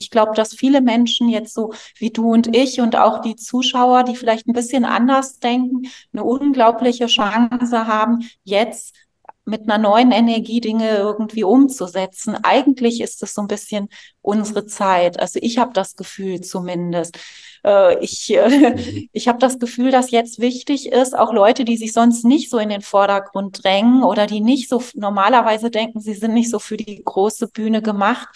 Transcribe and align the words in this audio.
ich 0.00 0.10
glaube, 0.10 0.32
dass 0.34 0.54
viele 0.54 0.80
Menschen 0.80 1.28
jetzt 1.28 1.54
so 1.54 1.72
wie 1.96 2.10
du 2.10 2.32
und 2.32 2.54
ich 2.54 2.80
und 2.80 2.96
auch 2.96 3.20
die 3.20 3.36
Zuschauer, 3.36 4.04
die 4.04 4.16
vielleicht 4.16 4.46
ein 4.46 4.52
bisschen 4.52 4.84
anders 4.84 5.38
denken, 5.38 5.88
eine 6.12 6.24
unglaubliche 6.24 7.06
Chance 7.06 7.86
haben, 7.86 8.28
jetzt 8.44 8.94
mit 9.48 9.62
einer 9.62 9.78
neuen 9.78 10.12
Energie 10.12 10.60
Dinge 10.60 10.96
irgendwie 10.96 11.42
umzusetzen. 11.42 12.36
Eigentlich 12.42 13.00
ist 13.00 13.22
es 13.22 13.34
so 13.34 13.40
ein 13.40 13.48
bisschen 13.48 13.88
unsere 14.20 14.66
Zeit. 14.66 15.18
Also 15.18 15.38
ich 15.42 15.58
habe 15.58 15.72
das 15.72 15.96
Gefühl 15.96 16.42
zumindest. 16.42 17.18
Äh, 17.64 17.98
ich 18.04 18.30
äh, 18.30 19.08
ich 19.12 19.26
habe 19.26 19.38
das 19.38 19.58
Gefühl, 19.58 19.90
dass 19.90 20.10
jetzt 20.10 20.38
wichtig 20.38 20.92
ist, 20.92 21.16
auch 21.16 21.32
Leute, 21.32 21.64
die 21.64 21.78
sich 21.78 21.92
sonst 21.92 22.24
nicht 22.24 22.50
so 22.50 22.58
in 22.58 22.68
den 22.68 22.82
Vordergrund 22.82 23.64
drängen 23.64 24.02
oder 24.04 24.26
die 24.26 24.40
nicht 24.40 24.68
so 24.68 24.82
normalerweise 24.94 25.70
denken, 25.70 26.00
sie 26.00 26.14
sind 26.14 26.34
nicht 26.34 26.50
so 26.50 26.58
für 26.58 26.76
die 26.76 27.02
große 27.02 27.48
Bühne 27.48 27.80
gemacht, 27.80 28.28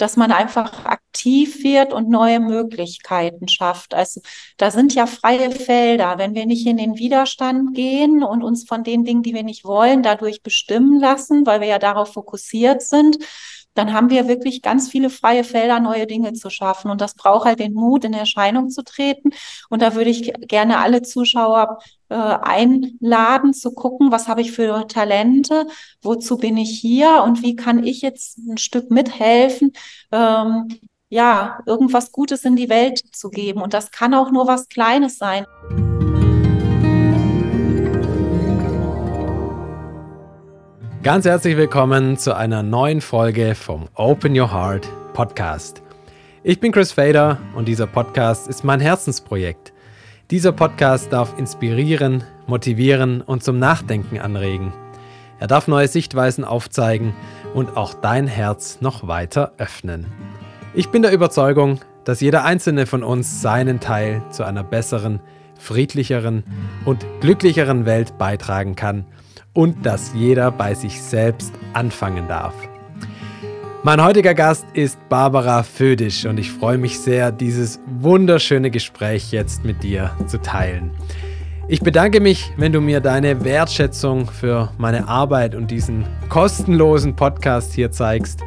dass 0.00 0.16
man 0.16 0.32
einfach 0.32 0.84
aktiv 0.84 1.62
wird 1.62 1.92
und 1.92 2.08
neue 2.08 2.40
Möglichkeiten 2.40 3.48
schafft. 3.48 3.94
Also 3.94 4.20
da 4.56 4.70
sind 4.70 4.94
ja 4.94 5.06
freie 5.06 5.50
Felder. 5.50 6.16
Wenn 6.18 6.34
wir 6.34 6.46
nicht 6.46 6.66
in 6.66 6.76
den 6.76 6.96
Widerstand 6.96 7.74
gehen 7.74 8.22
und 8.22 8.42
uns 8.42 8.64
von 8.66 8.84
den 8.84 9.04
Dingen, 9.04 9.22
die 9.22 9.34
wir 9.34 9.42
nicht 9.42 9.64
wollen, 9.64 10.02
dadurch 10.02 10.42
bestimmen 10.42 10.98
lassen, 10.98 11.44
weil 11.46 11.60
wir 11.60 11.68
ja 11.68 11.78
darauf 11.78 12.14
fokussiert 12.14 12.82
sind, 12.82 13.18
dann 13.74 13.92
haben 13.92 14.10
wir 14.10 14.26
wirklich 14.26 14.62
ganz 14.62 14.88
viele 14.88 15.10
freie 15.10 15.44
Felder, 15.44 15.80
neue 15.80 16.06
Dinge 16.06 16.32
zu 16.32 16.50
schaffen. 16.50 16.90
Und 16.90 17.00
das 17.00 17.14
braucht 17.14 17.44
halt 17.46 17.60
den 17.60 17.74
Mut, 17.74 18.04
in 18.04 18.14
Erscheinung 18.14 18.70
zu 18.70 18.82
treten. 18.82 19.30
Und 19.68 19.82
da 19.82 19.94
würde 19.94 20.10
ich 20.10 20.32
gerne 20.48 20.78
alle 20.78 21.02
Zuschauer 21.02 21.78
äh, 22.10 22.14
einladen, 22.14 23.54
zu 23.54 23.72
gucken, 23.72 24.12
was 24.12 24.28
habe 24.28 24.40
ich 24.40 24.52
für 24.52 24.86
Talente, 24.88 25.66
wozu 26.02 26.36
bin 26.36 26.56
ich 26.56 26.78
hier 26.78 27.22
und 27.24 27.42
wie 27.42 27.56
kann 27.56 27.84
ich 27.84 28.02
jetzt 28.02 28.38
ein 28.38 28.58
Stück 28.58 28.90
mithelfen, 28.90 29.72
ähm, 30.12 30.68
ja, 31.08 31.60
irgendwas 31.66 32.12
Gutes 32.12 32.44
in 32.44 32.56
die 32.56 32.68
Welt 32.68 33.00
zu 33.12 33.30
geben. 33.30 33.62
Und 33.62 33.74
das 33.74 33.90
kann 33.90 34.14
auch 34.14 34.30
nur 34.30 34.46
was 34.46 34.68
Kleines 34.68 35.18
sein. 35.18 35.44
Ganz 41.02 41.24
herzlich 41.24 41.56
willkommen 41.56 42.18
zu 42.18 42.36
einer 42.36 42.62
neuen 42.62 43.00
Folge 43.00 43.54
vom 43.54 43.88
Open 43.94 44.38
Your 44.38 44.52
Heart 44.52 44.86
Podcast. 45.14 45.82
Ich 46.42 46.60
bin 46.60 46.72
Chris 46.72 46.92
Fader 46.92 47.38
und 47.54 47.68
dieser 47.68 47.86
Podcast 47.86 48.48
ist 48.48 48.64
mein 48.64 48.80
Herzensprojekt. 48.80 49.69
Dieser 50.30 50.52
Podcast 50.52 51.12
darf 51.12 51.38
inspirieren, 51.38 52.24
motivieren 52.46 53.20
und 53.20 53.42
zum 53.42 53.58
Nachdenken 53.58 54.18
anregen. 54.18 54.72
Er 55.38 55.46
darf 55.46 55.68
neue 55.68 55.88
Sichtweisen 55.88 56.44
aufzeigen 56.44 57.14
und 57.54 57.76
auch 57.76 57.94
dein 57.94 58.26
Herz 58.26 58.78
noch 58.80 59.08
weiter 59.08 59.52
öffnen. 59.58 60.06
Ich 60.74 60.90
bin 60.90 61.02
der 61.02 61.12
Überzeugung, 61.12 61.80
dass 62.04 62.20
jeder 62.20 62.44
einzelne 62.44 62.86
von 62.86 63.02
uns 63.02 63.42
seinen 63.42 63.80
Teil 63.80 64.22
zu 64.30 64.44
einer 64.44 64.62
besseren, 64.62 65.20
friedlicheren 65.58 66.44
und 66.84 67.04
glücklicheren 67.20 67.86
Welt 67.86 68.18
beitragen 68.18 68.76
kann– 68.76 69.06
und 69.52 69.84
dass 69.84 70.12
jeder 70.14 70.50
bei 70.50 70.74
sich 70.74 71.02
selbst 71.02 71.52
anfangen 71.72 72.28
darf. 72.28 72.54
Mein 73.82 74.04
heutiger 74.04 74.34
Gast 74.34 74.66
ist 74.74 74.98
Barbara 75.08 75.62
Födisch 75.62 76.26
und 76.26 76.38
ich 76.38 76.52
freue 76.52 76.76
mich 76.76 77.00
sehr, 77.00 77.32
dieses 77.32 77.80
wunderschöne 77.86 78.70
Gespräch 78.70 79.32
jetzt 79.32 79.64
mit 79.64 79.82
dir 79.82 80.10
zu 80.26 80.38
teilen. 80.38 80.90
Ich 81.66 81.80
bedanke 81.80 82.20
mich, 82.20 82.52
wenn 82.58 82.72
du 82.72 82.82
mir 82.82 83.00
deine 83.00 83.42
Wertschätzung 83.42 84.26
für 84.26 84.70
meine 84.76 85.08
Arbeit 85.08 85.54
und 85.54 85.70
diesen 85.70 86.04
kostenlosen 86.28 87.16
Podcast 87.16 87.72
hier 87.72 87.90
zeigst. 87.90 88.40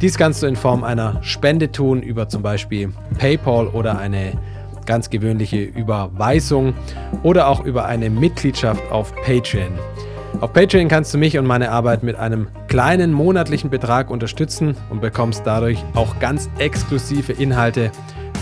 Dies 0.00 0.18
kannst 0.18 0.42
du 0.42 0.48
in 0.48 0.56
Form 0.56 0.82
einer 0.82 1.22
Spende 1.22 1.70
tun 1.70 2.02
über 2.02 2.28
zum 2.28 2.42
Beispiel 2.42 2.92
PayPal 3.16 3.68
oder 3.68 3.96
eine 3.96 4.32
ganz 4.86 5.08
gewöhnliche 5.08 5.62
Überweisung 5.62 6.74
oder 7.22 7.46
auch 7.46 7.64
über 7.64 7.84
eine 7.84 8.10
Mitgliedschaft 8.10 8.82
auf 8.90 9.14
Patreon. 9.14 9.78
Auf 10.40 10.52
Patreon 10.52 10.88
kannst 10.88 11.14
du 11.14 11.18
mich 11.18 11.38
und 11.38 11.46
meine 11.46 11.70
Arbeit 11.70 12.02
mit 12.02 12.16
einem 12.16 12.48
kleinen 12.68 13.12
monatlichen 13.12 13.70
Betrag 13.70 14.10
unterstützen 14.10 14.76
und 14.90 15.00
bekommst 15.00 15.42
dadurch 15.44 15.78
auch 15.94 16.18
ganz 16.18 16.50
exklusive 16.58 17.32
Inhalte, 17.32 17.92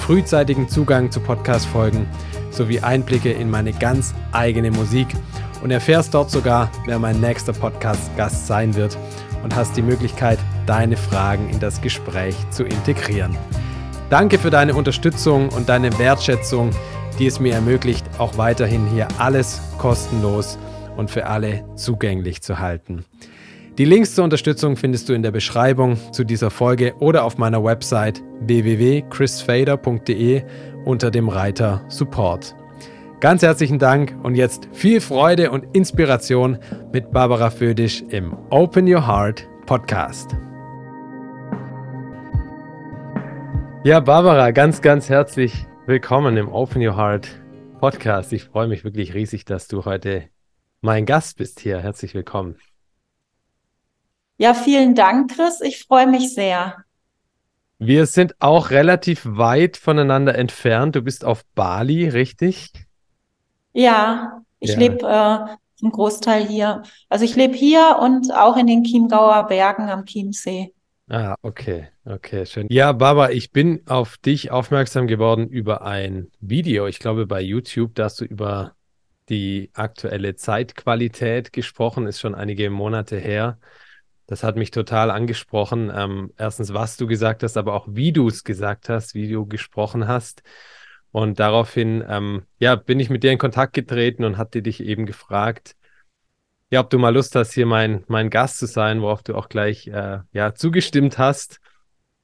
frühzeitigen 0.01 0.69
Zugang 0.69 1.11
zu 1.11 1.21
Podcast-Folgen 1.21 2.07
sowie 2.51 2.81
Einblicke 2.81 3.31
in 3.31 3.51
meine 3.51 3.73
ganz 3.73 4.15
eigene 4.33 4.71
Musik 4.71 5.07
und 5.63 5.71
erfährst 5.71 6.15
dort 6.15 6.31
sogar, 6.31 6.71
wer 6.87 6.99
mein 6.99 7.21
nächster 7.21 7.53
Podcast-Gast 7.53 8.47
sein 8.47 8.75
wird 8.75 8.97
und 9.45 9.55
hast 9.55 9.77
die 9.77 9.83
Möglichkeit, 9.83 10.39
deine 10.67 10.97
Fragen 10.97 11.51
in 11.51 11.61
das 11.61 11.81
Gespräch 11.83 12.35
zu 12.51 12.65
integrieren. 12.65 13.37
Danke 14.11 14.39
für 14.39 14.51
deine 14.51 14.75
Unterstützung 14.75 15.51
und 15.51 15.69
deine 15.69 15.97
Wertschätzung, 15.99 16.71
die 17.19 17.27
es 17.27 17.39
mir 17.39 17.55
ermöglicht, 17.55 18.05
auch 18.19 18.39
weiterhin 18.39 18.87
hier 18.89 19.09
alles 19.19 19.61
kostenlos 19.79 20.53
zu 20.53 20.72
und 20.97 21.11
für 21.11 21.27
alle 21.27 21.65
zugänglich 21.75 22.43
zu 22.43 22.59
halten. 22.59 23.05
Die 23.79 23.87
Links 23.87 24.15
zur 24.15 24.25
Unterstützung 24.25 24.77
findest 24.77 25.09
du 25.09 25.15
in 25.15 25.23
der 25.23 25.31
Beschreibung 25.31 25.97
zu 26.13 26.25
dieser 26.25 26.51
Folge 26.51 26.93
oder 26.99 27.25
auf 27.25 27.39
meiner 27.39 27.65
Website 27.65 28.23
www.chrisfader.de 28.41 30.43
unter 30.85 31.11
dem 31.11 31.31
Reiter 31.31 31.83
Support. 31.89 32.55
Ganz 33.21 33.43
herzlichen 33.43 33.79
Dank 33.79 34.15
und 34.23 34.35
jetzt 34.35 34.69
viel 34.73 35.01
Freude 35.01 35.51
und 35.53 35.65
Inspiration 35.75 36.59
mit 36.93 37.13
Barbara 37.13 37.49
Födisch 37.51 38.05
im 38.09 38.37
Open 38.51 38.93
Your 38.93 39.07
Heart 39.07 39.49
Podcast. 39.65 40.37
Ja, 43.85 44.01
Barbara, 44.01 44.51
ganz, 44.51 44.83
ganz 44.83 45.09
herzlich 45.09 45.67
willkommen 45.87 46.37
im 46.37 46.49
Open 46.49 46.87
Your 46.87 46.97
Heart 46.97 47.29
Podcast. 47.81 48.33
Ich 48.33 48.45
freue 48.45 48.69
mich 48.69 48.85
wirklich 48.85 49.13
riesig, 49.15 49.45
dass 49.45 49.67
du 49.67 49.85
heute 49.85 50.32
mein 50.83 51.07
Gast 51.07 51.39
bist 51.39 51.61
hier. 51.61 51.79
Herzlich 51.79 52.13
willkommen. 52.13 52.57
Ja, 54.37 54.53
vielen 54.53 54.95
Dank, 54.95 55.35
Chris. 55.35 55.61
Ich 55.61 55.85
freue 55.85 56.09
mich 56.09 56.35
sehr. 56.35 56.77
Wir 57.79 58.07
sind 58.07 58.35
auch 58.41 58.71
relativ 58.71 59.23
weit 59.25 59.77
voneinander 59.77 60.35
entfernt. 60.35 60.97
Du 60.97 61.03
bist 61.03 61.25
auf 61.25 61.45
Bali, 61.55 62.09
richtig? 62.09 62.73
Ja, 63.73 64.43
ich 64.59 64.73
ja. 64.73 64.79
lebe 64.79 65.07
äh, 65.07 65.57
zum 65.77 65.91
Großteil 65.91 66.47
hier. 66.47 66.83
Also 67.09 67.25
ich 67.25 67.37
lebe 67.37 67.55
hier 67.55 67.99
und 68.01 68.33
auch 68.35 68.57
in 68.57 68.67
den 68.67 68.85
Chiemgauer 68.85 69.47
Bergen 69.47 69.89
am 69.89 70.05
Chiemsee. 70.05 70.73
Ah, 71.09 71.35
okay, 71.43 71.89
okay, 72.05 72.47
schön. 72.47 72.67
Ja, 72.71 72.93
Baba, 72.93 73.31
ich 73.31 73.53
bin 73.53 73.83
auf 73.87 74.17
dich 74.17 74.51
aufmerksam 74.51 75.07
geworden 75.07 75.49
über 75.49 75.83
ein 75.83 76.31
Video, 76.41 76.87
ich 76.87 77.01
glaube 77.01 77.27
bei 77.27 77.41
YouTube, 77.41 77.95
da 77.95 78.05
hast 78.05 78.21
du 78.21 78.25
über 78.25 78.75
die 79.29 79.71
aktuelle 79.75 80.35
Zeitqualität 80.35 81.53
gesprochen, 81.53 82.07
ist 82.07 82.21
schon 82.21 82.35
einige 82.35 82.71
Monate 82.71 83.19
her. 83.19 83.59
Das 84.27 84.43
hat 84.43 84.57
mich 84.57 84.71
total 84.71 85.11
angesprochen. 85.11 85.93
Ähm, 85.95 86.33
erstens, 86.37 86.73
was 86.73 86.97
du 86.97 87.07
gesagt 87.07 87.43
hast, 87.43 87.57
aber 87.57 87.75
auch 87.75 87.87
wie 87.91 88.13
du 88.13 88.29
es 88.29 88.45
gesagt 88.45 88.89
hast, 88.89 89.15
wie 89.15 89.31
du 89.31 89.47
gesprochen 89.47 90.09
hast. 90.09 90.43
Und 91.11 91.39
daraufhin, 91.41 92.03
ähm, 92.09 92.47
ja, 92.59 92.75
bin 92.75 92.99
ich 92.99 93.11
mit 93.11 93.23
dir 93.23 93.33
in 93.33 93.39
Kontakt 93.39 93.75
getreten 93.75 94.25
und 94.25 94.39
hatte 94.39 94.63
dich 94.63 94.83
eben 94.83 95.07
gefragt, 95.07 95.77
ja, 96.71 96.81
ob 96.81 96.89
du 96.89 96.99
mal 96.99 97.13
Lust 97.13 97.35
hast, 97.37 97.53
hier 97.53 97.67
mein, 97.67 98.03
mein 98.09 98.31
Gast 98.31 98.59
zu 98.59 98.67
sein, 98.67 99.03
worauf 99.03 99.23
du 99.23 99.35
auch 99.35 99.51
gleich, 99.51 99.89
äh, 99.89 100.21
ja, 100.33 100.55
zugestimmt 100.55 101.19
hast. 101.19 101.61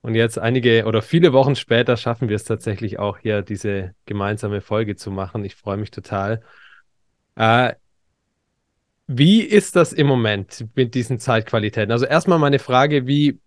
Und 0.00 0.14
jetzt 0.14 0.38
einige 0.38 0.86
oder 0.86 1.02
viele 1.02 1.34
Wochen 1.34 1.54
später 1.54 1.98
schaffen 1.98 2.30
wir 2.30 2.36
es 2.36 2.44
tatsächlich 2.44 2.98
auch 2.98 3.18
hier, 3.18 3.42
diese 3.42 3.94
gemeinsame 4.06 4.62
Folge 4.62 4.96
zu 4.96 5.10
machen. 5.10 5.44
Ich 5.44 5.54
freue 5.54 5.76
mich 5.76 5.90
total. 5.90 6.42
Äh, 7.38 7.74
wie 9.06 9.40
ist 9.42 9.76
das 9.76 9.92
im 9.92 10.06
Moment 10.06 10.66
mit 10.74 10.94
diesen 10.94 11.18
Zeitqualitäten? 11.18 11.92
Also 11.92 12.04
erstmal 12.04 12.38
meine 12.38 12.58
Frage, 12.58 13.06
wie, 13.06 13.40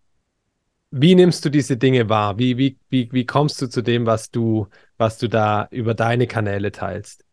wie 0.91 1.15
nimmst 1.15 1.45
du 1.45 1.49
diese 1.49 1.77
Dinge 1.77 2.09
wahr? 2.09 2.37
Wie, 2.39 2.57
wie, 2.57 2.77
wie, 2.89 3.09
wie 3.11 3.25
kommst 3.25 3.61
du 3.61 3.67
zu 3.67 3.81
dem, 3.81 4.05
was 4.05 4.31
du, 4.31 4.67
was 4.97 5.17
du 5.17 5.27
da 5.27 5.67
über 5.71 5.93
deine 5.93 6.27
Kanäle 6.27 6.71
teilst? 6.71 7.25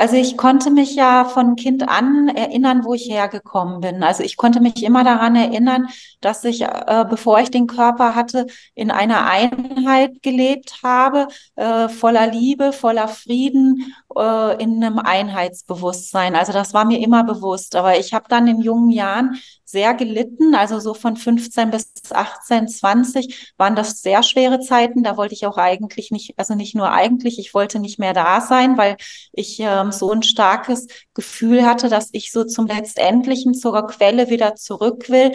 Also 0.00 0.16
ich 0.16 0.38
konnte 0.38 0.70
mich 0.70 0.94
ja 0.94 1.26
von 1.26 1.56
Kind 1.56 1.86
an 1.86 2.28
erinnern, 2.28 2.84
wo 2.84 2.94
ich 2.94 3.10
hergekommen 3.10 3.82
bin. 3.82 4.02
Also 4.02 4.22
ich 4.22 4.38
konnte 4.38 4.60
mich 4.60 4.82
immer 4.82 5.04
daran 5.04 5.36
erinnern, 5.36 5.88
dass 6.22 6.42
ich, 6.44 6.62
äh, 6.62 7.04
bevor 7.06 7.38
ich 7.40 7.50
den 7.50 7.66
Körper 7.66 8.14
hatte, 8.14 8.46
in 8.74 8.90
einer 8.90 9.26
Einheit 9.26 10.22
gelebt 10.22 10.78
habe, 10.82 11.28
äh, 11.56 11.90
voller 11.90 12.26
Liebe, 12.28 12.72
voller 12.72 13.08
Frieden, 13.08 13.94
äh, 14.16 14.62
in 14.62 14.82
einem 14.82 14.98
Einheitsbewusstsein. 14.98 16.34
Also 16.34 16.54
das 16.54 16.72
war 16.72 16.86
mir 16.86 17.00
immer 17.00 17.22
bewusst. 17.22 17.76
Aber 17.76 17.98
ich 17.98 18.14
habe 18.14 18.24
dann 18.30 18.46
in 18.46 18.62
jungen 18.62 18.90
Jahren 18.90 19.38
sehr 19.70 19.94
gelitten. 19.94 20.54
Also 20.54 20.80
so 20.80 20.94
von 20.94 21.16
15 21.16 21.70
bis 21.70 21.92
18, 22.10 22.68
20 22.68 23.52
waren 23.56 23.76
das 23.76 24.02
sehr 24.02 24.22
schwere 24.22 24.60
Zeiten. 24.60 25.02
Da 25.02 25.16
wollte 25.16 25.34
ich 25.34 25.46
auch 25.46 25.58
eigentlich 25.58 26.10
nicht, 26.10 26.34
also 26.38 26.54
nicht 26.54 26.74
nur 26.74 26.90
eigentlich, 26.90 27.38
ich 27.38 27.54
wollte 27.54 27.78
nicht 27.78 27.98
mehr 27.98 28.12
da 28.12 28.40
sein, 28.40 28.76
weil 28.76 28.96
ich 29.32 29.58
ähm, 29.60 29.89
so 29.92 30.10
ein 30.10 30.22
starkes 30.22 30.86
Gefühl 31.14 31.64
hatte, 31.66 31.88
dass 31.88 32.10
ich 32.12 32.32
so 32.32 32.44
zum 32.44 32.66
letztendlichen 32.66 33.54
zur 33.54 33.86
Quelle 33.86 34.30
wieder 34.30 34.54
zurück 34.54 35.08
will. 35.08 35.32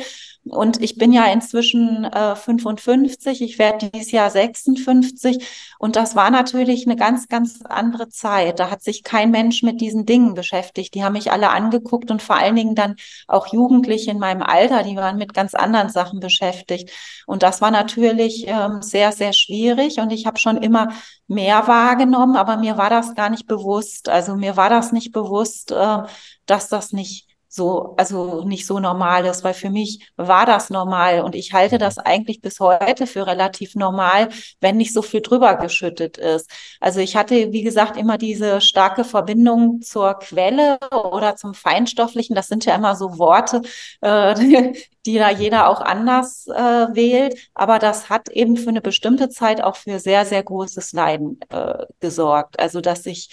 Und 0.48 0.80
ich 0.82 0.98
bin 0.98 1.12
ja 1.12 1.26
inzwischen 1.26 2.06
äh, 2.06 2.36
55, 2.36 3.42
ich 3.42 3.58
werde 3.58 3.90
dieses 3.90 4.12
Jahr 4.12 4.30
56. 4.30 5.44
Und 5.80 5.96
das 5.96 6.16
war 6.16 6.30
natürlich 6.30 6.86
eine 6.86 6.96
ganz, 6.96 7.28
ganz 7.28 7.64
andere 7.64 8.10
Zeit. 8.10 8.60
Da 8.60 8.70
hat 8.70 8.84
sich 8.84 9.04
kein 9.04 9.32
Mensch 9.32 9.64
mit 9.64 9.82
diesen 9.82 10.06
Dingen 10.06 10.36
beschäftigt. 10.36 10.94
Die 10.94 11.04
haben 11.04 11.14
mich 11.14 11.32
alle 11.32 11.50
angeguckt 11.50 12.12
und 12.12 12.22
vor 12.22 12.36
allen 12.36 12.56
Dingen 12.56 12.76
dann 12.76 12.96
auch 13.28 13.48
Jugendliche 13.52 14.12
in 14.12 14.20
meinem 14.20 14.44
Alter, 14.44 14.84
die 14.84 14.96
waren 14.96 15.18
mit 15.18 15.34
ganz 15.34 15.56
anderen 15.56 15.90
Sachen 15.90 16.20
beschäftigt. 16.20 16.92
Und 17.26 17.42
das 17.42 17.62
war 17.62 17.72
natürlich 17.72 18.46
ähm, 18.48 18.84
sehr, 18.84 19.12
sehr 19.12 19.34
schwierig. 19.34 20.00
Und 20.00 20.12
ich 20.12 20.28
habe 20.28 20.38
schon 20.38 20.58
immer 20.58 20.90
mehr 21.28 21.68
wahrgenommen, 21.68 22.36
aber 22.36 22.58
mir 22.58 22.78
war 22.78 22.92
das 22.92 23.16
gar 23.16 23.32
nicht 23.32 23.48
bewusst. 23.48 24.10
Also 24.10 24.36
mir 24.36 24.58
war 24.58 24.70
das 24.70 24.92
nicht 24.92 25.12
bewusst, 25.12 25.72
äh, 25.72 26.04
dass 26.46 26.70
das 26.70 26.94
nicht 26.94 27.35
so, 27.56 27.96
also 27.98 28.44
nicht 28.44 28.68
so 28.68 28.80
normal 28.80 29.26
ist, 29.26 29.44
weil 29.44 29.54
für 29.54 29.70
mich 29.70 30.12
war 30.18 30.46
das 30.46 30.70
normal 30.70 31.22
und 31.22 31.36
ich 31.36 31.54
halte 31.54 31.78
das 31.78 31.98
eigentlich 31.98 32.42
bis 32.42 32.60
heute 32.60 33.08
für 33.08 33.26
relativ 33.26 33.76
normal, 33.76 34.30
wenn 34.60 34.78
nicht 34.78 34.94
so 34.94 35.02
viel 35.02 35.22
drüber 35.22 35.56
geschüttet 35.56 36.18
ist. 36.18 36.50
Also 36.80 37.00
ich 37.00 37.16
hatte, 37.16 37.52
wie 37.54 37.64
gesagt, 37.64 37.98
immer 37.98 38.18
diese 38.18 38.62
starke 38.62 39.04
Verbindung 39.04 39.82
zur 39.82 40.16
Quelle 40.16 40.78
oder 40.92 41.36
zum 41.36 41.54
Feinstofflichen. 41.54 42.36
Das 42.36 42.48
sind 42.48 42.66
ja 42.66 42.76
immer 42.76 42.96
so 42.96 43.18
Worte, 43.18 43.62
äh, 44.02 44.74
die 45.06 45.18
da 45.18 45.30
jeder 45.30 45.70
auch 45.70 45.82
anders 45.82 46.48
äh, 46.48 46.88
wählt. 46.94 47.50
Aber 47.54 47.80
das 47.80 48.10
hat 48.10 48.30
eben 48.30 48.58
für 48.58 48.70
eine 48.70 48.82
bestimmte 48.82 49.30
Zeit 49.30 49.64
auch 49.64 49.76
für 49.76 50.00
sehr, 50.00 50.26
sehr 50.26 50.44
großes 50.44 50.94
Leiden 50.94 51.40
äh, 51.50 51.86
gesorgt. 52.00 52.60
Also 52.60 52.82
dass 52.82 53.06
ich 53.06 53.30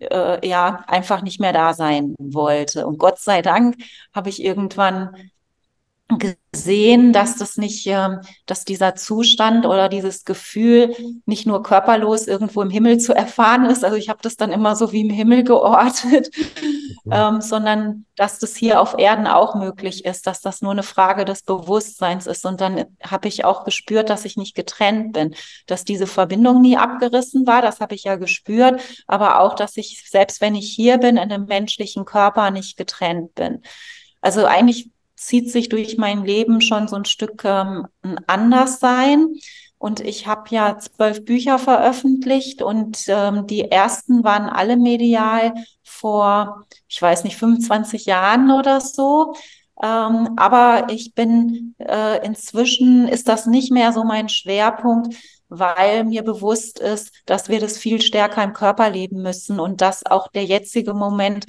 äh, 0.00 0.46
ja 0.46 0.84
einfach 0.86 1.22
nicht 1.22 1.40
mehr 1.40 1.52
da 1.52 1.74
sein 1.74 2.14
wollte. 2.18 2.86
Und 2.86 2.98
Gott 2.98 3.18
sei 3.18 3.42
Dank 3.42 3.76
habe 4.14 4.28
ich 4.28 4.42
irgendwann 4.42 5.16
gesehen, 6.18 7.12
dass 7.12 7.36
das 7.36 7.56
nicht, 7.56 7.86
ähm, 7.86 8.20
dass 8.46 8.64
dieser 8.64 8.94
Zustand 8.94 9.66
oder 9.66 9.88
dieses 9.88 10.24
Gefühl 10.24 10.94
nicht 11.26 11.46
nur 11.46 11.62
körperlos 11.62 12.26
irgendwo 12.26 12.62
im 12.62 12.70
Himmel 12.70 12.98
zu 12.98 13.14
erfahren 13.14 13.64
ist. 13.66 13.84
Also 13.84 13.96
ich 13.96 14.08
habe 14.08 14.20
das 14.22 14.36
dann 14.36 14.52
immer 14.52 14.76
so 14.76 14.92
wie 14.92 15.00
im 15.00 15.10
Himmel 15.10 15.44
geortet, 15.44 16.30
mhm. 17.04 17.12
ähm, 17.12 17.40
sondern 17.40 18.06
dass 18.16 18.38
das 18.38 18.56
hier 18.56 18.80
auf 18.80 18.96
Erden 18.98 19.26
auch 19.26 19.54
möglich 19.54 20.04
ist, 20.04 20.26
dass 20.26 20.40
das 20.40 20.62
nur 20.62 20.72
eine 20.72 20.82
Frage 20.82 21.24
des 21.24 21.42
Bewusstseins 21.42 22.26
ist. 22.26 22.46
Und 22.46 22.60
dann 22.60 22.84
habe 23.02 23.28
ich 23.28 23.44
auch 23.44 23.64
gespürt, 23.64 24.08
dass 24.08 24.24
ich 24.24 24.36
nicht 24.36 24.54
getrennt 24.54 25.12
bin, 25.12 25.34
dass 25.66 25.84
diese 25.84 26.06
Verbindung 26.06 26.60
nie 26.60 26.76
abgerissen 26.76 27.46
war. 27.46 27.62
Das 27.62 27.80
habe 27.80 27.94
ich 27.94 28.04
ja 28.04 28.16
gespürt, 28.16 28.80
aber 29.06 29.40
auch, 29.40 29.54
dass 29.54 29.76
ich 29.76 30.04
selbst 30.08 30.40
wenn 30.40 30.54
ich 30.54 30.70
hier 30.70 30.98
bin 30.98 31.16
in 31.16 31.32
einem 31.32 31.46
menschlichen 31.46 32.04
Körper 32.04 32.50
nicht 32.50 32.76
getrennt 32.76 33.34
bin. 33.34 33.62
Also 34.20 34.46
eigentlich 34.46 34.90
zieht 35.24 35.50
sich 35.50 35.70
durch 35.70 35.96
mein 35.96 36.24
Leben 36.24 36.60
schon 36.60 36.86
so 36.86 36.96
ein 36.96 37.06
Stück 37.06 37.44
ähm, 37.44 37.86
ein 38.02 38.18
Anderssein. 38.26 39.28
Und 39.78 40.00
ich 40.00 40.26
habe 40.26 40.44
ja 40.50 40.78
zwölf 40.78 41.24
Bücher 41.24 41.58
veröffentlicht 41.58 42.62
und 42.62 43.04
ähm, 43.08 43.46
die 43.46 43.70
ersten 43.70 44.24
waren 44.24 44.48
alle 44.48 44.76
medial 44.76 45.54
vor, 45.82 46.64
ich 46.88 47.00
weiß 47.00 47.24
nicht, 47.24 47.36
25 47.36 48.06
Jahren 48.06 48.50
oder 48.50 48.80
so. 48.80 49.34
Ähm, 49.82 50.30
aber 50.36 50.86
ich 50.90 51.14
bin 51.14 51.74
äh, 51.78 52.24
inzwischen 52.24 53.08
ist 53.08 53.28
das 53.28 53.46
nicht 53.46 53.72
mehr 53.72 53.92
so 53.92 54.04
mein 54.04 54.28
Schwerpunkt, 54.28 55.16
weil 55.48 56.04
mir 56.04 56.22
bewusst 56.22 56.78
ist, 56.78 57.12
dass 57.26 57.48
wir 57.48 57.60
das 57.60 57.78
viel 57.78 58.00
stärker 58.00 58.42
im 58.44 58.52
Körper 58.52 58.90
leben 58.90 59.22
müssen 59.22 59.58
und 59.60 59.80
dass 59.80 60.06
auch 60.06 60.28
der 60.28 60.44
jetzige 60.44 60.94
Moment 60.94 61.46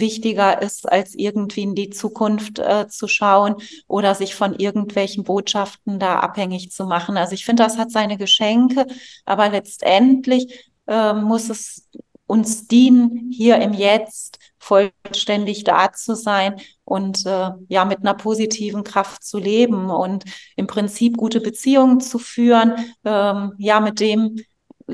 wichtiger 0.00 0.62
ist, 0.62 0.90
als 0.90 1.14
irgendwie 1.14 1.62
in 1.62 1.74
die 1.74 1.90
Zukunft 1.90 2.58
äh, 2.58 2.88
zu 2.88 3.08
schauen 3.08 3.56
oder 3.86 4.14
sich 4.14 4.34
von 4.34 4.54
irgendwelchen 4.54 5.24
Botschaften 5.24 5.98
da 5.98 6.20
abhängig 6.20 6.70
zu 6.70 6.86
machen. 6.86 7.16
Also 7.16 7.34
ich 7.34 7.44
finde, 7.44 7.62
das 7.62 7.78
hat 7.78 7.90
seine 7.90 8.16
Geschenke, 8.16 8.86
aber 9.24 9.48
letztendlich 9.48 10.70
äh, 10.86 11.12
muss 11.12 11.50
es 11.50 11.88
uns 12.26 12.66
dienen, 12.66 13.30
hier 13.30 13.56
im 13.58 13.72
Jetzt 13.72 14.38
vollständig 14.58 15.64
da 15.64 15.92
zu 15.92 16.16
sein 16.16 16.60
und 16.84 17.24
äh, 17.24 17.50
ja 17.68 17.84
mit 17.84 18.00
einer 18.00 18.14
positiven 18.14 18.82
Kraft 18.82 19.24
zu 19.24 19.38
leben 19.38 19.90
und 19.90 20.24
im 20.56 20.66
Prinzip 20.66 21.16
gute 21.16 21.40
Beziehungen 21.40 22.00
zu 22.00 22.18
führen, 22.18 22.74
ähm, 23.04 23.52
ja 23.58 23.80
mit 23.80 24.00
dem 24.00 24.36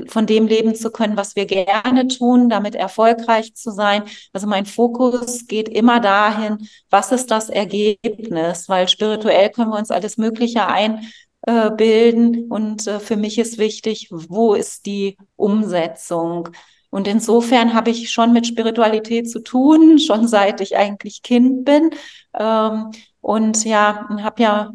von 0.07 0.25
dem 0.25 0.47
leben 0.47 0.75
zu 0.75 0.91
können, 0.91 1.17
was 1.17 1.35
wir 1.35 1.45
gerne 1.45 2.07
tun, 2.07 2.49
damit 2.49 2.75
erfolgreich 2.75 3.53
zu 3.55 3.71
sein. 3.71 4.03
Also 4.33 4.47
mein 4.47 4.65
Fokus 4.65 5.47
geht 5.47 5.69
immer 5.69 5.99
dahin, 5.99 6.67
was 6.89 7.11
ist 7.11 7.29
das 7.31 7.49
Ergebnis, 7.49 8.67
weil 8.69 8.87
spirituell 8.89 9.49
können 9.49 9.69
wir 9.71 9.77
uns 9.77 9.91
alles 9.91 10.17
Mögliche 10.17 10.67
einbilden 10.67 12.51
und 12.51 12.87
äh, 12.87 12.99
für 12.99 13.17
mich 13.17 13.37
ist 13.37 13.57
wichtig, 13.57 14.09
wo 14.11 14.53
ist 14.55 14.85
die 14.85 15.17
Umsetzung? 15.35 16.49
Und 16.89 17.07
insofern 17.07 17.73
habe 17.73 17.89
ich 17.89 18.11
schon 18.11 18.33
mit 18.33 18.45
Spiritualität 18.45 19.29
zu 19.29 19.39
tun, 19.41 19.97
schon 19.99 20.27
seit 20.27 20.61
ich 20.61 20.75
eigentlich 20.77 21.21
Kind 21.23 21.65
bin. 21.65 21.91
Ähm, 22.37 22.91
und 23.21 23.65
ja, 23.65 24.07
habe 24.21 24.43
ja 24.43 24.71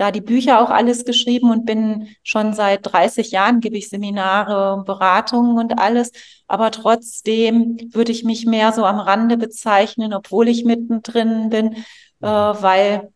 da 0.00 0.10
die 0.10 0.22
Bücher 0.22 0.62
auch 0.62 0.70
alles 0.70 1.04
geschrieben 1.04 1.50
und 1.50 1.66
bin 1.66 2.08
schon 2.22 2.54
seit 2.54 2.90
30 2.90 3.32
Jahren 3.32 3.60
gebe 3.60 3.76
ich 3.76 3.90
Seminare, 3.90 4.82
Beratungen 4.86 5.58
und 5.58 5.78
alles. 5.78 6.10
Aber 6.46 6.70
trotzdem 6.70 7.76
würde 7.92 8.10
ich 8.10 8.24
mich 8.24 8.46
mehr 8.46 8.72
so 8.72 8.86
am 8.86 8.98
Rande 8.98 9.36
bezeichnen, 9.36 10.14
obwohl 10.14 10.48
ich 10.48 10.64
mittendrin 10.64 11.50
bin, 11.50 11.74
äh, 11.74 12.26
weil 12.26 13.12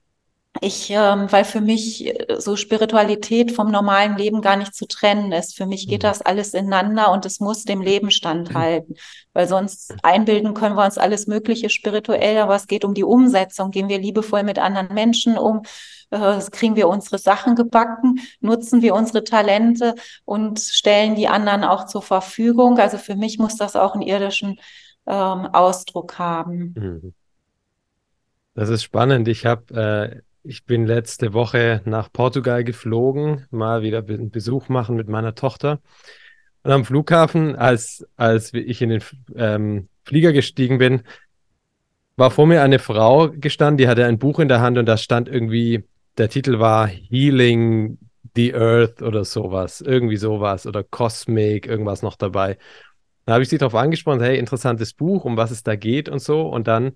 ich, 0.60 0.90
ähm, 0.90 1.30
weil 1.30 1.44
für 1.44 1.60
mich 1.60 2.06
äh, 2.06 2.40
so 2.40 2.56
Spiritualität 2.56 3.52
vom 3.52 3.70
normalen 3.70 4.16
Leben 4.16 4.40
gar 4.40 4.56
nicht 4.56 4.74
zu 4.74 4.86
trennen 4.86 5.32
ist. 5.32 5.56
Für 5.56 5.66
mich 5.66 5.88
geht 5.88 6.02
mhm. 6.02 6.08
das 6.08 6.22
alles 6.22 6.54
ineinander 6.54 7.10
und 7.12 7.26
es 7.26 7.40
muss 7.40 7.64
dem 7.64 7.80
Leben 7.80 8.10
standhalten. 8.10 8.96
Weil 9.32 9.48
sonst 9.48 9.94
einbilden 10.02 10.54
können 10.54 10.76
wir 10.76 10.84
uns 10.84 10.96
alles 10.96 11.26
Mögliche 11.26 11.70
spirituell, 11.70 12.38
aber 12.38 12.54
es 12.54 12.66
geht 12.66 12.84
um 12.84 12.94
die 12.94 13.04
Umsetzung. 13.04 13.72
Gehen 13.72 13.88
wir 13.88 13.98
liebevoll 13.98 14.44
mit 14.44 14.58
anderen 14.58 14.94
Menschen 14.94 15.36
um? 15.36 15.62
Äh, 16.10 16.38
kriegen 16.52 16.76
wir 16.76 16.88
unsere 16.88 17.18
Sachen 17.18 17.56
gebacken? 17.56 18.20
Nutzen 18.40 18.80
wir 18.80 18.94
unsere 18.94 19.24
Talente 19.24 19.96
und 20.24 20.60
stellen 20.60 21.16
die 21.16 21.26
anderen 21.26 21.64
auch 21.64 21.86
zur 21.86 22.02
Verfügung? 22.02 22.78
Also 22.78 22.98
für 22.98 23.16
mich 23.16 23.38
muss 23.38 23.56
das 23.56 23.74
auch 23.74 23.94
einen 23.94 24.02
irdischen 24.02 24.60
ähm, 25.06 25.46
Ausdruck 25.52 26.18
haben. 26.18 26.74
Mhm. 26.76 27.14
Das 28.54 28.68
ist 28.68 28.84
spannend. 28.84 29.26
Ich 29.26 29.46
habe 29.46 29.74
äh, 29.74 30.22
ich 30.44 30.64
bin 30.64 30.86
letzte 30.86 31.32
Woche 31.32 31.80
nach 31.86 32.12
Portugal 32.12 32.64
geflogen, 32.64 33.46
mal 33.50 33.82
wieder 33.82 34.04
einen 34.06 34.30
Besuch 34.30 34.68
machen 34.68 34.94
mit 34.94 35.08
meiner 35.08 35.34
Tochter. 35.34 35.80
Und 36.62 36.70
am 36.70 36.84
Flughafen, 36.84 37.56
als, 37.56 38.06
als 38.16 38.52
ich 38.52 38.82
in 38.82 38.90
den 38.90 39.02
ähm, 39.34 39.88
Flieger 40.04 40.32
gestiegen 40.32 40.78
bin, 40.78 41.02
war 42.16 42.30
vor 42.30 42.46
mir 42.46 42.62
eine 42.62 42.78
Frau 42.78 43.30
gestanden, 43.30 43.78
die 43.78 43.88
hatte 43.88 44.04
ein 44.04 44.18
Buch 44.18 44.38
in 44.38 44.48
der 44.48 44.60
Hand 44.60 44.78
und 44.78 44.86
da 44.86 44.96
stand 44.96 45.28
irgendwie, 45.28 45.84
der 46.18 46.28
Titel 46.28 46.58
war 46.58 46.86
Healing 46.86 47.98
the 48.36 48.54
Earth 48.54 49.02
oder 49.02 49.24
sowas, 49.24 49.80
irgendwie 49.80 50.16
sowas 50.16 50.66
oder 50.66 50.84
Cosmic, 50.84 51.66
irgendwas 51.66 52.02
noch 52.02 52.16
dabei. 52.16 52.58
Da 53.24 53.32
habe 53.34 53.42
ich 53.42 53.48
sie 53.48 53.58
darauf 53.58 53.74
angesprochen, 53.74 54.20
hey, 54.20 54.38
interessantes 54.38 54.92
Buch, 54.92 55.24
um 55.24 55.36
was 55.38 55.50
es 55.50 55.62
da 55.62 55.76
geht 55.76 56.10
und 56.10 56.20
so. 56.20 56.42
Und 56.42 56.68
dann 56.68 56.92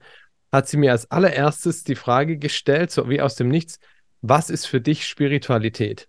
hat 0.52 0.68
sie 0.68 0.76
mir 0.76 0.92
als 0.92 1.10
allererstes 1.10 1.84
die 1.84 1.94
Frage 1.94 2.38
gestellt, 2.38 2.90
so 2.90 3.08
wie 3.08 3.20
aus 3.20 3.34
dem 3.34 3.48
Nichts, 3.48 3.78
was 4.22 4.50
ist 4.50 4.66
für 4.66 4.80
dich 4.80 5.06
Spiritualität? 5.06 6.08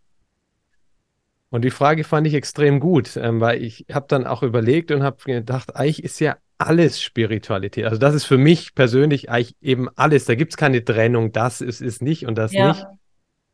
Und 1.50 1.64
die 1.64 1.72
Frage 1.72 2.04
fand 2.04 2.28
ich 2.28 2.36
extrem 2.36 2.80
gut, 2.80 3.18
ähm, 3.18 3.42
weil 3.42 3.64
ich 3.64 3.86
habe 3.92 4.06
dann 4.08 4.28
auch 4.28 4.44
überlegt 4.44 4.92
und 4.92 5.04
habe 5.04 5.18
gedacht, 5.24 5.76
eigentlich 5.76 6.04
ist 6.04 6.20
ja 6.20 6.38
alles 6.60 7.02
Spiritualität. 7.02 7.86
Also 7.86 7.98
das 7.98 8.14
ist 8.14 8.26
für 8.26 8.38
mich 8.38 8.76
persönlich 8.76 9.30
eigentlich 9.30 9.56
eben 9.62 9.90
alles. 9.96 10.26
Da 10.26 10.36
gibt 10.36 10.54
es 10.54 10.58
keine 10.58 10.84
Trennung, 10.84 11.32
das 11.32 11.62
ist, 11.62 11.82
ist 11.82 12.02
nicht 12.02 12.28
und 12.28 12.38
das 12.38 12.52
ja. 12.52 12.70
nicht. 12.70 12.86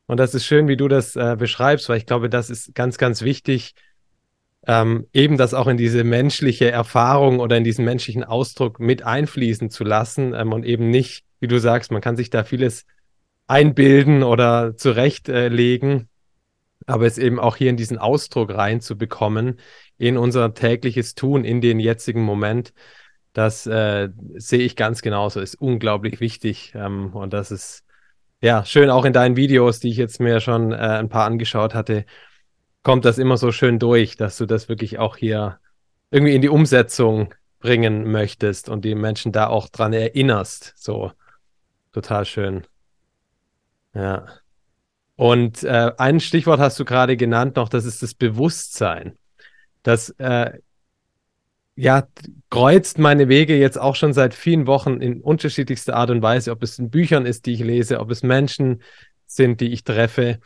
Und 0.07 0.19
das 0.19 0.35
ist 0.35 0.45
schön, 0.45 0.67
wie 0.67 0.77
du 0.77 0.87
das 0.87 1.15
äh, 1.15 1.35
beschreibst, 1.37 1.87
weil 1.87 1.97
ich 1.97 2.05
glaube, 2.05 2.29
das 2.29 2.49
ist 2.49 2.75
ganz, 2.75 2.97
ganz 2.97 3.21
wichtig, 3.21 3.73
ähm, 4.67 5.07
eben 5.13 5.37
das 5.37 5.53
auch 5.53 5.67
in 5.67 5.77
diese 5.77 6.03
menschliche 6.03 6.71
Erfahrung 6.71 7.39
oder 7.39 7.57
in 7.57 7.63
diesen 7.63 7.85
menschlichen 7.85 8.23
Ausdruck 8.23 8.79
mit 8.79 9.03
einfließen 9.03 9.69
zu 9.69 9.83
lassen 9.83 10.33
ähm, 10.33 10.53
und 10.53 10.65
eben 10.65 10.89
nicht, 10.89 11.23
wie 11.39 11.47
du 11.47 11.59
sagst, 11.59 11.91
man 11.91 12.01
kann 12.01 12.15
sich 12.15 12.29
da 12.29 12.43
vieles 12.43 12.85
einbilden 13.47 14.23
oder 14.23 14.75
zurechtlegen, 14.75 16.09
aber 16.87 17.05
es 17.05 17.17
eben 17.17 17.39
auch 17.39 17.55
hier 17.55 17.69
in 17.69 17.77
diesen 17.77 17.97
Ausdruck 17.97 18.53
reinzubekommen, 18.53 19.59
in 19.97 20.17
unser 20.17 20.53
tägliches 20.53 21.15
Tun, 21.15 21.45
in 21.45 21.61
den 21.61 21.79
jetzigen 21.79 22.21
Moment, 22.21 22.73
das 23.33 23.67
äh, 23.67 24.09
sehe 24.35 24.59
ich 24.59 24.75
ganz 24.75 25.01
genauso, 25.01 25.41
ist 25.41 25.55
unglaublich 25.55 26.19
wichtig 26.21 26.73
ähm, 26.75 27.13
und 27.13 27.33
das 27.33 27.51
ist 27.51 27.83
ja 28.41 28.65
schön 28.65 28.89
auch 28.89 29.05
in 29.05 29.13
deinen 29.13 29.35
Videos, 29.35 29.79
die 29.79 29.89
ich 29.89 29.97
jetzt 29.97 30.19
mir 30.19 30.39
schon 30.39 30.71
äh, 30.71 30.75
ein 30.75 31.09
paar 31.09 31.25
angeschaut 31.25 31.73
hatte, 31.73 32.05
kommt 32.85 33.03
das 33.03 33.17
immer 33.17 33.35
so 33.35 33.51
schön 33.51 33.79
durch, 33.79 34.15
dass 34.15 34.37
du 34.37 34.45
das 34.45 34.69
wirklich 34.69 34.99
auch 34.99 35.17
hier 35.17 35.59
irgendwie 36.11 36.35
in 36.35 36.43
die 36.43 36.49
Umsetzung 36.49 37.33
bringen 37.59 38.11
möchtest 38.11 38.69
und 38.69 38.85
die 38.85 38.93
Menschen 38.93 39.31
da 39.31 39.47
auch 39.47 39.69
dran 39.69 39.91
erinnerst. 39.91 40.73
So 40.75 41.11
total 41.93 42.25
schön. 42.25 42.67
Ja. 43.95 44.27
Und 45.15 45.63
äh, 45.63 45.93
ein 45.97 46.19
Stichwort 46.19 46.59
hast 46.59 46.79
du 46.79 46.85
gerade 46.85 47.17
genannt 47.17 47.55
noch, 47.55 47.69
das 47.69 47.85
ist 47.85 48.03
das 48.03 48.13
Bewusstsein. 48.13 49.17
Das 49.81 50.11
äh, 50.19 50.59
ja, 51.75 52.07
kreuzt 52.51 52.99
meine 52.99 53.29
Wege 53.29 53.57
jetzt 53.57 53.79
auch 53.79 53.95
schon 53.95 54.13
seit 54.13 54.35
vielen 54.35 54.67
Wochen 54.67 55.01
in 55.01 55.21
unterschiedlichster 55.21 55.95
Art 55.95 56.11
und 56.11 56.21
Weise, 56.21 56.51
ob 56.51 56.61
es 56.61 56.77
in 56.77 56.91
Büchern 56.91 57.25
ist, 57.25 57.47
die 57.47 57.53
ich 57.53 57.61
lese, 57.61 57.99
ob 57.99 58.11
es 58.11 58.21
Menschen 58.21 58.83
sind, 59.25 59.59
die 59.59 59.73
ich 59.73 59.83
treffe, 59.83 60.39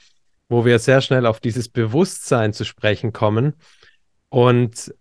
wo 0.50 0.66
wir 0.66 0.80
sehr 0.80 1.02
schnell 1.02 1.26
auf 1.26 1.40
dieses 1.40 1.70
Bewusstsein 1.70 2.52
zu 2.54 2.66
sprechen 2.66 3.14
kommen. 3.14 3.54
Und 4.30 4.94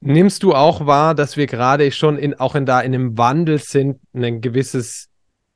nimmst 0.00 0.42
du 0.42 0.54
auch 0.54 0.86
wahr, 0.86 1.14
dass 1.14 1.36
wir 1.36 1.46
gerade 1.46 1.90
schon 1.90 2.16
in, 2.16 2.34
auch 2.38 2.54
in 2.54 2.64
da 2.64 2.80
in 2.80 2.94
einem 2.94 3.18
Wandel 3.18 3.58
sind, 3.58 4.00
ein 4.14 4.40
gewisses 4.40 5.08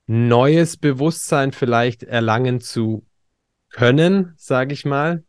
neues 0.07 0.77
Bewusstsein 0.77 1.53
vielleicht 1.53 2.03
erlangen 2.03 2.61
zu 2.61 3.07
können, 3.71 4.35
sage 4.37 4.75
ich 4.75 4.85
mal? 4.85 5.23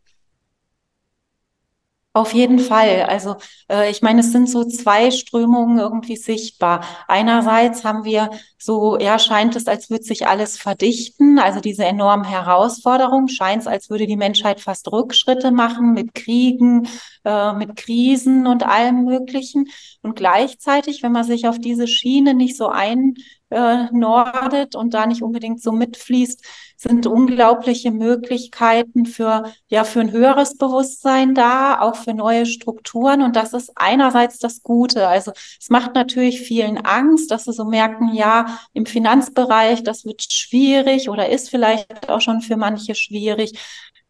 Auf 2.14 2.34
jeden 2.34 2.60
Fall. 2.60 3.04
Also 3.04 3.38
äh, 3.70 3.90
ich 3.90 4.02
meine, 4.02 4.20
es 4.20 4.34
sind 4.34 4.50
so 4.50 4.66
zwei 4.66 5.12
Strömungen 5.12 5.80
irgendwie 5.80 6.18
sichtbar. 6.18 6.84
Einerseits 7.08 7.86
haben 7.86 8.04
wir 8.04 8.32
so, 8.58 9.00
ja, 9.00 9.18
scheint 9.18 9.56
es, 9.56 9.66
als 9.68 9.90
würde 9.90 10.04
sich 10.04 10.28
alles 10.28 10.58
verdichten. 10.58 11.40
Also 11.40 11.62
diese 11.62 11.86
enormen 11.86 12.26
Herausforderungen, 12.26 13.30
scheint 13.30 13.62
es, 13.62 13.68
als 13.68 13.90
würde 13.90 14.08
die 14.08 14.18
Menschheit 14.18 14.60
fast 14.60 14.92
Rückschritte 14.92 15.52
machen 15.52 15.94
mit 15.94 16.14
Kriegen, 16.14 16.86
äh, 17.24 17.54
mit 17.54 17.78
Krisen 17.78 18.46
und 18.46 18.64
allem 18.64 19.06
Möglichen. 19.06 19.70
Und 20.02 20.18
gleichzeitig, 20.18 21.04
wenn 21.04 21.14
man 21.14 21.24
sich 21.24 21.48
auf 21.48 21.60
diese 21.60 21.88
Schiene 21.88 22.34
nicht 22.34 22.58
so 22.58 22.68
ein 22.68 23.16
äh, 23.52 23.86
nordet 23.92 24.76
und 24.76 24.94
da 24.94 25.06
nicht 25.06 25.22
unbedingt 25.22 25.62
so 25.62 25.72
mitfließt, 25.72 26.44
sind 26.82 27.06
unglaubliche 27.06 27.92
Möglichkeiten 27.92 29.06
für, 29.06 29.44
ja, 29.68 29.84
für 29.84 30.00
ein 30.00 30.12
höheres 30.12 30.58
Bewusstsein 30.58 31.36
da, 31.36 31.80
auch 31.80 31.96
für 31.96 32.16
neue 32.16 32.48
Strukturen. 32.48 33.22
Und 33.22 33.36
das 33.36 33.54
ist 33.54 33.72
einerseits 33.76 34.40
das 34.40 34.64
Gute. 34.64 35.08
Also 35.08 35.32
es 35.60 35.70
macht 35.70 35.94
natürlich 35.94 36.42
vielen 36.42 36.80
Angst, 36.80 37.30
dass 37.30 37.44
sie 37.44 37.54
so 37.54 37.66
merken, 37.66 38.16
ja, 38.16 38.60
im 38.74 38.88
Finanzbereich, 38.88 39.84
das 39.84 40.06
wird 40.06 40.24
schwierig 40.24 41.08
oder 41.10 41.30
ist 41.30 41.52
vielleicht 41.52 42.10
auch 42.10 42.20
schon 42.20 42.42
für 42.42 42.58
manche 42.58 42.96
schwierig. 42.96 43.54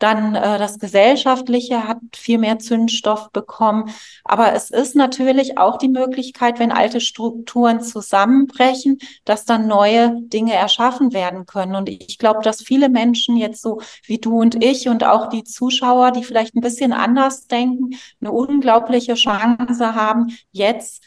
Dann 0.01 0.34
äh, 0.34 0.58
das 0.58 0.79
Gesellschaftliche 0.79 1.88
hat 1.88 2.00
viel 2.15 2.39
mehr 2.39 2.58
Zündstoff 2.58 3.31
bekommen. 3.31 3.91
Aber 4.24 4.53
es 4.53 4.72
ist 4.72 4.96
natürlich 4.96 5.60
auch 5.60 5.77
die 5.77 5.89
Möglichkeit, 5.89 6.58
wenn 6.58 6.72
alte 6.72 7.00
Strukturen 7.00 7.81
zusammenbrechen, 7.81 8.98
dass 9.25 9.46
dann 9.46 9.67
neue 9.67 10.20
Dinge 10.22 10.55
erschaffen 10.55 11.13
werden 11.13 11.46
können. 11.46 11.75
Und 11.75 11.88
ich 11.88 12.17
glaube, 12.17 12.41
dass 12.41 12.63
viele 12.63 12.89
Menschen 12.89 13.38
jetzt 13.38 13.62
so 13.62 13.79
wie 14.03 14.17
du 14.17 14.39
und 14.39 14.63
ich 14.63 14.89
und 14.89 15.03
auch 15.03 15.29
die 15.29 15.43
Zuschauer, 15.43 16.10
die 16.12 16.24
vielleicht 16.24 16.55
ein 16.55 16.62
bisschen 16.62 16.93
anders 16.93 17.46
denken, 17.46 17.91
eine 18.22 18.31
unglaubliche 18.31 19.13
Chance 19.13 19.93
haben, 19.93 20.36
jetzt 20.51 21.03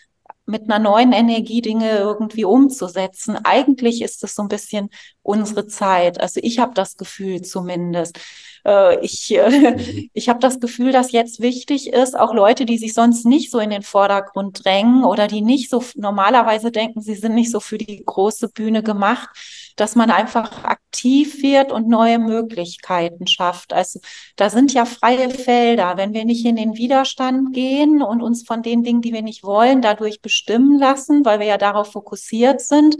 mit 0.46 0.70
einer 0.70 0.78
neuen 0.78 1.12
Energie 1.12 1.62
Dinge 1.62 1.90
irgendwie 1.98 2.44
umzusetzen. 2.44 3.38
Eigentlich 3.42 4.02
ist 4.02 4.22
es 4.22 4.36
so 4.36 4.42
ein 4.42 4.48
bisschen 4.48 4.90
unsere 5.22 5.66
Zeit. 5.66 6.20
Also 6.20 6.38
ich 6.42 6.60
habe 6.60 6.74
das 6.74 6.96
Gefühl 6.96 7.42
zumindest. 7.42 8.20
Äh, 8.64 9.04
ich 9.04 9.34
äh, 9.34 9.72
mhm. 9.72 10.10
ich 10.12 10.28
habe 10.28 10.40
das 10.40 10.60
Gefühl, 10.60 10.92
dass 10.92 11.12
jetzt 11.12 11.40
wichtig 11.40 11.92
ist, 11.92 12.18
auch 12.18 12.34
Leute, 12.34 12.64
die 12.64 12.78
sich 12.78 12.94
sonst 12.94 13.26
nicht 13.26 13.50
so 13.50 13.58
in 13.58 13.70
den 13.70 13.82
Vordergrund 13.82 14.64
drängen 14.64 15.04
oder 15.04 15.28
die 15.28 15.42
nicht 15.42 15.70
so 15.70 15.84
normalerweise 15.96 16.70
denken, 16.70 17.00
sie 17.00 17.14
sind 17.14 17.34
nicht 17.34 17.50
so 17.50 17.60
für 17.60 17.78
die 17.78 18.02
große 18.04 18.48
Bühne 18.48 18.82
gemacht, 18.82 19.28
dass 19.76 19.96
man 19.96 20.10
einfach 20.10 20.64
aktiv 20.64 21.42
wird 21.42 21.72
und 21.72 21.88
neue 21.88 22.18
Möglichkeiten 22.18 23.26
schafft. 23.26 23.72
Also 23.72 24.00
da 24.36 24.48
sind 24.48 24.72
ja 24.72 24.84
freie 24.84 25.30
Felder. 25.30 25.96
Wenn 25.96 26.14
wir 26.14 26.24
nicht 26.24 26.46
in 26.46 26.56
den 26.56 26.76
Widerstand 26.76 27.52
gehen 27.52 28.02
und 28.02 28.22
uns 28.22 28.46
von 28.46 28.62
den 28.62 28.82
Dingen, 28.84 29.02
die 29.02 29.12
wir 29.12 29.22
nicht 29.22 29.42
wollen, 29.42 29.82
dadurch 29.82 30.20
bestimmen 30.22 30.78
lassen, 30.78 31.24
weil 31.24 31.40
wir 31.40 31.46
ja 31.46 31.58
darauf 31.58 31.92
fokussiert 31.92 32.60
sind, 32.60 32.96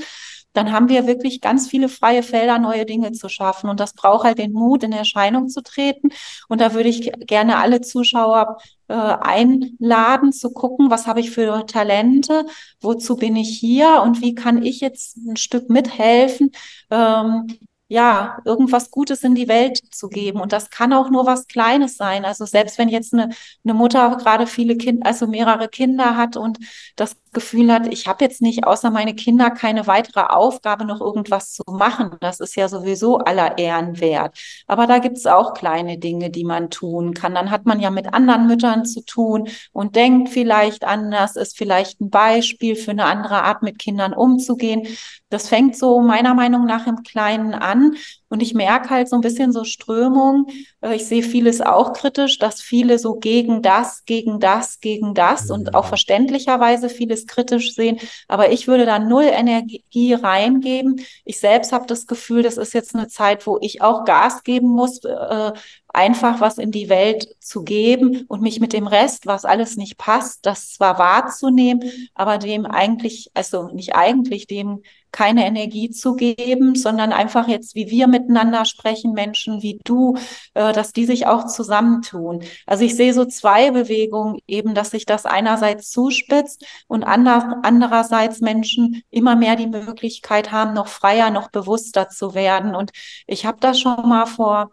dann 0.55 0.73
haben 0.73 0.89
wir 0.89 1.07
wirklich 1.07 1.41
ganz 1.41 1.69
viele 1.69 1.89
freie 1.89 2.23
Felder, 2.23 2.59
neue 2.59 2.87
Dinge 2.87 3.13
zu 3.13 3.29
schaffen. 3.29 3.69
Und 3.69 3.81
das 3.81 3.93
braucht 3.93 4.25
halt 4.25 4.39
den 4.39 4.53
Mut, 4.53 4.83
in 4.83 4.93
Erscheinung 4.93 5.49
zu 5.49 5.63
treten. 5.63 6.11
Und 6.49 6.61
da 6.61 6.73
würde 6.75 6.89
ich 6.89 7.13
gerne 7.27 7.59
alle 7.59 7.81
Zuschauer 7.81 8.57
äh, 8.89 8.95
einladen, 8.95 10.33
zu 10.33 10.53
gucken, 10.53 10.91
was 10.91 11.07
habe 11.07 11.21
ich 11.21 11.31
für 11.33 11.67
Talente, 11.67 12.47
wozu 12.81 13.17
bin 13.17 13.37
ich 13.37 13.59
hier 13.59 14.01
und 14.03 14.23
wie 14.23 14.35
kann 14.35 14.63
ich 14.63 14.81
jetzt 14.81 15.17
ein 15.17 15.37
Stück 15.37 15.69
mithelfen, 15.71 16.53
ähm, 16.91 17.59
ja, 17.89 18.39
irgendwas 18.45 18.91
Gutes 18.91 19.23
in 19.23 19.35
die 19.35 19.49
Welt 19.49 19.81
zu 19.95 20.09
geben. 20.09 20.41
Und 20.41 20.53
das 20.53 20.71
kann 20.71 20.93
auch 20.93 21.11
nur 21.11 21.27
was 21.27 21.47
Kleines 21.47 21.97
sein. 21.97 22.25
Also 22.25 22.47
selbst 22.47 22.79
wenn 22.79 22.89
jetzt 22.89 23.13
eine, 23.13 23.31
eine 23.65 23.75
Mutter 23.75 24.17
gerade 24.17 24.47
viele 24.47 24.77
Kinder, 24.77 25.07
also 25.07 25.27
mehrere 25.27 25.69
Kinder 25.69 26.17
hat 26.17 26.37
und 26.37 26.59
das 26.97 27.17
Gefühl 27.35 27.73
hat, 27.73 27.93
ich 27.93 28.07
habe 28.07 28.25
jetzt 28.25 28.41
nicht 28.41 28.65
außer 28.67 28.91
meine 28.91 29.15
Kinder 29.15 29.51
keine 29.51 29.87
weitere 29.87 30.21
Aufgabe, 30.21 30.85
noch 30.87 31.01
irgendwas 31.01 31.53
zu 31.53 31.63
machen. 31.67 32.17
Das 32.21 32.41
ist 32.41 32.57
ja 32.57 32.69
sowieso 32.69 33.19
aller 33.19 33.59
Ehren 33.59 34.01
wert. 34.01 34.39
Aber 34.67 34.87
da 34.87 34.99
gibt 34.99 35.19
es 35.19 35.27
auch 35.27 35.53
kleine 35.53 35.99
Dinge, 35.99 36.31
die 36.31 36.45
man 36.45 36.71
tun 36.71 37.13
kann. 37.13 37.35
Dann 37.35 37.51
hat 37.51 37.67
man 37.67 37.81
ja 37.81 37.91
mit 37.91 38.15
anderen 38.15 38.47
Müttern 38.47 38.87
zu 38.87 39.05
tun 39.05 39.49
und 39.73 39.97
denkt 39.97 40.31
vielleicht 40.31 40.85
anders, 40.85 41.37
ist 41.37 41.59
vielleicht 41.59 42.01
ein 42.01 42.11
Beispiel 42.11 42.77
für 42.77 42.93
eine 42.93 43.05
andere 43.05 43.43
Art, 43.43 43.63
mit 43.63 43.79
Kindern 43.79 44.15
umzugehen. 44.15 44.87
Das 45.29 45.49
fängt 45.49 45.77
so 45.77 46.01
meiner 46.01 46.35
Meinung 46.35 46.65
nach 46.65 46.87
im 46.87 47.03
Kleinen 47.03 47.55
an. 47.55 47.97
Und 48.29 48.43
ich 48.43 48.55
merke 48.55 48.91
halt 48.91 49.09
so 49.09 49.17
ein 49.17 49.21
bisschen 49.21 49.53
so 49.53 49.65
Strömung. 49.65 50.47
Äh, 50.81 50.97
ich 50.97 51.07
sehe 51.07 51.23
vieles 51.23 51.61
auch 51.61 51.93
kritisch, 51.93 52.39
dass 52.39 52.61
viele 52.61 52.99
so 52.99 53.15
gegen 53.15 53.63
das, 53.63 54.05
gegen 54.07 54.41
das, 54.41 54.81
gegen 54.81 55.15
das 55.15 55.51
und 55.51 55.75
auch 55.75 55.87
verständlicherweise 55.87 56.89
vieles 56.89 57.27
kritisch 57.27 57.75
sehen. 57.75 57.99
Aber 58.29 58.51
ich 58.51 58.67
würde 58.67 58.87
da 58.87 58.99
null 58.99 59.25
Energie 59.25 60.15
reingeben. 60.15 61.01
Ich 61.25 61.39
selbst 61.39 61.73
habe 61.73 61.87
das 61.87 62.07
Gefühl, 62.07 62.43
das 62.43 62.57
ist 62.57 62.75
jetzt 62.75 62.95
eine 62.95 63.09
Zeit, 63.09 63.47
wo 63.47 63.59
ich 63.61 63.83
auch 63.83 64.05
Gas 64.05 64.43
geben 64.43 64.69
muss, 64.69 65.05
äh, 65.05 65.53
einfach 65.95 66.41
was 66.41 66.59
in 66.59 66.71
die 66.71 66.89
Welt 66.89 67.29
zu 67.41 67.63
geben 67.63 68.25
und 68.29 68.43
mich 68.43 68.61
mit 68.61 68.73
dem 68.73 68.87
Rest, 68.87 69.27
was 69.27 69.45
alles 69.45 69.77
nicht 69.77 69.97
passt, 69.97 70.45
das 70.47 70.73
zwar 70.73 70.99
wahrzunehmen, 70.99 71.91
aber 72.15 72.39
dem 72.39 72.67
eigentlich, 72.67 73.31
also 73.35 73.69
nicht 73.69 73.95
eigentlich, 73.95 74.47
dem 74.47 74.83
keine 75.15 75.47
Energie 75.47 75.91
zu 75.91 76.17
geben, 76.17 76.75
sondern 76.75 77.13
einfach 77.13 77.47
jetzt, 77.47 77.77
wie 77.77 77.89
wir 77.89 78.09
miteinander 78.09 78.65
sprechen, 78.65 79.13
Menschen 79.13 79.63
wie 79.63 79.79
du, 79.85 80.17
äh, 80.55 80.73
dass 80.73 80.93
die 80.93 81.07
sich 81.07 81.29
auch 81.29 81.47
zusammentun. 81.47 82.43
Also 82.67 82.85
ich 82.85 82.97
sehe 82.97 83.15
so 83.15 83.25
zwei 83.25 83.71
Bewegungen 83.71 84.41
eben, 84.49 84.75
dass 84.75 84.91
sich 84.91 85.07
das 85.07 85.25
einerseits 85.25 85.91
zuspitzt 85.91 86.67
und 86.89 87.05
ander, 87.05 87.61
andererseits 87.63 88.41
Menschen 88.41 89.03
immer 89.11 89.37
mehr 89.37 89.55
die 89.55 89.69
Möglichkeit 89.69 90.51
haben, 90.51 90.75
noch 90.75 90.89
freier, 90.89 91.31
noch 91.31 91.49
bewusster 91.51 92.09
zu 92.09 92.35
werden. 92.35 92.75
Und 92.75 92.91
ich 93.29 93.47
habe 93.47 93.59
das 93.61 93.79
schon 93.79 94.09
mal 94.09 94.27
vor 94.27 94.71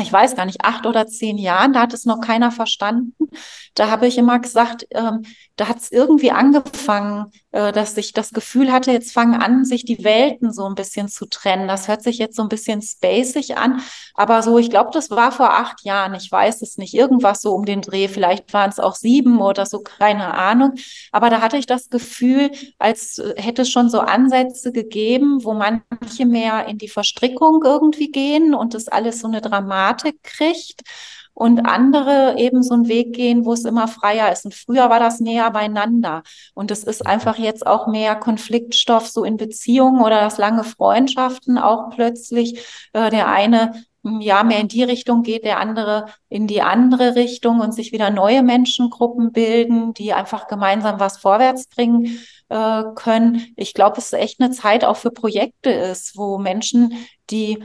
ich 0.00 0.12
weiß 0.12 0.36
gar 0.36 0.44
nicht, 0.46 0.64
acht 0.64 0.86
oder 0.86 1.06
zehn 1.06 1.38
Jahren, 1.38 1.72
da 1.72 1.80
hat 1.82 1.94
es 1.94 2.04
noch 2.04 2.20
keiner 2.20 2.50
verstanden. 2.50 3.14
Da 3.74 3.90
habe 3.90 4.06
ich 4.06 4.18
immer 4.18 4.38
gesagt, 4.38 4.86
ähm, 4.90 5.22
da 5.58 5.68
hat 5.68 5.78
es 5.78 5.90
irgendwie 5.90 6.30
angefangen, 6.30 7.32
äh, 7.50 7.72
dass 7.72 7.96
ich 7.96 8.12
das 8.12 8.30
Gefühl 8.30 8.72
hatte, 8.72 8.92
jetzt 8.92 9.12
fangen 9.12 9.34
an, 9.34 9.64
sich 9.64 9.84
die 9.84 10.04
Welten 10.04 10.52
so 10.52 10.64
ein 10.66 10.76
bisschen 10.76 11.08
zu 11.08 11.26
trennen. 11.26 11.66
Das 11.66 11.88
hört 11.88 12.02
sich 12.02 12.18
jetzt 12.18 12.36
so 12.36 12.42
ein 12.42 12.48
bisschen 12.48 12.80
spacig 12.80 13.58
an, 13.58 13.82
aber 14.14 14.42
so, 14.42 14.56
ich 14.58 14.70
glaube, 14.70 14.90
das 14.92 15.10
war 15.10 15.32
vor 15.32 15.52
acht 15.52 15.84
Jahren, 15.84 16.14
ich 16.14 16.30
weiß 16.30 16.62
es 16.62 16.78
nicht, 16.78 16.94
irgendwas 16.94 17.42
so 17.42 17.54
um 17.54 17.64
den 17.64 17.82
Dreh, 17.82 18.06
vielleicht 18.06 18.52
waren 18.52 18.70
es 18.70 18.78
auch 18.78 18.94
sieben 18.94 19.40
oder 19.40 19.66
so, 19.66 19.80
keine 19.80 20.34
Ahnung. 20.34 20.74
Aber 21.10 21.28
da 21.28 21.40
hatte 21.40 21.56
ich 21.56 21.66
das 21.66 21.90
Gefühl, 21.90 22.52
als 22.78 23.20
hätte 23.36 23.62
es 23.62 23.70
schon 23.70 23.90
so 23.90 23.98
Ansätze 23.98 24.70
gegeben, 24.70 25.44
wo 25.44 25.54
manche 25.54 26.24
mehr 26.24 26.66
in 26.66 26.78
die 26.78 26.88
Verstrickung 26.88 27.62
irgendwie 27.64 28.12
gehen 28.12 28.54
und 28.54 28.74
das 28.74 28.86
alles 28.86 29.20
so 29.20 29.26
eine 29.26 29.40
Dramatik 29.40 30.22
kriegt 30.22 30.82
und 31.38 31.66
andere 31.66 32.34
eben 32.36 32.64
so 32.64 32.74
einen 32.74 32.88
Weg 32.88 33.14
gehen, 33.14 33.44
wo 33.44 33.52
es 33.52 33.64
immer 33.64 33.86
freier 33.86 34.32
ist. 34.32 34.44
Und 34.44 34.54
früher 34.54 34.90
war 34.90 34.98
das 34.98 35.20
näher 35.20 35.48
beieinander. 35.52 36.24
Und 36.52 36.72
es 36.72 36.82
ist 36.82 37.06
einfach 37.06 37.38
jetzt 37.38 37.64
auch 37.64 37.86
mehr 37.86 38.16
Konfliktstoff 38.16 39.06
so 39.06 39.22
in 39.22 39.36
Beziehungen 39.36 40.02
oder 40.02 40.20
das 40.20 40.38
lange 40.38 40.64
Freundschaften 40.64 41.56
auch 41.56 41.90
plötzlich. 41.90 42.66
Äh, 42.92 43.10
der 43.10 43.28
eine 43.28 43.84
hm, 44.02 44.20
ja 44.20 44.42
mehr 44.42 44.58
in 44.58 44.66
die 44.66 44.82
Richtung 44.82 45.22
geht, 45.22 45.44
der 45.44 45.60
andere 45.60 46.06
in 46.28 46.48
die 46.48 46.60
andere 46.60 47.14
Richtung 47.14 47.60
und 47.60 47.72
sich 47.72 47.92
wieder 47.92 48.10
neue 48.10 48.42
Menschengruppen 48.42 49.30
bilden, 49.30 49.94
die 49.94 50.12
einfach 50.14 50.48
gemeinsam 50.48 50.98
was 50.98 51.18
vorwärts 51.18 51.68
bringen 51.68 52.18
äh, 52.48 52.82
können. 52.94 53.52
Ich 53.56 53.74
glaube, 53.74 53.98
es 53.98 54.06
ist 54.06 54.14
echt 54.14 54.40
eine 54.40 54.50
Zeit 54.50 54.84
auch 54.84 54.96
für 54.96 55.10
Projekte 55.10 55.70
ist, 55.70 56.16
wo 56.16 56.38
Menschen, 56.38 56.94
die 57.30 57.62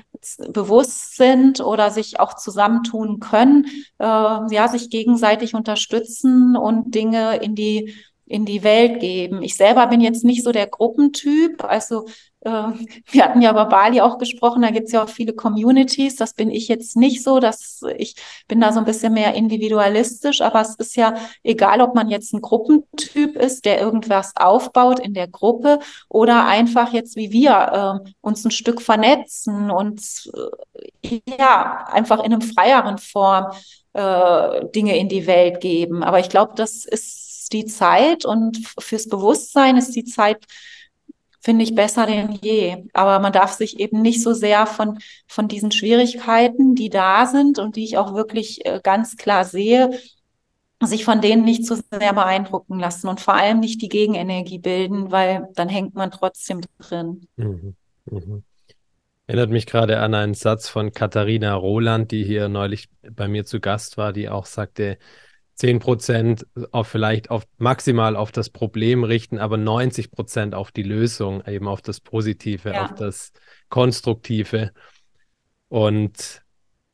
bewusst 0.50 1.16
sind 1.16 1.62
oder 1.62 1.90
sich 1.90 2.20
auch 2.20 2.36
zusammentun 2.36 3.20
können, 3.20 3.66
äh, 4.00 4.06
ja, 4.06 4.68
sich 4.68 4.90
gegenseitig 4.90 5.54
unterstützen 5.54 6.56
und 6.56 6.94
Dinge 6.96 7.38
in 7.38 7.56
die 7.56 7.94
in 8.26 8.46
die 8.46 8.64
Welt 8.64 9.00
geben. 9.00 9.44
Ich 9.44 9.56
selber 9.58 9.86
bin 9.88 10.02
jetzt 10.02 10.24
nicht 10.24 10.44
so 10.44 10.52
der 10.52 10.66
Gruppentyp, 10.66 11.64
also 11.64 12.08
wir 12.46 13.24
hatten 13.24 13.42
ja 13.42 13.52
über 13.52 13.66
Bali 13.66 14.02
auch 14.02 14.18
gesprochen, 14.18 14.62
da 14.62 14.70
gibt 14.70 14.88
es 14.88 14.92
ja 14.92 15.04
auch 15.04 15.10
viele 15.10 15.34
Communities. 15.34 16.18
Das 16.18 16.34
bin 16.34 16.50
ich 16.50 16.68
jetzt 16.68 16.98
nicht 16.98 17.24
so, 17.24 17.40
dass 17.40 17.82
ich 17.98 18.16
bin 18.48 18.60
da 18.60 18.74
so 18.74 18.80
ein 18.80 18.86
bisschen 18.86 19.14
mehr 19.14 19.34
individualistisch, 19.34 20.42
aber 20.42 20.62
es 20.62 20.76
ist 20.76 20.96
ja 20.96 21.16
egal, 21.44 21.82
ob 21.82 21.96
man 21.96 22.10
jetzt 22.10 22.34
ein 22.34 22.42
Gruppentyp 22.42 23.38
ist, 23.38 23.66
der 23.66 23.80
irgendwas 23.80 24.34
aufbaut 24.36 25.00
in 25.00 25.14
der 25.14 25.28
Gruppe 25.28 25.80
oder 26.10 26.46
einfach 26.46 26.92
jetzt 26.92 27.16
wie 27.16 27.32
wir 27.32 28.02
äh, 28.06 28.10
uns 28.22 28.44
ein 28.44 28.52
Stück 28.52 28.82
vernetzen 28.82 29.72
und 29.72 30.32
äh, 31.04 31.20
ja, 31.40 31.86
einfach 31.88 32.20
in 32.20 32.34
einem 32.34 32.42
freieren 32.42 32.98
Form 32.98 33.54
äh, 33.94 34.66
Dinge 34.76 34.98
in 34.98 35.08
die 35.08 35.28
Welt 35.28 35.62
geben. 35.62 36.04
Aber 36.04 36.20
ich 36.20 36.30
glaube, 36.30 36.54
das 36.56 36.86
ist 36.86 37.54
die 37.54 37.66
Zeit 37.66 38.26
und 38.26 38.58
fürs 38.80 39.08
Bewusstsein 39.08 39.78
ist 39.78 39.96
die 39.96 40.06
Zeit 40.06 40.46
finde 41.44 41.64
ich 41.64 41.76
besser 41.76 42.06
denn 42.06 42.32
je. 42.42 42.86
Aber 42.94 43.20
man 43.20 43.34
darf 43.34 43.52
sich 43.52 43.80
eben 43.80 44.02
nicht 44.02 44.24
so 44.24 44.34
sehr 44.34 44.66
von, 44.66 44.98
von 45.28 45.48
diesen 45.48 45.72
Schwierigkeiten, 45.72 46.74
die 46.74 46.90
da 46.90 47.26
sind 47.26 47.60
und 47.60 47.76
die 47.76 47.84
ich 47.84 47.98
auch 47.98 48.16
wirklich 48.16 48.66
äh, 48.66 48.80
ganz 48.82 49.18
klar 49.18 49.44
sehe, 49.44 49.92
sich 50.82 51.06
von 51.06 51.22
denen 51.22 51.44
nicht 51.44 51.66
zu 51.66 51.76
sehr 51.76 52.14
beeindrucken 52.14 52.80
lassen 52.80 53.08
und 53.08 53.22
vor 53.22 53.36
allem 53.36 53.60
nicht 53.60 53.82
die 53.82 53.90
Gegenenergie 53.90 54.60
bilden, 54.60 55.12
weil 55.12 55.50
dann 55.56 55.70
hängt 55.70 55.96
man 55.96 56.12
trotzdem 56.12 56.62
drin. 56.80 57.28
Mhm. 57.36 57.76
Mhm. 58.06 58.44
Erinnert 59.28 59.50
mich 59.50 59.66
gerade 59.66 60.00
an 60.00 60.14
einen 60.14 60.34
Satz 60.34 60.68
von 60.68 60.92
Katharina 60.92 61.54
Roland, 61.56 62.12
die 62.12 62.24
hier 62.26 62.50
neulich 62.50 62.90
bei 63.02 63.28
mir 63.28 63.46
zu 63.46 63.62
Gast 63.62 63.98
war, 63.98 64.12
die 64.12 64.28
auch 64.28 64.46
sagte, 64.46 64.98
10 65.64 65.80
Prozent 65.80 66.46
auf 66.72 66.90
vielleicht 66.90 67.30
auf 67.32 67.46
maximal 67.58 68.18
auf 68.18 68.34
das 68.34 68.50
Problem 68.50 69.06
richten, 69.06 69.38
aber 69.38 69.56
90 69.56 70.12
Prozent 70.12 70.56
auf 70.56 70.74
die 70.74 70.84
Lösung, 70.84 71.42
eben 71.48 71.70
auf 71.70 71.82
das 71.82 72.02
Positive, 72.02 72.72
ja. 72.72 72.84
auf 72.84 72.96
das 72.96 73.32
Konstruktive. 73.70 74.72
Und 75.70 76.42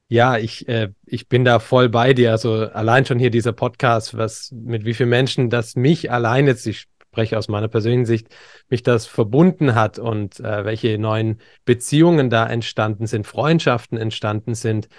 ja, 0.07 0.37
ich, 0.37 0.67
äh, 0.67 0.89
ich 1.07 1.27
bin 1.27 1.45
da 1.45 1.57
voll 1.57 1.89
bei 1.89 2.13
dir. 2.13 2.29
Also 2.29 2.53
allein 2.53 3.07
schon 3.07 3.17
hier 3.17 3.31
dieser 3.31 3.53
Podcast, 3.53 4.15
was 4.15 4.51
mit 4.51 4.85
wie 4.85 4.93
vielen 4.93 5.09
Menschen 5.09 5.49
das 5.49 5.75
mich 5.75 6.11
allein 6.11 6.45
jetzt, 6.45 6.67
ich 6.67 6.85
spreche 7.07 7.39
aus 7.39 7.47
meiner 7.47 7.69
persönlichen 7.69 8.05
Sicht, 8.05 8.27
mich 8.69 8.83
das 8.83 9.07
verbunden 9.07 9.73
hat 9.73 9.97
und 9.97 10.39
äh, 10.41 10.63
welche 10.63 10.99
neuen 10.99 11.41
Beziehungen 11.65 12.29
da 12.29 12.45
entstanden 12.45 13.07
sind, 13.07 13.25
Freundschaften 13.25 13.97
entstanden 13.97 14.53
sind 14.53 14.89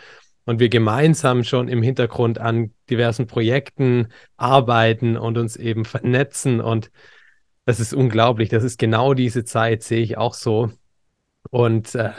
und 0.44 0.60
wir 0.60 0.68
gemeinsam 0.68 1.44
schon 1.44 1.68
im 1.68 1.82
Hintergrund 1.82 2.38
an 2.38 2.72
diversen 2.88 3.26
Projekten 3.26 4.08
arbeiten 4.36 5.16
und 5.16 5.38
uns 5.38 5.56
eben 5.56 5.84
vernetzen. 5.84 6.60
Und 6.60 6.90
das 7.66 7.80
ist 7.80 7.94
unglaublich. 7.94 8.48
Das 8.48 8.64
ist 8.64 8.78
genau 8.78 9.14
diese 9.14 9.44
Zeit, 9.44 9.82
sehe 9.82 10.02
ich 10.02 10.16
auch 10.16 10.34
so. 10.34 10.72
Und 11.50 11.94
äh, 11.94 12.10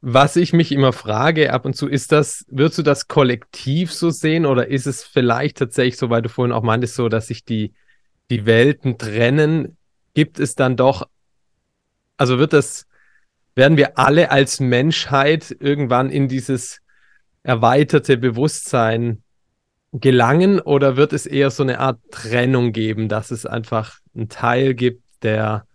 was 0.00 0.36
ich 0.36 0.52
mich 0.52 0.70
immer 0.70 0.92
frage 0.92 1.52
ab 1.52 1.64
und 1.64 1.74
zu, 1.74 1.88
ist 1.88 2.12
das, 2.12 2.44
würdest 2.48 2.78
du 2.78 2.82
das 2.82 3.08
kollektiv 3.08 3.92
so 3.92 4.10
sehen 4.10 4.46
oder 4.46 4.68
ist 4.68 4.86
es 4.86 5.02
vielleicht 5.02 5.58
tatsächlich 5.58 5.96
so, 5.96 6.08
weil 6.08 6.22
du 6.22 6.28
vorhin 6.28 6.52
auch 6.52 6.62
meintest, 6.62 6.94
so, 6.94 7.08
dass 7.08 7.26
sich 7.26 7.44
die, 7.44 7.72
die 8.30 8.46
Welten 8.46 8.96
trennen? 8.96 9.76
Gibt 10.14 10.38
es 10.38 10.54
dann 10.54 10.76
doch, 10.76 11.08
also 12.16 12.38
wird 12.38 12.52
das, 12.52 12.86
werden 13.56 13.76
wir 13.76 13.98
alle 13.98 14.30
als 14.30 14.60
Menschheit 14.60 15.56
irgendwann 15.58 16.10
in 16.10 16.28
dieses 16.28 16.80
erweiterte 17.42 18.16
Bewusstsein 18.16 19.22
gelangen 19.92 20.60
oder 20.60 20.96
wird 20.96 21.12
es 21.12 21.26
eher 21.26 21.50
so 21.50 21.62
eine 21.62 21.80
Art 21.80 21.98
Trennung 22.10 22.72
geben, 22.72 23.08
dass 23.08 23.30
es 23.30 23.46
einfach 23.46 23.98
einen 24.14 24.28
Teil 24.28 24.74
gibt, 24.74 25.02
der, 25.22 25.66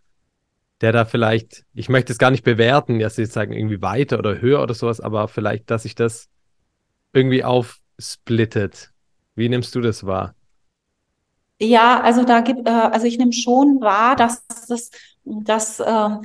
der 0.82 0.92
da 0.92 1.06
vielleicht, 1.06 1.66
ich 1.74 1.90
möchte 1.90 2.12
es 2.12 2.20
gar 2.20 2.32
nicht 2.32 2.44
bewerten, 2.44 3.00
dass 3.00 3.16
sie 3.16 3.26
sagen 3.26 3.54
irgendwie 3.54 3.82
weiter 3.82 4.20
oder 4.20 4.40
höher 4.40 4.62
oder 4.62 4.74
sowas, 4.74 5.00
aber 5.00 5.28
vielleicht, 5.28 5.72
dass 5.72 5.84
sich 5.84 5.96
das 5.96 6.30
irgendwie 7.12 7.44
aufsplittet. 7.44 8.92
Wie 9.36 9.50
nimmst 9.50 9.74
du 9.76 9.82
das 9.82 10.06
wahr? 10.06 10.36
Ja, 11.60 12.02
also 12.02 12.24
da 12.24 12.42
gibt, 12.42 12.68
äh, 12.68 12.72
also 12.72 13.08
ich 13.08 13.18
nehme 13.18 13.34
schon 13.34 13.80
wahr, 13.82 14.16
dass 14.16 14.44
es, 14.70 14.92
dass 15.24 15.80
ähm, 15.80 16.22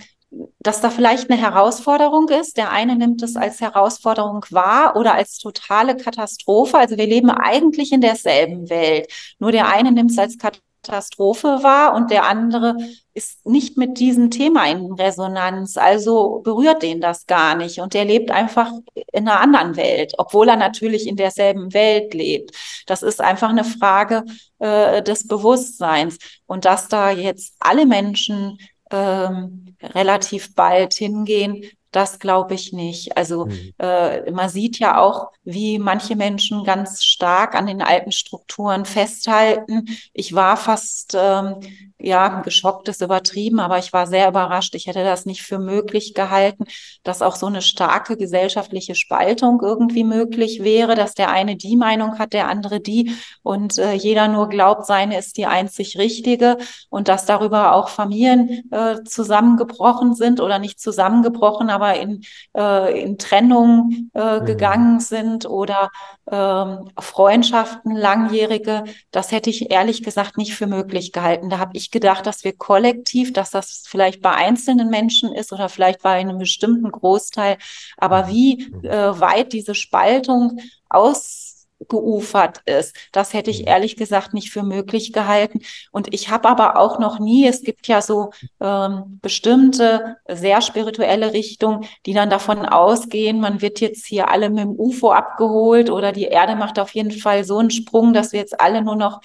dass 0.58 0.80
da 0.80 0.90
vielleicht 0.90 1.30
eine 1.30 1.40
Herausforderung 1.40 2.28
ist. 2.28 2.56
Der 2.56 2.70
eine 2.70 2.96
nimmt 2.96 3.22
es 3.22 3.36
als 3.36 3.60
Herausforderung 3.60 4.44
wahr 4.50 4.96
oder 4.96 5.14
als 5.14 5.38
totale 5.38 5.96
Katastrophe. 5.96 6.76
Also 6.78 6.96
wir 6.96 7.06
leben 7.06 7.30
eigentlich 7.30 7.92
in 7.92 8.00
derselben 8.00 8.68
Welt. 8.68 9.10
Nur 9.38 9.52
der 9.52 9.68
eine 9.68 9.92
nimmt 9.92 10.10
es 10.10 10.18
als 10.18 10.36
Katastrophe 10.36 11.62
wahr 11.62 11.94
und 11.94 12.10
der 12.10 12.24
andere 12.24 12.76
ist 13.14 13.44
nicht 13.46 13.76
mit 13.76 13.98
diesem 13.98 14.30
Thema 14.30 14.66
in 14.68 14.92
Resonanz. 14.92 15.76
Also 15.76 16.40
berührt 16.44 16.82
den 16.82 17.00
das 17.00 17.26
gar 17.26 17.54
nicht 17.54 17.78
und 17.80 17.94
der 17.94 18.04
lebt 18.04 18.30
einfach 18.30 18.70
in 18.94 19.28
einer 19.28 19.40
anderen 19.40 19.76
Welt, 19.76 20.12
obwohl 20.18 20.48
er 20.48 20.56
natürlich 20.56 21.06
in 21.06 21.16
derselben 21.16 21.72
Welt 21.72 22.12
lebt. 22.14 22.54
Das 22.86 23.02
ist 23.02 23.20
einfach 23.20 23.48
eine 23.48 23.64
Frage 23.64 24.24
äh, 24.58 25.02
des 25.02 25.26
Bewusstseins 25.26 26.18
und 26.46 26.64
dass 26.64 26.88
da 26.88 27.10
jetzt 27.10 27.54
alle 27.60 27.86
Menschen 27.86 28.58
ähm, 28.90 29.76
relativ 29.82 30.54
bald 30.54 30.94
hingehen, 30.94 31.64
das 31.90 32.18
glaube 32.18 32.54
ich 32.54 32.72
nicht. 32.72 33.16
Also 33.16 33.46
mhm. 33.46 33.72
äh, 33.78 34.30
man 34.30 34.48
sieht 34.48 34.78
ja 34.78 35.00
auch, 35.00 35.30
wie 35.44 35.78
manche 35.78 36.16
Menschen 36.16 36.64
ganz 36.64 37.02
stark 37.02 37.54
an 37.54 37.66
den 37.66 37.80
alten 37.80 38.12
Strukturen 38.12 38.84
festhalten. 38.84 39.86
Ich 40.12 40.34
war 40.34 40.56
fast, 40.56 41.16
ähm, 41.18 41.60
ja, 41.98 42.42
geschockt 42.42 42.88
ist 42.88 43.00
übertrieben, 43.00 43.58
aber 43.58 43.78
ich 43.78 43.92
war 43.92 44.06
sehr 44.06 44.28
überrascht. 44.28 44.74
Ich 44.74 44.86
hätte 44.86 45.02
das 45.02 45.24
nicht 45.24 45.42
für 45.42 45.58
möglich 45.58 46.12
gehalten, 46.12 46.64
dass 47.02 47.22
auch 47.22 47.36
so 47.36 47.46
eine 47.46 47.62
starke 47.62 48.16
gesellschaftliche 48.16 48.94
Spaltung 48.94 49.60
irgendwie 49.62 50.04
möglich 50.04 50.62
wäre, 50.62 50.94
dass 50.94 51.14
der 51.14 51.30
eine 51.30 51.56
die 51.56 51.76
Meinung 51.76 52.18
hat, 52.18 52.34
der 52.34 52.48
andere 52.48 52.80
die 52.80 53.12
und 53.42 53.78
äh, 53.78 53.94
jeder 53.94 54.28
nur 54.28 54.48
glaubt, 54.48 54.84
seine 54.86 55.18
ist 55.18 55.38
die 55.38 55.46
einzig 55.46 55.96
richtige 55.98 56.58
und 56.90 57.08
dass 57.08 57.24
darüber 57.24 57.74
auch 57.74 57.88
Familien 57.88 58.70
äh, 58.70 59.02
zusammengebrochen 59.04 60.14
sind 60.14 60.40
oder 60.40 60.58
nicht 60.58 60.80
zusammengebrochen, 60.80 61.70
aber 61.78 61.98
in, 61.98 62.22
äh, 62.56 63.02
in 63.02 63.18
Trennung 63.18 64.10
äh, 64.14 64.40
mhm. 64.40 64.44
gegangen 64.44 65.00
sind 65.00 65.46
oder 65.46 65.90
ähm, 66.30 66.90
Freundschaften, 66.98 67.94
langjährige, 67.94 68.84
das 69.10 69.30
hätte 69.30 69.50
ich 69.50 69.70
ehrlich 69.70 70.02
gesagt 70.02 70.36
nicht 70.36 70.54
für 70.54 70.66
möglich 70.66 71.12
gehalten. 71.12 71.50
Da 71.50 71.58
habe 71.58 71.76
ich 71.76 71.90
gedacht, 71.90 72.26
dass 72.26 72.42
wir 72.44 72.52
kollektiv, 72.52 73.32
dass 73.32 73.50
das 73.50 73.84
vielleicht 73.86 74.20
bei 74.20 74.32
einzelnen 74.32 74.90
Menschen 74.90 75.32
ist 75.32 75.52
oder 75.52 75.68
vielleicht 75.68 76.02
bei 76.02 76.12
einem 76.12 76.38
bestimmten 76.38 76.90
Großteil, 76.90 77.58
aber 77.96 78.24
mhm. 78.24 78.28
wie 78.28 78.62
äh, 78.86 79.20
weit 79.20 79.52
diese 79.52 79.74
Spaltung 79.74 80.58
aus 80.88 81.47
geufert 81.86 82.60
ist. 82.66 82.96
Das 83.12 83.32
hätte 83.32 83.50
ich 83.50 83.60
mhm. 83.60 83.68
ehrlich 83.68 83.96
gesagt 83.96 84.34
nicht 84.34 84.50
für 84.50 84.62
möglich 84.62 85.12
gehalten. 85.12 85.60
Und 85.92 86.12
ich 86.12 86.30
habe 86.30 86.48
aber 86.48 86.76
auch 86.76 86.98
noch 86.98 87.18
nie, 87.18 87.46
es 87.46 87.62
gibt 87.62 87.86
ja 87.86 88.02
so 88.02 88.30
ähm, 88.60 89.18
bestimmte 89.22 90.16
sehr 90.28 90.60
spirituelle 90.60 91.32
Richtungen, 91.32 91.86
die 92.06 92.14
dann 92.14 92.30
davon 92.30 92.66
ausgehen, 92.66 93.40
man 93.40 93.62
wird 93.62 93.80
jetzt 93.80 94.06
hier 94.06 94.28
alle 94.28 94.50
mit 94.50 94.64
dem 94.64 94.78
UFO 94.78 95.12
abgeholt 95.12 95.90
oder 95.90 96.12
die 96.12 96.24
Erde 96.24 96.56
macht 96.56 96.78
auf 96.78 96.94
jeden 96.94 97.12
Fall 97.12 97.44
so 97.44 97.58
einen 97.58 97.70
Sprung, 97.70 98.12
dass 98.12 98.32
wir 98.32 98.40
jetzt 98.40 98.60
alle 98.60 98.82
nur 98.82 98.96
noch 98.96 99.20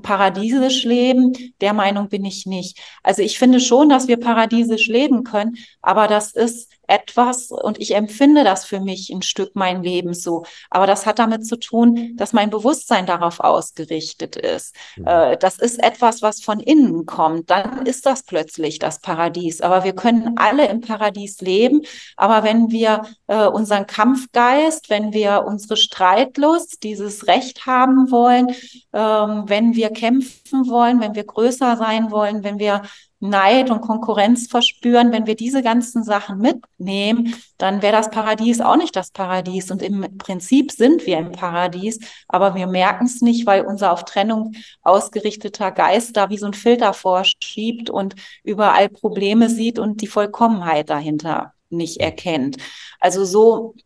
paradiesisch 0.00 0.84
leben. 0.84 1.32
Der 1.60 1.74
Meinung 1.74 2.08
bin 2.08 2.24
ich 2.24 2.46
nicht. 2.46 2.78
Also 3.02 3.20
ich 3.20 3.38
finde 3.38 3.60
schon, 3.60 3.90
dass 3.90 4.08
wir 4.08 4.18
paradiesisch 4.18 4.86
leben 4.86 5.24
können, 5.24 5.56
aber 5.82 6.08
das 6.08 6.32
ist 6.32 6.70
etwas 6.92 7.50
und 7.50 7.80
ich 7.80 7.94
empfinde 7.94 8.44
das 8.44 8.64
für 8.64 8.80
mich 8.80 9.10
ein 9.10 9.22
Stück 9.22 9.52
mein 9.54 9.82
Leben 9.82 10.14
so. 10.14 10.44
Aber 10.68 10.86
das 10.86 11.06
hat 11.06 11.18
damit 11.18 11.46
zu 11.46 11.56
tun, 11.56 12.14
dass 12.16 12.32
mein 12.32 12.50
Bewusstsein 12.50 13.06
darauf 13.06 13.40
ausgerichtet 13.40 14.36
ist. 14.36 14.76
Mhm. 14.96 15.06
Äh, 15.06 15.36
das 15.38 15.58
ist 15.58 15.82
etwas, 15.82 16.22
was 16.22 16.42
von 16.42 16.60
innen 16.60 17.06
kommt. 17.06 17.50
Dann 17.50 17.86
ist 17.86 18.04
das 18.04 18.24
plötzlich 18.24 18.78
das 18.78 19.00
Paradies. 19.00 19.60
Aber 19.60 19.84
wir 19.84 19.94
können 19.94 20.34
alle 20.36 20.68
im 20.68 20.80
Paradies 20.80 21.40
leben. 21.40 21.82
Aber 22.16 22.44
wenn 22.44 22.70
wir 22.70 23.02
äh, 23.26 23.46
unseren 23.46 23.86
Kampfgeist, 23.86 24.90
wenn 24.90 25.12
wir 25.12 25.44
unsere 25.46 25.76
Streitlust, 25.76 26.82
dieses 26.82 27.26
Recht 27.26 27.64
haben 27.64 28.10
wollen, 28.10 28.48
ähm, 28.92 29.44
wenn 29.46 29.74
wir 29.74 29.81
kämpfen 29.90 30.68
wollen, 30.68 31.00
wenn 31.00 31.14
wir 31.14 31.24
größer 31.24 31.76
sein 31.76 32.10
wollen, 32.10 32.44
wenn 32.44 32.58
wir 32.58 32.82
Neid 33.22 33.70
und 33.70 33.82
Konkurrenz 33.82 34.48
verspüren, 34.48 35.12
wenn 35.12 35.28
wir 35.28 35.36
diese 35.36 35.62
ganzen 35.62 36.02
Sachen 36.02 36.38
mitnehmen, 36.38 37.36
dann 37.56 37.80
wäre 37.80 37.92
das 37.92 38.10
Paradies 38.10 38.60
auch 38.60 38.76
nicht 38.76 38.96
das 38.96 39.12
Paradies. 39.12 39.70
Und 39.70 39.80
im 39.80 40.18
Prinzip 40.18 40.72
sind 40.72 41.06
wir 41.06 41.18
im 41.18 41.30
Paradies, 41.30 42.00
aber 42.26 42.56
wir 42.56 42.66
merken 42.66 43.06
es 43.06 43.22
nicht, 43.22 43.46
weil 43.46 43.64
unser 43.64 43.92
auf 43.92 44.04
Trennung 44.04 44.54
ausgerichteter 44.82 45.70
Geist 45.70 46.16
da 46.16 46.30
wie 46.30 46.38
so 46.38 46.46
ein 46.46 46.54
Filter 46.54 46.92
vorschiebt 46.94 47.90
und 47.90 48.16
überall 48.42 48.88
Probleme 48.88 49.48
sieht 49.48 49.78
und 49.78 50.00
die 50.02 50.08
Vollkommenheit 50.08 50.90
dahinter 50.90 51.54
nicht 51.70 51.98
erkennt. 51.98 52.56
Also 52.98 53.24
so 53.24 53.76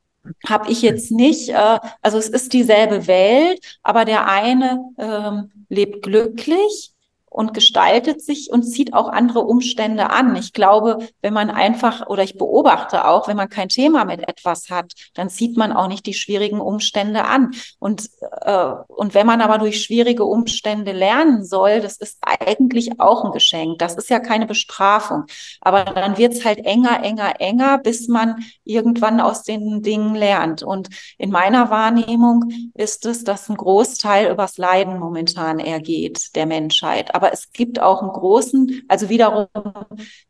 habe 0.47 0.71
ich 0.71 0.83
jetzt 0.83 1.11
nicht, 1.11 1.51
äh, 1.51 1.79
also 2.03 2.19
es 2.19 2.29
ist 2.29 2.53
dieselbe 2.53 3.07
Welt, 3.07 3.79
aber 3.83 4.05
der 4.05 4.27
eine 4.29 4.81
ähm, 4.99 5.53
lebt 5.69 6.03
glücklich 6.03 6.96
und 7.37 7.53
gestaltet 7.53 8.23
sich 8.23 8.49
und 8.51 8.63
zieht 8.63 8.95
auch 8.95 9.11
andere 9.11 9.41
Umstände 9.41 10.09
an. 10.09 10.35
Ich 10.37 10.55
glaube, 10.55 11.07
wenn 11.21 11.35
man 11.35 11.51
einfach, 11.51 12.07
oder 12.07 12.23
ich 12.23 12.39
beobachte 12.39 13.07
auch, 13.07 13.29
wenn 13.29 13.37
man 13.37 13.51
kein 13.51 13.69
Thema 13.69 14.07
mit 14.07 14.27
etwas 14.27 14.71
hat, 14.71 14.95
dann 15.13 15.29
zieht 15.29 15.55
man 15.55 15.71
auch 15.71 15.87
nicht 15.87 16.07
die 16.07 16.15
schwierigen 16.15 16.63
Umstände 16.63 17.27
an. 17.27 17.51
Und, 17.79 18.09
äh, 18.41 18.73
und 18.89 19.13
wenn 19.13 19.27
man 19.27 19.43
aber 19.43 19.59
durch 19.59 19.83
schwierige 19.83 20.25
Umstände 20.25 20.93
lernen 20.93 21.45
soll, 21.45 21.83
das 21.83 21.99
ist 21.99 22.17
eigentlich 22.23 23.01
auch 23.01 23.27
ein 23.27 23.33
Geschenk. 23.33 23.81
Das 23.81 23.97
ist 23.97 24.09
ja 24.09 24.19
keine 24.19 24.47
Bestrafung. 24.47 25.25
Aber 25.61 25.85
dann 25.85 26.17
wird 26.17 26.33
es 26.33 26.45
halt 26.47 26.61
enger, 26.65 27.03
enger, 27.05 27.39
enger, 27.39 27.77
bis 27.77 28.09
man 28.09 28.47
irgendwann 28.65 29.21
aus 29.21 29.43
den 29.43 29.83
Dingen 29.83 30.15
lernt. 30.15 30.63
Und 30.63 30.89
in 31.19 31.31
meiner 31.31 31.69
Wahrnehmung 31.69 32.45
ist 32.73 33.05
es, 33.05 33.25
dass 33.25 33.51
ein 33.51 33.59
Großteil 33.59 34.33
übers 34.33 34.57
Leiden 34.57 34.99
momentan 34.99 35.59
ergeht, 35.59 36.35
der 36.35 36.47
Menschheit. 36.47 37.15
Aber 37.15 37.26
es 37.33 37.53
gibt 37.53 37.81
auch 37.81 38.03
einen 38.03 38.13
großen, 38.13 38.83
also 38.89 39.09
wiederum 39.09 39.47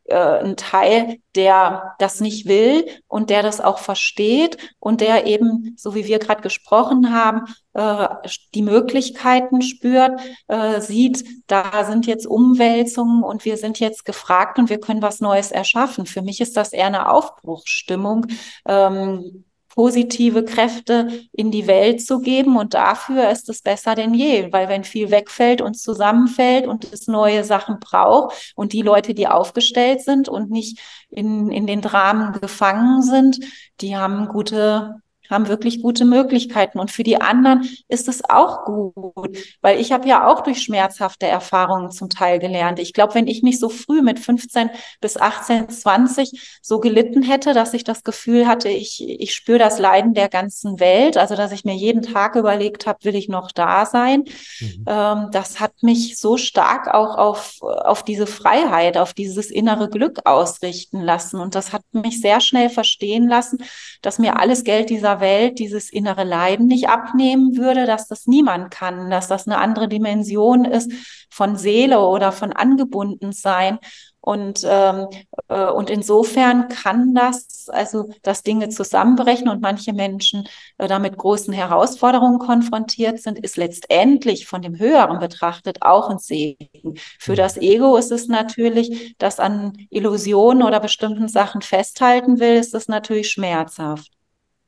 äh, 0.05 0.15
einen 0.15 0.57
Teil, 0.57 1.17
der 1.35 1.95
das 1.99 2.19
nicht 2.19 2.47
will 2.47 2.85
und 3.07 3.29
der 3.29 3.43
das 3.43 3.61
auch 3.61 3.77
versteht 3.77 4.57
und 4.79 5.01
der 5.01 5.27
eben, 5.27 5.75
so 5.77 5.95
wie 5.95 6.05
wir 6.05 6.19
gerade 6.19 6.41
gesprochen 6.41 7.13
haben, 7.13 7.43
äh, 7.73 8.07
die 8.53 8.61
Möglichkeiten 8.61 9.61
spürt, 9.61 10.19
äh, 10.47 10.81
sieht, 10.81 11.23
da 11.47 11.85
sind 11.85 12.07
jetzt 12.07 12.25
Umwälzungen 12.25 13.23
und 13.23 13.45
wir 13.45 13.57
sind 13.57 13.79
jetzt 13.79 14.05
gefragt 14.05 14.59
und 14.59 14.69
wir 14.69 14.79
können 14.79 15.01
was 15.01 15.19
Neues 15.19 15.51
erschaffen. 15.51 16.05
Für 16.05 16.21
mich 16.21 16.41
ist 16.41 16.57
das 16.57 16.73
eher 16.73 16.87
eine 16.87 17.09
Aufbruchsstimmung. 17.09 18.27
Ähm, 18.65 19.45
positive 19.77 20.43
Kräfte 20.43 21.07
in 21.31 21.51
die 21.51 21.67
Welt 21.67 22.01
zu 22.03 22.19
geben. 22.19 22.57
Und 22.57 22.73
dafür 22.73 23.29
ist 23.29 23.47
es 23.47 23.61
besser 23.61 23.93
denn 23.93 24.15
je, 24.15 24.51
weil 24.51 24.69
wenn 24.69 24.83
viel 24.83 25.11
wegfällt 25.11 25.61
und 25.61 25.75
zusammenfällt 25.77 26.65
und 26.65 26.91
es 26.91 27.05
neue 27.05 27.43
Sachen 27.43 27.79
braucht 27.79 28.53
und 28.55 28.73
die 28.73 28.81
Leute, 28.81 29.13
die 29.13 29.27
aufgestellt 29.27 30.01
sind 30.01 30.29
und 30.29 30.49
nicht 30.49 30.79
in, 31.09 31.51
in 31.51 31.67
den 31.67 31.81
Dramen 31.81 32.33
gefangen 32.41 33.03
sind, 33.03 33.39
die 33.79 33.95
haben 33.95 34.29
gute 34.29 34.95
haben 35.29 35.47
wirklich 35.47 35.81
gute 35.81 36.05
Möglichkeiten. 36.05 36.79
Und 36.79 36.91
für 36.91 37.03
die 37.03 37.21
anderen 37.21 37.67
ist 37.87 38.07
es 38.07 38.27
auch 38.29 38.65
gut, 38.65 39.37
weil 39.61 39.79
ich 39.79 39.91
habe 39.91 40.07
ja 40.07 40.27
auch 40.27 40.41
durch 40.41 40.61
schmerzhafte 40.61 41.27
Erfahrungen 41.27 41.91
zum 41.91 42.09
Teil 42.09 42.39
gelernt. 42.39 42.79
Ich 42.79 42.93
glaube, 42.93 43.15
wenn 43.15 43.27
ich 43.27 43.43
nicht 43.43 43.59
so 43.59 43.69
früh 43.69 44.01
mit 44.01 44.19
15 44.19 44.69
bis 45.01 45.17
18, 45.17 45.69
20 45.69 46.59
so 46.61 46.79
gelitten 46.79 47.21
hätte, 47.21 47.53
dass 47.53 47.73
ich 47.73 47.83
das 47.83 48.03
Gefühl 48.03 48.47
hatte, 48.47 48.69
ich, 48.69 49.03
ich 49.07 49.33
spüre 49.33 49.59
das 49.59 49.79
Leiden 49.79 50.13
der 50.13 50.29
ganzen 50.29 50.79
Welt, 50.79 51.17
also 51.17 51.35
dass 51.35 51.51
ich 51.51 51.65
mir 51.65 51.75
jeden 51.75 52.01
Tag 52.01 52.35
überlegt 52.35 52.87
habe, 52.87 52.99
will 53.03 53.15
ich 53.15 53.29
noch 53.29 53.51
da 53.51 53.85
sein, 53.85 54.25
mhm. 54.59 54.85
ähm, 54.87 55.29
das 55.31 55.59
hat 55.59 55.73
mich 55.81 56.17
so 56.17 56.37
stark 56.37 56.93
auch 56.93 57.17
auf, 57.17 57.61
auf 57.61 58.03
diese 58.03 58.27
Freiheit, 58.27 58.97
auf 58.97 59.13
dieses 59.13 59.51
innere 59.51 59.89
Glück 59.89 60.21
ausrichten 60.25 61.01
lassen. 61.01 61.39
Und 61.39 61.55
das 61.55 61.73
hat 61.73 61.81
mich 61.91 62.21
sehr 62.21 62.41
schnell 62.41 62.69
verstehen 62.69 63.27
lassen, 63.27 63.59
dass 64.01 64.19
mir 64.19 64.39
alles 64.39 64.63
Geld 64.63 64.89
dieser 64.89 65.16
Welt 65.19 65.59
dieses 65.59 65.89
innere 65.89 66.23
Leiden 66.23 66.67
nicht 66.67 66.89
abnehmen 66.89 67.57
würde, 67.57 67.85
dass 67.85 68.07
das 68.07 68.27
niemand 68.27 68.71
kann, 68.71 69.09
dass 69.09 69.27
das 69.27 69.47
eine 69.47 69.57
andere 69.57 69.87
Dimension 69.87 70.65
ist 70.65 70.91
von 71.29 71.55
Seele 71.55 71.99
oder 71.99 72.31
von 72.31 72.53
Angebundensein. 72.53 73.79
Und, 74.27 74.67
ähm, 74.69 75.07
äh, 75.47 75.69
und 75.69 75.89
insofern 75.89 76.67
kann 76.67 77.15
das, 77.15 77.69
also 77.69 78.09
dass 78.23 78.43
Dinge 78.43 78.67
zusammenbrechen 78.67 79.47
und 79.47 79.61
manche 79.61 79.93
Menschen 79.93 80.49
äh, 80.77 80.89
damit 80.89 81.15
großen 81.15 81.53
Herausforderungen 81.53 82.37
konfrontiert 82.37 83.21
sind, 83.21 83.39
ist 83.39 83.55
letztendlich 83.55 84.45
von 84.45 84.61
dem 84.61 84.77
Höheren 84.77 85.19
betrachtet 85.19 85.77
auch 85.81 86.09
ein 86.09 86.19
Segen. 86.19 86.95
Für 87.19 87.35
das 87.37 87.55
Ego 87.55 87.95
ist 87.95 88.11
es 88.11 88.27
natürlich, 88.27 89.15
das 89.17 89.39
an 89.39 89.71
Illusionen 89.89 90.63
oder 90.63 90.81
bestimmten 90.81 91.29
Sachen 91.29 91.61
festhalten 91.61 92.41
will, 92.41 92.55
ist 92.55 92.73
es 92.73 92.89
natürlich 92.89 93.29
schmerzhaft. 93.29 94.11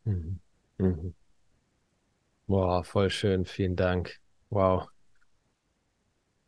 Mhm. 0.06 0.39
Mhm. 0.80 1.14
Wow, 2.48 2.86
voll 2.86 3.10
schön, 3.10 3.46
vielen 3.46 3.76
Dank. 3.76 4.18
Wow. 4.50 4.88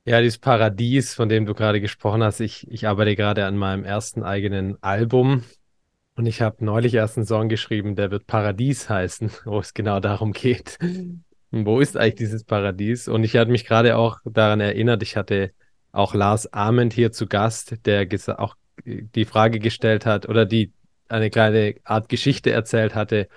Ja, 0.03 0.19
dieses 0.19 0.39
Paradies, 0.39 1.13
von 1.13 1.29
dem 1.29 1.45
du 1.45 1.53
gerade 1.53 1.79
gesprochen 1.79 2.23
hast, 2.23 2.39
ich, 2.39 2.67
ich 2.71 2.87
arbeite 2.87 3.15
gerade 3.15 3.45
an 3.45 3.55
meinem 3.55 3.83
ersten 3.83 4.23
eigenen 4.23 4.81
Album 4.81 5.43
und 6.15 6.25
ich 6.25 6.41
habe 6.41 6.65
neulich 6.65 6.95
erst 6.95 7.17
einen 7.17 7.27
Song 7.27 7.49
geschrieben, 7.49 7.95
der 7.95 8.09
wird 8.09 8.25
Paradies 8.25 8.89
heißen, 8.89 9.29
wo 9.45 9.59
es 9.59 9.75
genau 9.75 9.99
darum 9.99 10.31
geht. 10.33 10.79
Wo 11.51 11.79
ist 11.79 11.97
eigentlich 11.97 12.15
dieses 12.15 12.45
Paradies? 12.45 13.07
Und 13.07 13.23
ich 13.23 13.35
hatte 13.35 13.51
mich 13.51 13.65
gerade 13.65 13.97
auch 13.97 14.19
daran 14.25 14.61
erinnert, 14.61 15.03
ich 15.03 15.17
hatte 15.17 15.51
auch 15.91 16.15
Lars 16.15 16.51
Ament 16.51 16.93
hier 16.93 17.11
zu 17.11 17.27
Gast, 17.27 17.85
der 17.85 18.07
auch 18.39 18.55
die 18.85 19.25
Frage 19.25 19.59
gestellt 19.59 20.05
hat 20.05 20.27
oder 20.27 20.45
die 20.45 20.71
eine 21.09 21.29
kleine 21.29 21.75
Art 21.83 22.09
Geschichte 22.09 22.51
erzählt 22.51 22.95
hatte, 22.95 23.27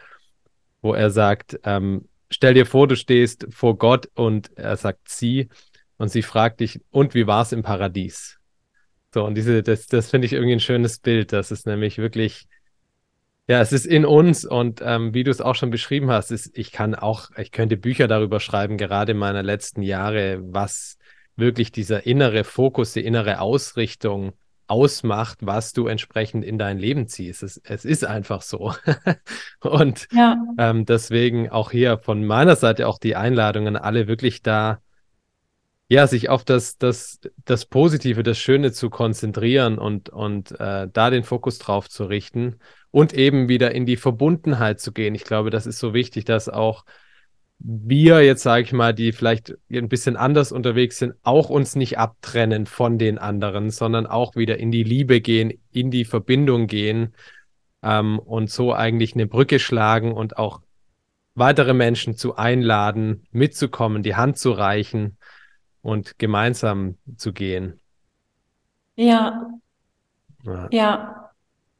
wo 0.85 0.93
er 0.93 1.09
sagt, 1.09 1.59
ähm, 1.65 2.09
stell 2.29 2.53
dir 2.53 2.67
vor, 2.67 2.87
du 2.87 2.95
stehst 2.95 3.47
vor 3.49 3.79
Gott 3.79 4.11
und 4.15 4.51
er 4.55 4.77
sagt 4.77 5.09
sie 5.09 5.49
und 5.97 6.09
sie 6.09 6.21
fragt 6.21 6.61
dich, 6.61 6.83
und 6.91 7.15
wie 7.15 7.27
war 7.27 7.41
es 7.41 7.53
im 7.53 7.63
Paradies? 7.63 8.39
So, 9.15 9.25
und 9.25 9.35
diese, 9.35 9.63
das, 9.63 9.87
das 9.87 10.11
finde 10.11 10.27
ich 10.27 10.35
irgendwie 10.35 10.53
ein 10.53 10.61
schönes 10.61 10.99
Bild. 10.99 11.33
Das 11.33 11.51
ist 11.51 11.67
nämlich 11.67 11.97
wirklich, 11.97 12.49
ja, 13.49 13.63
es 13.63 13.73
ist 13.73 13.87
in 13.87 14.05
uns 14.05 14.45
und 14.45 14.83
ähm, 14.85 15.15
wie 15.15 15.25
du 15.25 15.31
es 15.31 15.41
auch 15.41 15.55
schon 15.55 15.71
beschrieben 15.71 16.11
hast, 16.11 16.31
ist, 16.31 16.51
ich 16.53 16.71
kann 16.71 16.95
auch, 16.95 17.31
ich 17.39 17.51
könnte 17.51 17.79
Bücher 17.79 18.07
darüber 18.07 18.39
schreiben, 18.39 18.77
gerade 18.77 19.13
in 19.13 19.19
meiner 19.19 19.43
letzten 19.43 19.81
Jahre, 19.81 20.39
was 20.43 20.99
wirklich 21.35 21.73
dieser 21.73 22.05
innere 22.05 22.45
Fokus, 22.45 22.93
die 22.93 23.07
innere 23.07 23.41
Ausrichtung 23.41 24.35
ausmacht, 24.67 25.39
was 25.43 25.73
du 25.73 25.87
entsprechend 25.87 26.45
in 26.45 26.59
dein 26.59 26.79
Leben 26.79 27.09
ziehst. 27.09 27.43
Es, 27.43 27.61
es 27.65 27.85
ist 27.85 28.05
einfach 28.05 28.43
so. 28.43 28.73
und 29.61 30.09
ja. 30.13 30.37
ähm, 30.59 30.87
deswegen 30.87 31.51
auch 31.51 31.71
hier 31.71 31.99
von 31.99 32.25
meiner 32.25 32.57
Seite 32.57 32.89
auch 32.89 32.99
die 32.99 33.17
Einladungen, 33.17 33.77
alle 33.77 34.07
wirklich 34.07 34.43
da, 34.43 34.81
ja, 35.89 36.07
sich 36.07 36.29
auf 36.29 36.45
das, 36.45 36.79
das, 36.79 37.21
das 37.45 37.67
Positive, 37.67 38.23
das 38.23 38.39
Schöne 38.39 38.73
zu 38.73 38.91
konzentrieren 38.91 39.79
und, 39.79 40.09
und 40.09 40.59
äh, 40.59 40.89
da 40.91 41.11
den 41.11 41.25
Fokus 41.25 41.59
drauf 41.59 41.89
zu 41.89 42.05
richten 42.05 42.59
und 42.91 43.13
eben 43.13 43.49
wieder 43.49 43.73
in 43.73 43.87
die 43.87 43.97
Verbundenheit 43.97 44.81
zu 44.81 44.93
gehen. 44.93 45.15
Ich 45.15 45.25
glaube, 45.25 45.51
das 45.51 45.67
ist 45.67 45.79
so 45.79 45.93
wichtig, 45.93 46.25
dass 46.25 46.49
auch 46.49 46.85
wir 47.59 48.23
jetzt, 48.23 48.43
sage 48.43 48.63
ich 48.63 48.73
mal, 48.73 48.93
die 48.93 49.13
vielleicht 49.13 49.57
ein 49.71 49.89
bisschen 49.89 50.17
anders 50.17 50.53
unterwegs 50.53 50.99
sind, 50.99 51.15
auch 51.23 51.51
uns 51.51 51.77
nicht 51.77 51.99
abtrennen 51.99 52.67
von 52.67 52.99
den 52.99 53.19
anderen, 53.19 53.71
sondern 53.71 54.07
auch 54.07 54.37
wieder 54.37 54.59
in 54.59 54.71
die 54.71 54.83
Liebe 54.83 55.21
gehen, 55.21 55.53
in 55.73 55.91
die 55.91 56.05
Verbindung 56.05 56.67
gehen 56.67 57.15
ähm, 57.83 58.19
und 58.19 58.51
so 58.51 58.75
eigentlich 58.75 59.15
eine 59.15 59.27
Brücke 59.27 59.59
schlagen 59.59 60.13
und 60.13 60.37
auch 60.37 60.61
weitere 61.35 61.75
Menschen 61.75 62.17
zu 62.17 62.37
einladen, 62.37 63.27
mitzukommen, 63.31 64.03
die 64.03 64.15
Hand 64.15 64.39
zu 64.39 64.53
reichen 64.53 65.17
und 65.83 66.19
gemeinsam 66.19 66.97
zu 67.17 67.33
gehen. 67.33 67.81
Ja. 68.97 69.51
Ja. 70.45 70.69
ja. 70.71 71.31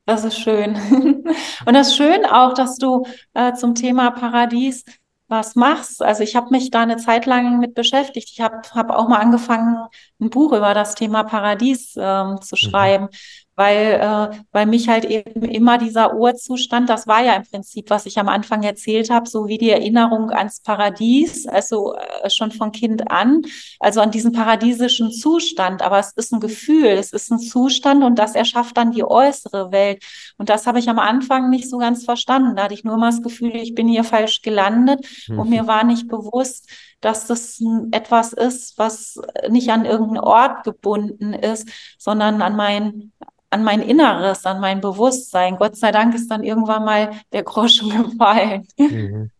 Das 0.07 0.25
ist 0.25 0.39
schön. 0.39 0.75
und 1.65 1.75
das 1.75 1.89
ist 1.89 1.97
schön 1.97 2.27
auch, 2.27 2.53
dass 2.53 2.77
du 2.77 3.07
äh, 3.33 3.55
zum 3.55 3.75
Thema 3.75 4.11
Paradies 4.11 4.85
was 5.29 5.55
machst. 5.55 6.03
Also 6.03 6.23
ich 6.23 6.37
habe 6.37 6.49
mich 6.51 6.71
da 6.71 6.83
eine 6.83 6.97
Zeit 6.97 7.27
lang 7.27 7.59
mit 7.59 7.75
beschäftigt. 7.75 8.31
Ich 8.33 8.41
habe 8.41 8.63
hab 8.73 8.91
auch 8.91 9.09
mal 9.09 9.19
angefangen, 9.19 9.77
ein 10.21 10.31
Buch 10.31 10.53
über 10.53 10.75
das 10.75 10.95
Thema 10.95 11.25
Paradies 11.25 11.95
ähm, 11.97 12.41
zu 12.43 12.55
mhm. 12.55 12.59
schreiben. 12.59 13.05
Mhm 13.05 13.44
weil, 13.57 14.01
äh, 14.01 14.37
weil 14.53 14.67
mich 14.67 14.89
halt 14.89 15.05
eben 15.05 15.43
immer 15.43 15.79
dieser 15.79 16.15
Urzustand, 16.15 16.89
das 16.89 17.07
war 17.07 17.23
ja 17.23 17.35
im 17.35 17.45
Prinzip, 17.45 17.89
was 17.91 18.07
ich 18.07 18.19
am 18.19 18.29
Anfang 18.29 18.63
erzählt 18.63 19.11
habe, 19.11 19.29
so 19.29 19.47
wie 19.47 19.59
die 19.59 19.71
Erinnerung 19.71 20.31
ans 20.31 20.61
Paradies, 20.61 21.47
also 21.47 21.95
äh, 21.95 22.31
schon 22.31 22.51
von 22.51 22.73
Kind 22.73 23.11
an, 23.11 23.43
also 23.79 24.01
an 24.01 24.11
diesen 24.11 24.33
paradiesischen 24.33 25.13
Zustand. 25.13 25.83
Aber 25.83 25.99
es 25.99 26.13
ist 26.13 26.33
ein 26.33 26.41
Gefühl, 26.41 26.87
es 26.87 27.13
ist 27.13 27.31
ein 27.31 27.39
Zustand 27.39 28.03
und 28.03 28.19
das 28.19 28.35
erschafft 28.35 28.77
dann 28.77 28.91
die 28.91 29.05
äußere 29.05 29.71
Welt. 29.71 30.03
Und 30.37 30.49
das 30.49 30.67
habe 30.67 30.81
ich 30.81 30.89
am 30.89 30.99
Anfang 30.99 31.51
nicht 31.51 31.71
so 31.71 31.79
ganz 31.79 32.05
verstanden. 32.05 32.57
Da 32.57 32.65
hatte 32.65 32.75
ich 32.75 32.85
nur 32.85 32.97
mal 32.97 33.11
das 33.11 33.23
Gefühl, 33.23 33.55
ich 33.55 33.75
bin 33.75 33.87
hier 33.87 34.05
falsch 34.05 34.43
gelandet 34.43 35.07
mhm. 35.29 35.39
und 35.39 35.51
mir 35.51 35.67
war 35.69 35.85
nicht 35.85 36.09
bewusst, 36.09 36.69
dass 37.05 37.27
das 37.27 37.63
etwas 37.93 38.33
ist, 38.33 38.79
was 38.79 39.21
nicht 39.51 39.71
an 39.71 39.85
irgendeinen 39.85 40.25
Ort 40.25 40.65
gebunden 40.65 41.35
ist, 41.35 41.69
sondern 41.99 42.41
an 42.41 42.57
mein, 42.57 43.13
an 43.51 43.63
mein 43.63 43.83
Inneres, 43.83 44.47
an 44.47 44.61
mein 44.61 44.81
Bewusstsein. 44.81 45.57
Gott 45.57 45.77
sei 45.77 45.93
Dank 45.93 46.15
ist 46.15 46.31
dann 46.31 46.43
irgendwann 46.43 46.85
mal 46.85 47.11
der 47.33 47.43
Groschen 47.43 47.91
gefallen. 48.11 48.67
Mhm. 48.79 49.31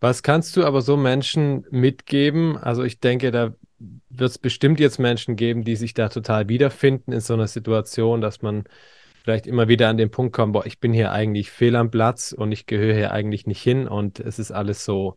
Was 0.00 0.22
kannst 0.22 0.56
du 0.56 0.64
aber 0.64 0.80
so 0.80 0.96
Menschen 0.96 1.66
mitgeben? 1.70 2.56
Also 2.56 2.84
ich 2.84 3.00
denke, 3.00 3.32
da 3.32 3.54
wird 3.78 4.30
es 4.30 4.38
bestimmt 4.38 4.78
jetzt 4.78 4.98
Menschen 4.98 5.36
geben, 5.36 5.64
die 5.64 5.76
sich 5.76 5.94
da 5.94 6.08
total 6.08 6.48
wiederfinden 6.48 7.12
in 7.12 7.20
so 7.20 7.34
einer 7.34 7.48
Situation, 7.48 8.20
dass 8.20 8.40
man 8.40 8.64
vielleicht 9.24 9.46
immer 9.46 9.68
wieder 9.68 9.88
an 9.88 9.98
den 9.98 10.10
Punkt 10.10 10.34
kommt, 10.34 10.52
boah, 10.52 10.64
ich 10.64 10.80
bin 10.80 10.92
hier 10.92 11.12
eigentlich 11.12 11.50
fehl 11.50 11.76
am 11.76 11.90
Platz 11.90 12.32
und 12.32 12.52
ich 12.52 12.66
gehöre 12.66 12.94
hier 12.94 13.12
eigentlich 13.12 13.46
nicht 13.46 13.62
hin 13.62 13.88
und 13.88 14.20
es 14.20 14.38
ist 14.38 14.52
alles 14.52 14.84
so 14.84 15.16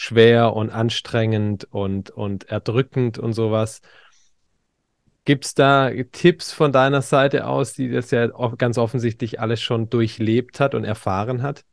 schwer 0.00 0.56
und 0.56 0.70
anstrengend 0.70 1.64
und, 1.70 2.08
und 2.08 2.44
erdrückend 2.44 3.18
und 3.18 3.34
sowas. 3.34 3.82
Gibt 5.26 5.44
es 5.44 5.54
da 5.54 5.90
Tipps 6.10 6.54
von 6.54 6.72
deiner 6.72 7.02
Seite 7.02 7.46
aus, 7.46 7.74
die 7.74 7.90
das 7.90 8.10
ja 8.10 8.28
ganz 8.56 8.78
offensichtlich 8.78 9.40
alles 9.40 9.60
schon 9.60 9.90
durchlebt 9.90 10.58
hat 10.58 10.74
und 10.74 10.84
erfahren 10.84 11.42
hat? 11.42 11.64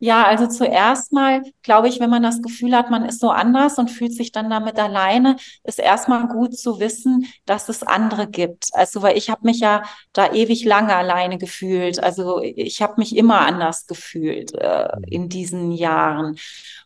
Ja, 0.00 0.24
also 0.24 0.46
zuerst 0.46 1.12
mal 1.12 1.42
glaube 1.62 1.88
ich, 1.88 1.98
wenn 2.00 2.08
man 2.08 2.22
das 2.22 2.40
Gefühl 2.40 2.74
hat, 2.74 2.88
man 2.88 3.04
ist 3.04 3.20
so 3.20 3.30
anders 3.30 3.78
und 3.78 3.90
fühlt 3.90 4.14
sich 4.14 4.30
dann 4.30 4.48
damit 4.48 4.78
alleine, 4.78 5.36
ist 5.64 5.80
erstmal 5.80 6.28
gut 6.28 6.56
zu 6.56 6.78
wissen, 6.78 7.26
dass 7.46 7.68
es 7.68 7.82
andere 7.82 8.28
gibt. 8.28 8.68
Also, 8.72 9.02
weil 9.02 9.18
ich 9.18 9.28
habe 9.28 9.40
mich 9.44 9.58
ja 9.58 9.82
da 10.12 10.32
ewig 10.32 10.64
lange 10.64 10.94
alleine 10.94 11.36
gefühlt. 11.36 12.02
Also 12.02 12.40
ich 12.40 12.80
habe 12.80 12.94
mich 12.96 13.14
immer 13.14 13.40
anders 13.40 13.86
gefühlt 13.86 14.54
äh, 14.54 14.88
mhm. 14.96 15.04
in 15.04 15.28
diesen 15.28 15.72
Jahren. 15.72 16.38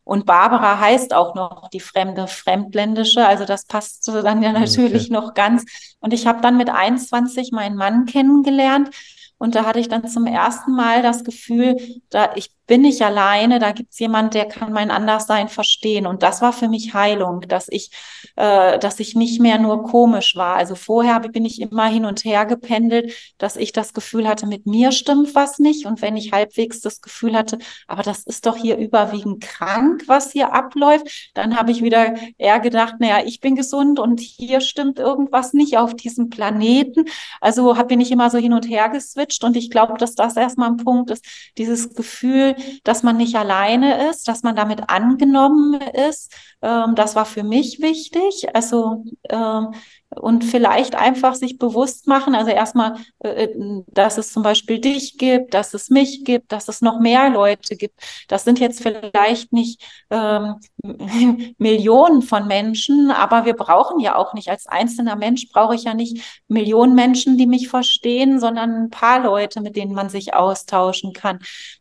Und 0.04 0.26
Barbara 0.26 0.80
heißt 0.80 1.14
auch 1.14 1.34
noch 1.34 1.68
die 1.68 1.80
fremde 1.80 2.26
Fremdländische. 2.26 3.26
Also 3.26 3.44
das 3.44 3.66
passt 3.66 4.08
dann 4.08 4.42
ja 4.42 4.52
natürlich 4.52 5.04
okay. 5.04 5.12
noch 5.12 5.34
ganz. 5.34 5.64
Und 6.00 6.12
ich 6.12 6.26
habe 6.26 6.40
dann 6.40 6.56
mit 6.56 6.70
21 6.70 7.52
meinen 7.52 7.76
Mann 7.76 8.06
kennengelernt. 8.06 8.90
Und 9.38 9.54
da 9.54 9.64
hatte 9.64 9.80
ich 9.80 9.88
dann 9.88 10.06
zum 10.06 10.26
ersten 10.26 10.74
Mal 10.74 11.02
das 11.02 11.24
Gefühl, 11.24 11.76
da 12.10 12.30
ich 12.36 12.50
bin 12.66 12.82
nicht 12.82 13.02
alleine, 13.02 13.58
da 13.58 13.72
gibt 13.72 13.92
es 13.92 13.98
jemand, 13.98 14.34
der 14.34 14.46
kann 14.46 14.72
mein 14.72 14.90
Anderssein 14.90 15.48
verstehen. 15.48 16.06
Und 16.06 16.22
das 16.22 16.42
war 16.42 16.52
für 16.52 16.68
mich 16.68 16.94
Heilung, 16.94 17.40
dass 17.42 17.68
ich, 17.68 17.90
äh, 18.36 18.78
dass 18.78 19.00
ich 19.00 19.14
nicht 19.14 19.40
mehr 19.40 19.58
nur 19.58 19.82
komisch 19.84 20.36
war. 20.36 20.56
Also 20.56 20.74
vorher 20.74 21.20
bin 21.20 21.44
ich 21.44 21.60
immer 21.60 21.86
hin 21.86 22.04
und 22.04 22.24
her 22.24 22.46
gependelt, 22.46 23.12
dass 23.38 23.56
ich 23.56 23.72
das 23.72 23.92
Gefühl 23.92 24.28
hatte, 24.28 24.46
mit 24.46 24.66
mir 24.66 24.92
stimmt 24.92 25.34
was 25.34 25.58
nicht. 25.58 25.86
Und 25.86 26.02
wenn 26.02 26.16
ich 26.16 26.32
halbwegs 26.32 26.80
das 26.80 27.00
Gefühl 27.00 27.36
hatte, 27.36 27.58
aber 27.88 28.02
das 28.02 28.24
ist 28.24 28.46
doch 28.46 28.56
hier 28.56 28.76
überwiegend 28.76 29.42
krank, 29.42 30.04
was 30.06 30.32
hier 30.32 30.52
abläuft, 30.52 31.32
dann 31.34 31.56
habe 31.56 31.72
ich 31.72 31.82
wieder 31.82 32.14
eher 32.38 32.60
gedacht, 32.60 32.94
naja, 33.00 33.22
ich 33.24 33.40
bin 33.40 33.56
gesund 33.56 33.98
und 33.98 34.20
hier 34.20 34.60
stimmt 34.60 34.98
irgendwas 34.98 35.52
nicht 35.52 35.78
auf 35.78 35.94
diesem 35.94 36.30
Planeten. 36.30 37.04
Also 37.40 37.74
bin 37.88 38.00
ich 38.00 38.10
immer 38.10 38.30
so 38.30 38.38
hin 38.38 38.52
und 38.52 38.68
her 38.68 38.88
geswitcht. 38.88 39.44
Und 39.44 39.56
ich 39.56 39.70
glaube, 39.70 39.94
dass 39.98 40.14
das 40.14 40.36
erstmal 40.36 40.70
ein 40.70 40.76
Punkt 40.76 41.10
ist, 41.10 41.24
dieses 41.58 41.94
Gefühl, 41.94 42.51
dass 42.84 43.02
man 43.02 43.16
nicht 43.16 43.36
alleine 43.36 44.08
ist, 44.10 44.28
dass 44.28 44.42
man 44.42 44.56
damit 44.56 44.88
angenommen 44.88 45.80
ist. 45.80 46.32
Ähm, 46.62 46.94
das 46.94 47.16
war 47.16 47.24
für 47.24 47.42
mich 47.42 47.80
wichtig. 47.80 48.54
Also 48.54 49.04
ähm, 49.28 49.74
und 50.20 50.44
vielleicht 50.44 50.94
einfach 50.94 51.34
sich 51.34 51.58
bewusst 51.58 52.06
machen, 52.06 52.34
also 52.34 52.50
erstmal, 52.50 52.96
äh, 53.20 53.44
äh, 53.44 53.82
dass 53.88 54.18
es 54.18 54.32
zum 54.32 54.42
Beispiel 54.42 54.78
dich 54.78 55.18
gibt, 55.18 55.54
dass 55.54 55.74
es 55.74 55.90
mich 55.90 56.24
gibt, 56.24 56.52
dass 56.52 56.68
es 56.68 56.80
noch 56.80 57.00
mehr 57.00 57.30
Leute 57.30 57.76
gibt. 57.76 58.00
Das 58.28 58.44
sind 58.44 58.58
jetzt 58.58 58.82
vielleicht 58.82 59.52
nicht 59.52 59.82
ähm, 60.10 60.56
Millionen 61.58 62.22
von 62.22 62.46
Menschen, 62.46 63.10
aber 63.10 63.44
wir 63.44 63.54
brauchen 63.54 64.00
ja 64.00 64.16
auch 64.16 64.34
nicht, 64.34 64.48
als 64.48 64.66
einzelner 64.66 65.16
Mensch 65.16 65.48
brauche 65.52 65.74
ich 65.74 65.84
ja 65.84 65.94
nicht 65.94 66.42
Millionen 66.48 66.94
Menschen, 66.94 67.38
die 67.38 67.46
mich 67.46 67.68
verstehen, 67.68 68.40
sondern 68.40 68.84
ein 68.84 68.90
paar 68.90 69.20
Leute, 69.22 69.60
mit 69.60 69.76
denen 69.76 69.94
man 69.94 70.08
sich 70.08 70.34
austauschen 70.34 71.12
kann. 71.12 71.38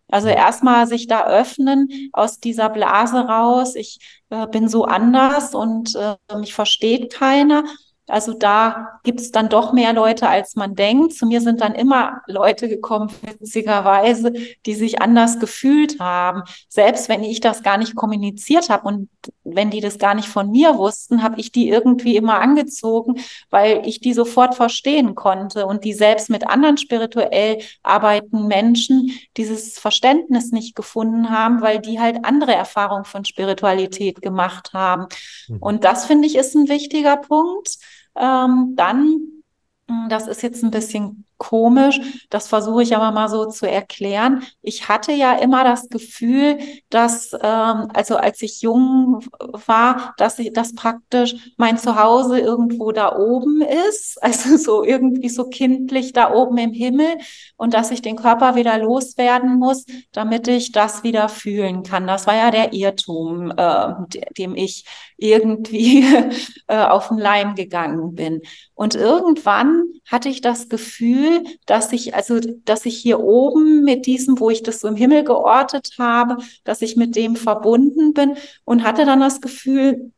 Also 0.07 0.27
erstmal 0.27 0.87
sich 0.87 1.07
da 1.07 1.25
öffnen 1.25 2.09
aus 2.11 2.39
dieser 2.39 2.69
Blase 2.69 3.19
raus. 3.19 3.75
Ich 3.75 3.99
äh, 4.29 4.45
bin 4.47 4.67
so 4.67 4.83
anders 4.83 5.55
und 5.55 5.95
äh, 5.95 6.15
mich 6.37 6.53
versteht 6.53 7.13
keiner. 7.13 7.63
Also 8.07 8.33
da 8.33 8.99
gibt 9.03 9.21
es 9.21 9.31
dann 9.31 9.47
doch 9.47 9.73
mehr 9.73 9.93
Leute, 9.93 10.27
als 10.27 10.55
man 10.55 10.75
denkt. 10.75 11.13
Zu 11.13 11.25
mir 11.25 11.39
sind 11.39 11.61
dann 11.61 11.73
immer 11.75 12.21
Leute 12.27 12.67
gekommen, 12.67 13.09
witzigerweise, 13.21 14.33
die 14.65 14.73
sich 14.73 15.01
anders 15.01 15.39
gefühlt 15.39 15.99
haben. 15.99 16.43
Selbst 16.67 17.09
wenn 17.09 17.23
ich 17.23 17.39
das 17.39 17.63
gar 17.63 17.77
nicht 17.77 17.95
kommuniziert 17.95 18.69
habe 18.69 18.87
und 18.87 19.09
wenn 19.43 19.69
die 19.69 19.81
das 19.81 19.97
gar 19.97 20.13
nicht 20.13 20.27
von 20.27 20.51
mir 20.51 20.77
wussten, 20.77 21.23
habe 21.23 21.39
ich 21.39 21.51
die 21.51 21.69
irgendwie 21.69 22.15
immer 22.17 22.41
angezogen, 22.41 23.21
weil 23.49 23.81
ich 23.85 24.01
die 24.01 24.13
sofort 24.13 24.55
verstehen 24.55 25.15
konnte 25.15 25.65
und 25.65 25.83
die 25.83 25.93
selbst 25.93 26.29
mit 26.29 26.47
anderen 26.47 26.77
spirituell 26.77 27.59
arbeitenden 27.83 28.47
Menschen 28.47 29.11
dieses 29.37 29.79
Verständnis 29.79 30.51
nicht 30.51 30.75
gefunden 30.75 31.29
haben, 31.29 31.61
weil 31.61 31.79
die 31.79 31.99
halt 31.99 32.25
andere 32.25 32.53
Erfahrungen 32.53 33.05
von 33.05 33.25
Spiritualität 33.25 34.21
gemacht 34.21 34.73
haben. 34.73 35.07
Mhm. 35.47 35.57
Und 35.57 35.83
das 35.83 36.05
finde 36.05 36.27
ich 36.27 36.35
ist 36.35 36.55
ein 36.55 36.67
wichtiger 36.67 37.17
Punkt. 37.17 37.77
Ähm, 38.15 38.73
dann, 38.75 39.43
hm, 39.89 40.09
das 40.09 40.27
ist 40.27 40.41
jetzt 40.43 40.63
ein 40.63 40.71
bisschen 40.71 41.25
komisch. 41.41 41.99
Das 42.29 42.47
versuche 42.47 42.83
ich 42.83 42.95
aber 42.95 43.11
mal 43.11 43.27
so 43.27 43.47
zu 43.47 43.67
erklären. 43.67 44.43
Ich 44.61 44.87
hatte 44.87 45.11
ja 45.11 45.33
immer 45.33 45.63
das 45.63 45.89
Gefühl, 45.89 46.59
dass, 46.91 47.33
ähm, 47.33 47.87
also 47.95 48.15
als 48.17 48.43
ich 48.43 48.61
jung 48.61 49.25
war, 49.65 50.13
dass 50.17 50.37
ich 50.37 50.53
das 50.53 50.75
praktisch 50.75 51.53
mein 51.57 51.79
Zuhause 51.79 52.39
irgendwo 52.39 52.91
da 52.91 53.17
oben 53.17 53.63
ist, 53.87 54.17
also 54.21 54.55
so 54.55 54.83
irgendwie 54.83 55.29
so 55.29 55.45
kindlich 55.45 56.13
da 56.13 56.31
oben 56.31 56.59
im 56.59 56.73
Himmel 56.73 57.17
und 57.57 57.73
dass 57.73 57.89
ich 57.89 58.03
den 58.03 58.17
Körper 58.17 58.53
wieder 58.53 58.77
loswerden 58.77 59.57
muss, 59.57 59.85
damit 60.11 60.47
ich 60.47 60.71
das 60.71 61.03
wieder 61.03 61.27
fühlen 61.27 61.81
kann. 61.81 62.05
Das 62.05 62.27
war 62.27 62.35
ja 62.35 62.51
der 62.51 62.73
Irrtum, 62.73 63.51
äh, 63.57 63.93
dem 64.37 64.55
ich 64.55 64.85
irgendwie 65.17 66.05
äh, 66.67 66.83
auf 66.83 67.07
den 67.07 67.17
Leim 67.17 67.55
gegangen 67.55 68.13
bin. 68.13 68.41
Und 68.75 68.95
irgendwann 68.95 69.85
hatte 70.09 70.29
ich 70.29 70.41
das 70.41 70.69
Gefühl, 70.69 71.30
Dass 71.65 71.91
ich, 71.93 72.15
also, 72.15 72.39
dass 72.65 72.85
ich 72.85 72.97
hier 72.97 73.19
oben 73.19 73.83
mit 73.83 74.05
diesem, 74.05 74.39
wo 74.39 74.49
ich 74.49 74.63
das 74.63 74.79
so 74.79 74.87
im 74.87 74.95
Himmel 74.95 75.23
geortet 75.23 75.91
habe, 75.99 76.37
dass 76.63 76.81
ich 76.81 76.95
mit 76.95 77.15
dem 77.15 77.35
verbunden 77.35 78.13
bin 78.13 78.35
und 78.65 78.83
hatte 78.83 79.05
dann 79.05 79.19
das 79.19 79.41
Gefühl, 79.41 80.11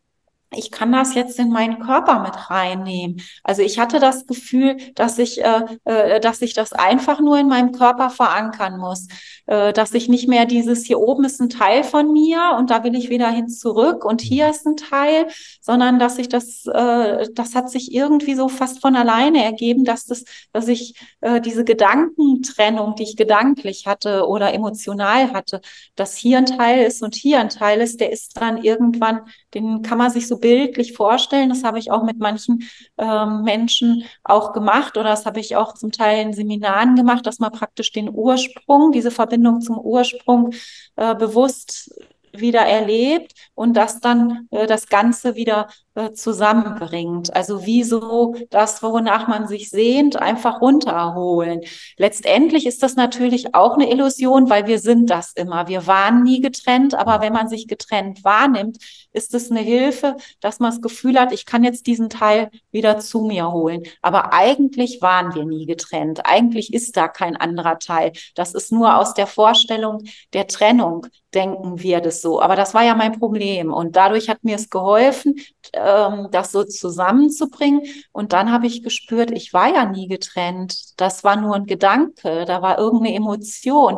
ich 0.55 0.71
kann 0.71 0.91
das 0.91 1.15
jetzt 1.15 1.39
in 1.39 1.49
meinen 1.49 1.79
Körper 1.79 2.19
mit 2.19 2.49
reinnehmen. 2.49 3.21
Also 3.43 3.61
ich 3.61 3.79
hatte 3.79 3.99
das 3.99 4.27
Gefühl, 4.27 4.77
dass 4.95 5.17
ich, 5.17 5.43
äh, 5.43 5.61
äh, 5.85 6.19
dass 6.19 6.41
ich 6.41 6.53
das 6.53 6.73
einfach 6.73 7.19
nur 7.19 7.37
in 7.39 7.47
meinem 7.47 7.71
Körper 7.71 8.09
verankern 8.09 8.77
muss, 8.77 9.07
äh, 9.45 9.73
dass 9.73 9.93
ich 9.93 10.09
nicht 10.09 10.27
mehr 10.27 10.45
dieses 10.45 10.85
hier 10.85 10.99
oben 10.99 11.25
ist 11.25 11.41
ein 11.41 11.49
Teil 11.49 11.83
von 11.83 12.11
mir 12.13 12.55
und 12.57 12.69
da 12.69 12.83
will 12.83 12.95
ich 12.95 13.09
wieder 13.09 13.29
hin 13.29 13.49
zurück 13.49 14.05
und 14.05 14.21
hier 14.21 14.49
ist 14.49 14.65
ein 14.65 14.77
Teil, 14.77 15.27
sondern 15.61 15.99
dass 15.99 16.17
ich 16.17 16.29
das, 16.29 16.65
äh, 16.65 17.27
das 17.33 17.55
hat 17.55 17.69
sich 17.69 17.93
irgendwie 17.93 18.35
so 18.35 18.47
fast 18.49 18.81
von 18.81 18.95
alleine 18.95 19.43
ergeben, 19.43 19.83
dass 19.83 20.05
das, 20.05 20.23
dass 20.51 20.67
ich 20.67 20.95
äh, 21.21 21.41
diese 21.41 21.63
Gedankentrennung, 21.63 22.95
die 22.95 23.03
ich 23.03 23.17
gedanklich 23.17 23.85
hatte 23.87 24.27
oder 24.27 24.53
emotional 24.53 25.33
hatte, 25.33 25.61
dass 25.95 26.15
hier 26.15 26.37
ein 26.37 26.45
Teil 26.45 26.85
ist 26.85 27.03
und 27.03 27.15
hier 27.15 27.39
ein 27.39 27.49
Teil 27.49 27.81
ist, 27.81 27.99
der 27.99 28.11
ist 28.11 28.39
dann 28.39 28.63
irgendwann, 28.63 29.21
den 29.53 29.81
kann 29.81 29.97
man 29.97 30.11
sich 30.11 30.27
so 30.27 30.37
bildlich 30.43 30.91
vorstellen. 30.91 31.47
Das 31.47 31.63
habe 31.63 31.79
ich 31.79 31.89
auch 31.89 32.03
mit 32.03 32.19
manchen 32.19 32.63
ähm, 32.97 33.43
Menschen 33.43 34.03
auch 34.25 34.51
gemacht 34.51 34.97
oder 34.97 35.09
das 35.09 35.25
habe 35.25 35.39
ich 35.39 35.55
auch 35.55 35.73
zum 35.73 35.91
Teil 35.93 36.21
in 36.21 36.33
Seminaren 36.33 36.97
gemacht, 36.97 37.25
dass 37.25 37.39
man 37.39 37.53
praktisch 37.53 37.93
den 37.93 38.09
Ursprung, 38.13 38.91
diese 38.91 39.09
Verbindung 39.09 39.61
zum 39.61 39.79
Ursprung 39.79 40.53
äh, 40.97 41.15
bewusst 41.15 41.95
wieder 42.33 42.61
erlebt 42.61 43.33
und 43.55 43.73
das 43.75 44.01
dann 44.01 44.47
äh, 44.51 44.67
das 44.67 44.87
Ganze 44.87 45.35
wieder 45.35 45.69
zusammenbringt. 46.13 47.35
Also 47.35 47.65
wieso 47.65 48.35
das, 48.49 48.81
wonach 48.81 49.27
man 49.27 49.47
sich 49.47 49.69
sehnt, 49.69 50.15
einfach 50.15 50.61
runterholen. 50.61 51.61
Letztendlich 51.97 52.65
ist 52.65 52.81
das 52.81 52.95
natürlich 52.95 53.53
auch 53.53 53.75
eine 53.75 53.91
Illusion, 53.91 54.49
weil 54.49 54.65
wir 54.65 54.79
sind 54.79 55.09
das 55.09 55.33
immer. 55.33 55.67
Wir 55.67 55.85
waren 55.85 56.23
nie 56.23 56.41
getrennt, 56.41 56.95
aber 56.95 57.21
wenn 57.21 57.33
man 57.33 57.47
sich 57.47 57.67
getrennt 57.67 58.23
wahrnimmt, 58.23 58.77
ist 59.11 59.35
es 59.35 59.51
eine 59.51 59.59
Hilfe, 59.59 60.17
dass 60.39 60.59
man 60.59 60.71
das 60.71 60.81
Gefühl 60.81 61.19
hat, 61.19 61.31
ich 61.31 61.45
kann 61.45 61.63
jetzt 61.63 61.85
diesen 61.85 62.09
Teil 62.09 62.49
wieder 62.71 62.97
zu 62.99 63.21
mir 63.21 63.51
holen. 63.51 63.83
Aber 64.01 64.33
eigentlich 64.33 65.01
waren 65.01 65.35
wir 65.35 65.45
nie 65.45 65.67
getrennt. 65.67 66.21
Eigentlich 66.25 66.73
ist 66.73 66.97
da 66.97 67.07
kein 67.07 67.37
anderer 67.37 67.77
Teil. 67.77 68.13
Das 68.33 68.55
ist 68.55 68.71
nur 68.71 68.97
aus 68.97 69.13
der 69.13 69.27
Vorstellung 69.27 70.03
der 70.33 70.47
Trennung 70.47 71.05
denken 71.33 71.81
wir 71.81 72.01
das 72.01 72.21
so. 72.21 72.41
Aber 72.41 72.55
das 72.55 72.73
war 72.73 72.83
ja 72.83 72.95
mein 72.95 73.17
Problem. 73.19 73.73
Und 73.73 73.95
dadurch 73.95 74.29
hat 74.29 74.43
mir 74.43 74.55
es 74.55 74.69
geholfen, 74.69 75.35
ähm, 75.83 76.27
das 76.31 76.51
so 76.51 76.63
zusammenzubringen. 76.63 77.81
Und 78.11 78.33
dann 78.33 78.51
habe 78.51 78.67
ich 78.67 78.83
gespürt, 78.83 79.31
ich 79.31 79.53
war 79.53 79.73
ja 79.73 79.85
nie 79.85 80.07
getrennt. 80.07 80.99
Das 80.99 81.23
war 81.23 81.35
nur 81.35 81.55
ein 81.55 81.65
Gedanke, 81.65 82.45
da 82.45 82.61
war 82.61 82.77
irgendeine 82.79 83.15
Emotion. 83.15 83.97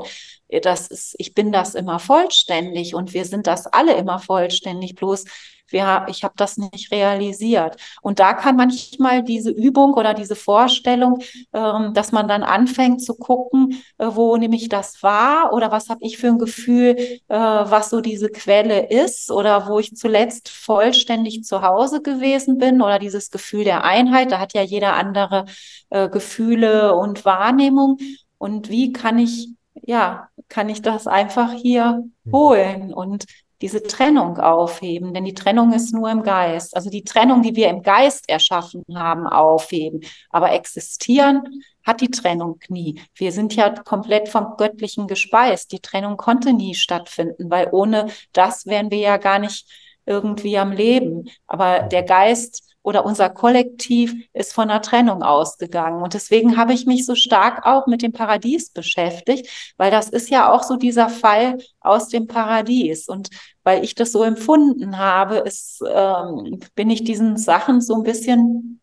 Das 0.62 0.88
ist, 0.88 1.16
ich 1.18 1.34
bin 1.34 1.52
das 1.52 1.76
immer 1.76 2.00
vollständig 2.00 2.96
und 2.96 3.14
wir 3.14 3.26
sind 3.26 3.48
das 3.48 3.68
alle 3.68 3.94
immer 3.94 4.20
vollständig. 4.20 4.96
Bloß 4.96 5.26
wir, 5.68 6.06
ich 6.10 6.24
habe 6.24 6.34
das 6.38 6.58
nicht 6.58 6.92
realisiert. 6.92 7.78
Und 8.02 8.20
da 8.20 8.34
kann 8.34 8.56
manchmal 8.56 9.24
diese 9.24 9.52
Übung 9.52 9.94
oder 9.94 10.14
diese 10.14 10.36
Vorstellung, 10.36 11.20
ähm, 11.54 11.94
dass 11.94 12.12
man 12.12 12.28
dann 12.28 12.44
anfängt 12.44 13.02
zu 13.02 13.16
gucken, 13.16 13.82
äh, 13.98 14.08
wo 14.12 14.38
nehme 14.38 14.56
ich 14.56 14.70
das 14.70 15.02
wahr 15.04 15.54
oder 15.54 15.72
was 15.72 15.90
habe 15.90 16.02
ich 16.04 16.18
für 16.18 16.28
ein 16.28 16.40
Gefühl, 16.40 16.96
äh, 16.98 17.20
was 17.30 17.90
so 17.90 18.02
diese 18.02 18.30
Quelle 18.30 18.90
ist 18.90 19.32
oder 19.32 19.68
wo 19.68 19.80
ich 19.80 19.96
zuletzt 19.96 20.50
vollständig 20.50 21.44
zu 21.44 21.62
Hause 21.62 22.02
gewesen 22.02 22.58
bin 22.58 22.82
oder 22.82 23.00
dieses 23.00 23.32
Gefühl 23.32 23.64
der 23.64 23.84
Einheit. 23.84 24.32
Da 24.32 24.40
hat 24.40 24.54
ja 24.54 24.62
jeder 24.62 24.94
andere 24.94 25.46
äh, 25.90 26.10
Gefühle 26.10 26.96
und 26.96 27.26
Wahrnehmung. 27.26 27.98
Und 28.38 28.70
wie 28.70 28.92
kann 28.92 29.18
ich 29.18 29.50
ja, 29.82 30.30
kann 30.50 30.70
ich 30.70 30.82
das 30.82 31.08
einfach 31.08 31.52
hier 31.54 32.04
hm. 32.24 32.32
holen 32.32 32.94
und 32.94 33.26
diese 33.62 33.84
Trennung 33.84 34.38
aufheben, 34.38 35.14
denn 35.14 35.26
die 35.26 35.34
Trennung 35.34 35.74
ist 35.74 35.94
nur 35.94 36.10
im 36.10 36.24
Geist. 36.24 36.76
Also 36.76 36.90
die 36.90 37.04
Trennung, 37.04 37.42
die 37.42 37.56
wir 37.56 37.70
im 37.70 37.82
Geist 37.82 38.30
erschaffen 38.30 38.84
haben, 38.94 39.28
aufheben. 39.28 40.02
Aber 40.30 40.52
existieren 40.52 41.64
hat 41.84 42.02
die 42.02 42.12
Trennung 42.12 42.60
nie. 42.68 43.02
Wir 43.16 43.32
sind 43.32 43.56
ja 43.56 43.70
komplett 43.70 44.30
vom 44.30 44.58
Göttlichen 44.58 45.08
gespeist. 45.08 45.72
Die 45.72 45.80
Trennung 45.80 46.18
konnte 46.18 46.54
nie 46.54 46.76
stattfinden, 46.76 47.50
weil 47.50 47.70
ohne 47.72 48.08
das 48.34 48.66
wären 48.66 48.92
wir 48.92 49.00
ja 49.00 49.18
gar 49.18 49.40
nicht 49.40 49.70
irgendwie 50.06 50.58
am 50.58 50.72
Leben. 50.72 51.30
Aber 51.48 51.80
der 51.80 52.04
Geist 52.04 52.65
oder 52.86 53.04
unser 53.04 53.30
Kollektiv 53.32 54.14
ist 54.32 54.54
von 54.54 54.70
einer 54.70 54.82
Trennung 54.82 55.24
ausgegangen. 55.24 56.04
Und 56.04 56.14
deswegen 56.14 56.56
habe 56.56 56.72
ich 56.74 56.86
mich 56.86 57.06
so 57.08 57.16
stark 57.16 57.66
auch 57.66 57.88
mit 57.88 58.04
dem 58.04 58.12
Paradies 58.12 58.70
beschäftigt, 58.70 59.74
weil 59.78 59.90
das 59.90 60.10
ist 60.10 60.30
ja 60.30 60.52
auch 60.52 60.62
so 60.62 60.76
dieser 60.76 61.10
Fall 61.10 61.58
aus 61.80 62.10
dem 62.10 62.28
Paradies. 62.28 63.08
Und 63.08 63.30
weil 63.64 63.84
ich 63.84 63.96
das 63.96 64.12
so 64.12 64.22
empfunden 64.22 65.00
habe, 65.00 65.38
ist, 65.38 65.82
ähm, 65.88 66.60
bin 66.76 66.92
ich 66.92 67.04
diesen 67.04 67.38
Sachen 67.38 67.82
so 67.82 67.96
ein 67.96 68.04
bisschen 68.04 68.80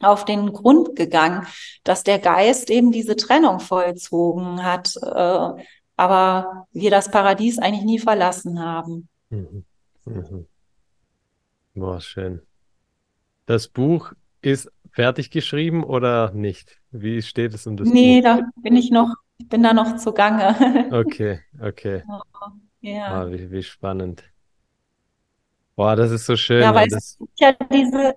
auf 0.00 0.26
den 0.26 0.52
Grund 0.52 0.94
gegangen, 0.94 1.46
dass 1.82 2.04
der 2.04 2.18
Geist 2.18 2.68
eben 2.68 2.92
diese 2.92 3.16
Trennung 3.16 3.60
vollzogen 3.60 4.62
hat, 4.62 4.94
äh, 4.96 5.64
aber 5.96 6.66
wir 6.72 6.90
das 6.90 7.10
Paradies 7.10 7.58
eigentlich 7.58 7.86
nie 7.86 7.98
verlassen 7.98 8.62
haben. 8.62 9.08
Mhm. 9.30 9.64
Mhm. 10.04 10.46
Boah, 11.74 12.02
schön. 12.02 12.42
Das 13.46 13.68
Buch 13.68 14.12
ist 14.42 14.70
fertig 14.90 15.30
geschrieben 15.30 15.84
oder 15.84 16.32
nicht? 16.32 16.78
Wie 16.90 17.22
steht 17.22 17.54
es 17.54 17.66
um 17.66 17.76
das 17.76 17.88
nee, 17.88 17.92
Buch? 17.92 18.00
Nee, 18.00 18.20
da 18.20 18.50
bin 18.56 18.76
ich 18.76 18.90
noch, 18.90 19.14
ich 19.38 19.48
bin 19.48 19.62
da 19.62 19.72
noch 19.72 19.96
zugange. 19.96 20.54
Okay, 20.92 21.40
okay. 21.60 22.02
Ja. 22.80 23.06
Ah, 23.06 23.30
wie, 23.30 23.50
wie 23.50 23.62
spannend. 23.62 24.24
Boah, 25.74 25.96
das 25.96 26.10
ist 26.10 26.26
so 26.26 26.36
schön. 26.36 26.62
Ja, 26.62 26.74
weil 26.74 26.88
das... 26.88 27.04
es 27.04 27.18
gibt 27.18 27.40
ja 27.40 27.52
diese, 27.72 28.14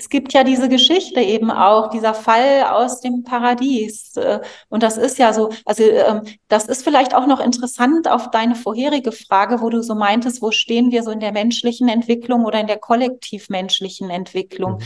es 0.00 0.08
gibt 0.08 0.32
ja 0.32 0.44
diese 0.44 0.70
Geschichte 0.70 1.20
eben 1.20 1.50
auch, 1.50 1.90
dieser 1.90 2.14
Fall 2.14 2.64
aus 2.64 3.00
dem 3.00 3.22
Paradies. 3.22 4.16
Äh, 4.16 4.40
und 4.70 4.82
das 4.82 4.96
ist 4.96 5.18
ja 5.18 5.34
so, 5.34 5.50
also 5.66 5.82
ähm, 5.82 6.22
das 6.48 6.66
ist 6.66 6.82
vielleicht 6.82 7.14
auch 7.14 7.26
noch 7.26 7.38
interessant 7.38 8.08
auf 8.08 8.30
deine 8.30 8.54
vorherige 8.54 9.12
Frage, 9.12 9.60
wo 9.60 9.68
du 9.68 9.82
so 9.82 9.94
meintest, 9.94 10.40
wo 10.40 10.52
stehen 10.52 10.90
wir 10.90 11.02
so 11.02 11.10
in 11.10 11.20
der 11.20 11.32
menschlichen 11.32 11.88
Entwicklung 11.88 12.46
oder 12.46 12.60
in 12.60 12.66
der 12.66 12.78
kollektivmenschlichen 12.78 14.08
Entwicklung? 14.08 14.78
Mhm. 14.78 14.84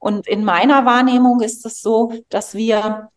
Und 0.00 0.26
in 0.26 0.44
meiner 0.44 0.86
Wahrnehmung 0.86 1.42
ist 1.42 1.66
es 1.66 1.82
so, 1.82 2.14
dass 2.30 2.54
wir 2.54 3.10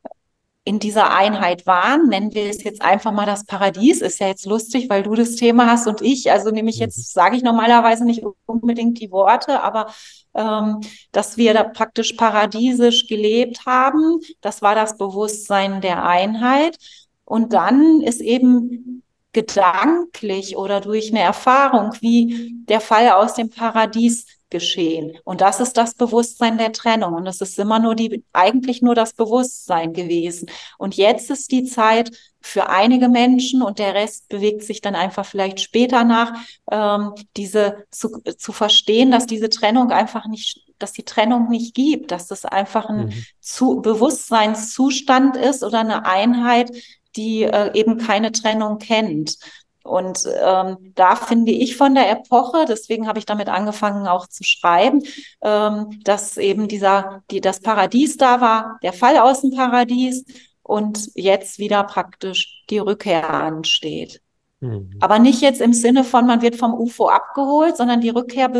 in 0.68 0.80
dieser 0.80 1.16
Einheit 1.16 1.66
waren, 1.66 2.10
nennen 2.10 2.34
wir 2.34 2.50
es 2.50 2.62
jetzt 2.62 2.82
einfach 2.82 3.14
mal 3.14 3.26
das 3.26 3.46
Paradies, 3.46 4.02
ist 4.02 4.20
ja 4.20 4.28
jetzt 4.28 4.46
lustig, 4.46 4.90
weil 4.90 5.02
du 5.02 5.16
das 5.16 5.36
Thema 5.36 5.72
hast 5.72 5.88
und 5.88 6.02
ich, 6.02 6.30
also 6.30 6.52
nämlich 6.52 6.76
mhm. 6.76 6.82
jetzt 6.82 7.14
sage 7.14 7.38
ich 7.38 7.42
normalerweise 7.42 8.04
nicht 8.04 8.22
unbedingt 8.46 9.00
die 9.00 9.10
Worte, 9.10 9.64
aber 9.64 9.94
ähm, 10.36 10.82
dass 11.14 11.38
wir 11.38 11.54
da 11.54 11.64
praktisch 11.64 12.14
paradiesisch 12.14 13.08
gelebt 13.08 13.66
haben, 13.66 14.20
das 14.42 14.62
war 14.62 14.76
das 14.76 14.98
Bewusstsein 14.98 15.80
der 15.80 16.06
Einheit. 16.06 16.78
Und 17.24 17.54
dann 17.54 18.02
ist 18.02 18.20
eben 18.20 19.04
gedanklich 19.32 20.58
oder 20.58 20.82
durch 20.82 21.12
eine 21.12 21.22
Erfahrung 21.22 21.94
wie 22.02 22.56
der 22.68 22.82
Fall 22.82 23.10
aus 23.12 23.36
dem 23.36 23.50
Paradies 23.50 24.26
geschehen. 24.50 25.18
Und 25.24 25.42
das 25.42 25.60
ist 25.60 25.78
das 25.78 25.96
Bewusstsein 25.96 26.58
der 26.58 26.72
Trennung. 26.72 27.14
Und 27.14 27.28
es 27.28 27.42
ist 27.42 27.60
immer 27.60 27.80
nur 27.80 27.96
die, 27.96 28.24
eigentlich 28.34 28.82
nur 28.82 28.96
das 28.96 29.14
Bewusstsein 29.14 29.94
gewesen. 29.94 30.50
Und 30.78 30.96
jetzt 30.96 31.30
ist 31.30 31.52
die 31.52 31.66
Zeit 31.66 32.12
für 32.40 32.70
einige 32.70 33.10
Menschen 33.10 33.62
und 33.62 33.80
der 33.80 33.94
Rest 33.94 34.30
bewegt 34.30 34.64
sich 34.64 34.80
dann 34.80 34.96
einfach 34.96 35.26
vielleicht 35.26 35.60
später 35.60 36.04
nach, 36.04 36.34
ähm, 36.72 37.14
diese 37.36 37.86
zu, 37.92 38.22
zu 38.38 38.54
verstehen, 38.54 39.12
dass 39.12 39.26
diese 39.26 39.50
Trennung 39.50 39.92
einfach 39.92 40.28
nicht, 40.28 40.64
dass 40.80 40.94
die 40.94 41.04
Trennung 41.04 41.50
nicht 41.50 41.76
gibt, 41.76 42.12
dass 42.12 42.28
das 42.28 42.46
einfach 42.46 42.88
ein 42.88 43.08
mhm. 43.08 43.26
zu, 43.42 43.82
Bewusstseinszustand 43.82 45.36
ist 45.36 45.64
oder 45.64 45.80
eine 45.80 46.06
Einheit, 46.06 46.72
die 47.18 47.44
äh, 47.44 47.78
eben 47.78 47.98
keine 47.98 48.32
Trennung 48.32 48.78
kennt. 48.78 49.38
Und 49.88 50.24
ähm, 50.42 50.94
da 50.96 51.16
finde 51.16 51.52
ich 51.52 51.78
von 51.78 51.96
der 51.96 52.12
Epoche, 52.12 52.66
deswegen 52.68 53.08
habe 53.08 53.20
ich 53.20 53.26
damit 53.26 53.48
angefangen 53.48 54.08
auch 54.08 54.28
zu 54.28 54.44
schreiben, 54.44 55.04
ähm, 55.42 56.00
dass 56.04 56.38
eben 56.38 56.68
dieser, 56.68 57.24
die, 57.32 57.42
das 57.42 57.62
Paradies 57.62 58.18
da 58.18 58.42
war, 58.42 58.78
der 58.84 58.94
Fall 58.94 59.18
aus 59.18 59.42
dem 59.42 59.52
Paradies 59.52 60.26
und 60.62 61.10
jetzt 61.16 61.60
wieder 61.60 61.84
praktisch 61.84 62.64
die 62.70 62.80
Rückkehr 62.80 63.30
ansteht. 63.30 64.22
Mhm. 64.60 64.92
Aber 65.00 65.20
nicht 65.20 65.42
jetzt 65.42 65.62
im 65.62 65.74
Sinne 65.74 66.04
von, 66.04 66.26
man 66.26 66.42
wird 66.42 66.56
vom 66.56 66.74
UFO 66.74 67.08
abgeholt, 67.08 67.78
sondern 67.78 68.02
die 68.02 68.10
Rückkehr 68.10 68.52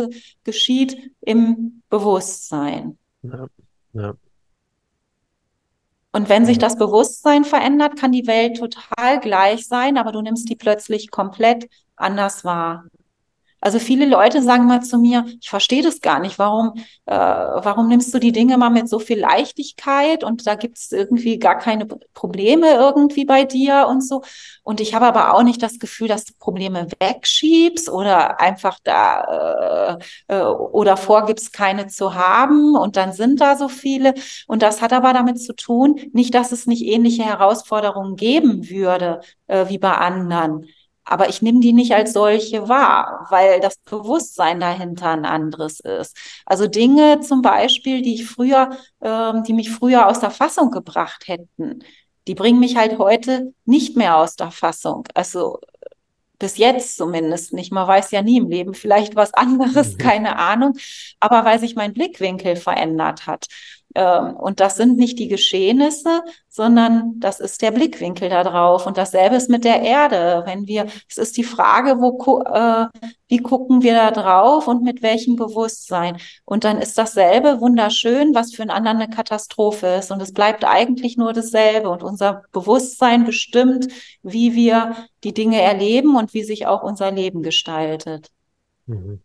geschieht 0.44 1.12
im 1.22 1.82
Bewusstsein. 1.90 2.98
Ja, 3.24 3.48
ja. 3.94 4.14
Und 6.18 6.30
wenn 6.30 6.48
sich 6.48 6.58
das 6.58 6.76
Bewusstsein 6.76 7.46
verändert, 7.46 7.96
kann 7.96 8.12
die 8.12 8.26
Welt 8.26 8.58
total 8.58 9.20
gleich 9.20 9.68
sein, 9.68 10.00
aber 10.00 10.12
du 10.12 10.20
nimmst 10.24 10.50
die 10.50 10.56
plötzlich 10.56 11.12
komplett 11.12 11.70
anders 11.96 12.44
wahr. 12.44 12.86
Also 13.68 13.80
viele 13.80 14.06
Leute 14.06 14.42
sagen 14.42 14.66
mal 14.66 14.82
zu 14.82 14.98
mir, 14.98 15.26
ich 15.42 15.50
verstehe 15.50 15.84
das 15.84 16.00
gar 16.00 16.22
nicht, 16.22 16.40
warum, 16.40 16.72
äh, 17.06 17.14
warum 17.14 17.90
nimmst 17.90 18.14
du 18.14 18.18
die 18.18 18.32
Dinge 18.32 18.58
mal 18.58 18.70
mit 18.70 18.88
so 18.88 18.98
viel 18.98 19.20
Leichtigkeit 19.20 20.24
und 20.24 20.48
da 20.48 20.56
gibt 20.56 20.78
es 20.78 20.94
irgendwie 20.94 21.38
gar 21.38 21.58
keine 21.58 21.86
Probleme 21.86 22.76
irgendwie 22.76 23.26
bei 23.26 23.44
dir 23.44 23.88
und 23.90 24.00
so. 24.00 24.22
Und 24.64 24.80
ich 24.80 24.96
habe 24.96 25.06
aber 25.06 25.34
auch 25.34 25.44
nicht 25.44 25.62
das 25.62 25.80
Gefühl, 25.80 26.08
dass 26.08 26.24
du 26.24 26.34
Probleme 26.40 26.88
wegschiebst 26.98 27.90
oder 27.90 28.40
einfach 28.40 28.80
da 28.86 29.98
äh, 30.30 30.34
äh, 30.34 30.44
oder 30.44 30.96
vorgibst, 30.96 31.52
keine 31.52 31.88
zu 31.88 32.16
haben 32.16 32.74
und 32.78 32.96
dann 32.96 33.12
sind 33.12 33.42
da 33.42 33.58
so 33.58 33.68
viele. 33.68 34.14
Und 34.48 34.62
das 34.62 34.82
hat 34.82 34.94
aber 34.94 35.12
damit 35.12 35.42
zu 35.42 35.54
tun, 35.54 36.00
nicht, 36.14 36.34
dass 36.34 36.54
es 36.54 36.68
nicht 36.68 36.86
ähnliche 36.86 37.24
Herausforderungen 37.24 38.16
geben 38.16 38.70
würde 38.70 39.20
äh, 39.48 39.68
wie 39.68 39.78
bei 39.78 39.92
anderen 39.92 40.68
aber 41.08 41.30
ich 41.30 41.42
nehme 41.42 41.62
die 41.62 41.74
nicht 41.74 41.94
als 41.94 42.14
solche 42.14 42.68
wahr, 42.68 43.28
weil 43.30 43.60
das 43.62 43.78
Bewusstsein 43.78 44.60
dahinter 44.60 45.10
ein 45.12 45.26
anderes 45.26 45.80
ist. 45.80 46.18
Also 46.46 46.68
Dinge 46.68 47.22
zum 47.22 47.42
Beispiel, 47.42 48.02
die 48.02 48.16
ich 48.16 48.26
früher, 48.26 48.72
ähm, 49.02 49.44
die 49.44 49.54
mich 49.54 49.72
früher 49.72 50.08
aus 50.08 50.20
der 50.20 50.32
Fassung 50.32 50.70
gebracht 50.70 51.28
hätten, 51.28 51.84
die 52.28 52.36
bringen 52.36 52.60
mich 52.60 52.76
halt 52.76 52.98
heute 52.98 53.54
nicht 53.66 53.96
mehr 53.96 54.18
aus 54.18 54.36
der 54.36 54.52
Fassung. 54.52 55.08
Also 55.14 55.60
bis 56.40 56.58
jetzt 56.58 56.98
zumindest 56.98 57.54
nicht. 57.54 57.72
Man 57.72 57.88
weiß 57.88 58.12
ja 58.12 58.22
nie 58.22 58.38
im 58.38 58.50
Leben 58.50 58.74
vielleicht 58.74 59.16
was 59.16 59.34
anderes, 59.34 59.94
mhm. 59.94 59.98
keine 59.98 60.38
Ahnung. 60.38 60.74
Aber 61.20 61.46
weil 61.46 61.60
sich 61.60 61.76
mein 61.76 61.94
Blickwinkel 61.94 62.56
verändert 62.58 63.28
hat. 63.28 63.48
Ähm, 63.98 64.36
und 64.36 64.60
das 64.60 64.76
sind 64.76 64.98
nicht 64.98 65.18
die 65.18 65.28
Geschehnisse, 65.28 66.22
sondern 66.50 67.20
das 67.20 67.40
ist 67.40 67.64
der 67.64 67.72
Blickwinkel 67.72 68.30
da 68.30 68.44
drauf. 68.44 68.86
Und 68.86 68.96
dasselbe 68.98 69.36
ist 69.36 69.50
mit 69.50 69.64
der 69.64 69.82
Erde. 69.82 70.44
Wenn 70.46 70.68
wir, 70.68 70.86
es 71.10 71.18
ist 71.18 71.36
die 71.36 71.44
Frage, 71.44 72.00
wo, 72.00 72.44
äh, 72.44 72.86
wie 73.28 73.40
gucken 73.40 73.82
wir 73.82 73.96
da 73.96 74.12
drauf 74.12 74.68
und 74.68 74.84
mit 74.84 75.02
welchem 75.02 75.36
Bewusstsein? 75.36 76.18
Und 76.46 76.64
dann 76.64 76.78
ist 76.78 76.96
dasselbe 77.00 77.60
wunderschön, 77.60 78.36
was 78.36 78.54
für 78.54 78.62
einen 78.62 78.70
anderen 78.70 78.98
eine 78.98 79.10
Katastrophe 79.10 79.88
ist. 79.88 80.12
Und 80.12 80.22
es 80.22 80.32
bleibt 80.32 80.64
eigentlich 80.64 81.18
nur 81.18 81.34
dasselbe. 81.34 81.90
Und 81.90 82.04
unser 82.04 82.44
Bewusstsein 82.52 83.26
bestimmt, 83.26 83.88
wie 84.22 84.54
wir 84.54 84.96
die 85.24 85.34
Dinge 85.34 85.60
erleben 85.60 86.16
und 86.16 86.36
wie 86.36 86.44
sich 86.44 86.68
auch 86.68 86.84
unser 86.84 87.10
Leben 87.10 87.42
gestaltet. 87.42 88.30
Mhm. 88.86 89.22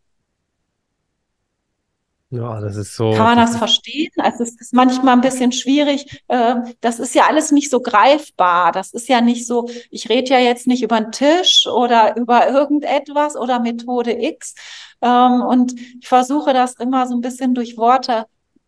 Ja, 2.33 2.63
das 2.63 2.77
ist 2.77 2.97
so. 2.97 3.13
Kann 3.13 3.37
man 3.37 3.37
das, 3.37 3.59
verstehen? 3.59 4.11
Also 4.17 4.43
es 4.43 4.59
ist 4.59 4.73
manchmal 4.73 5.13
ein 5.13 5.21
bisschen 5.21 5.53
schwierig. 5.53 6.23
Äh, 6.29 6.55
das 6.81 6.99
ist 6.99 7.15
ja 7.15 7.25
alles 7.29 7.53
nicht 7.53 7.69
so 7.69 7.81
greifbar. 7.81 8.73
Das 8.73 8.95
ist 8.95 9.07
ja 9.11 9.21
nicht 9.21 9.47
so, 9.47 9.69
ich 9.91 10.09
rede 10.09 10.31
ja 10.31 10.39
jetzt 10.39 10.67
nicht 10.67 10.83
über 10.83 10.99
den 10.99 11.13
Tisch 11.13 11.67
oder 11.67 12.17
über 12.17 12.49
irgendetwas 12.49 13.37
oder 13.37 13.61
Methode 13.61 14.13
X. 14.13 14.55
Ähm, 15.03 15.43
und 15.43 15.79
ich 15.79 16.09
versuche 16.09 16.55
das 16.55 16.73
immer 16.77 17.07
so 17.07 17.15
ein 17.15 17.21
bisschen 17.21 17.53
durch 17.55 17.77
Worte 17.77 18.25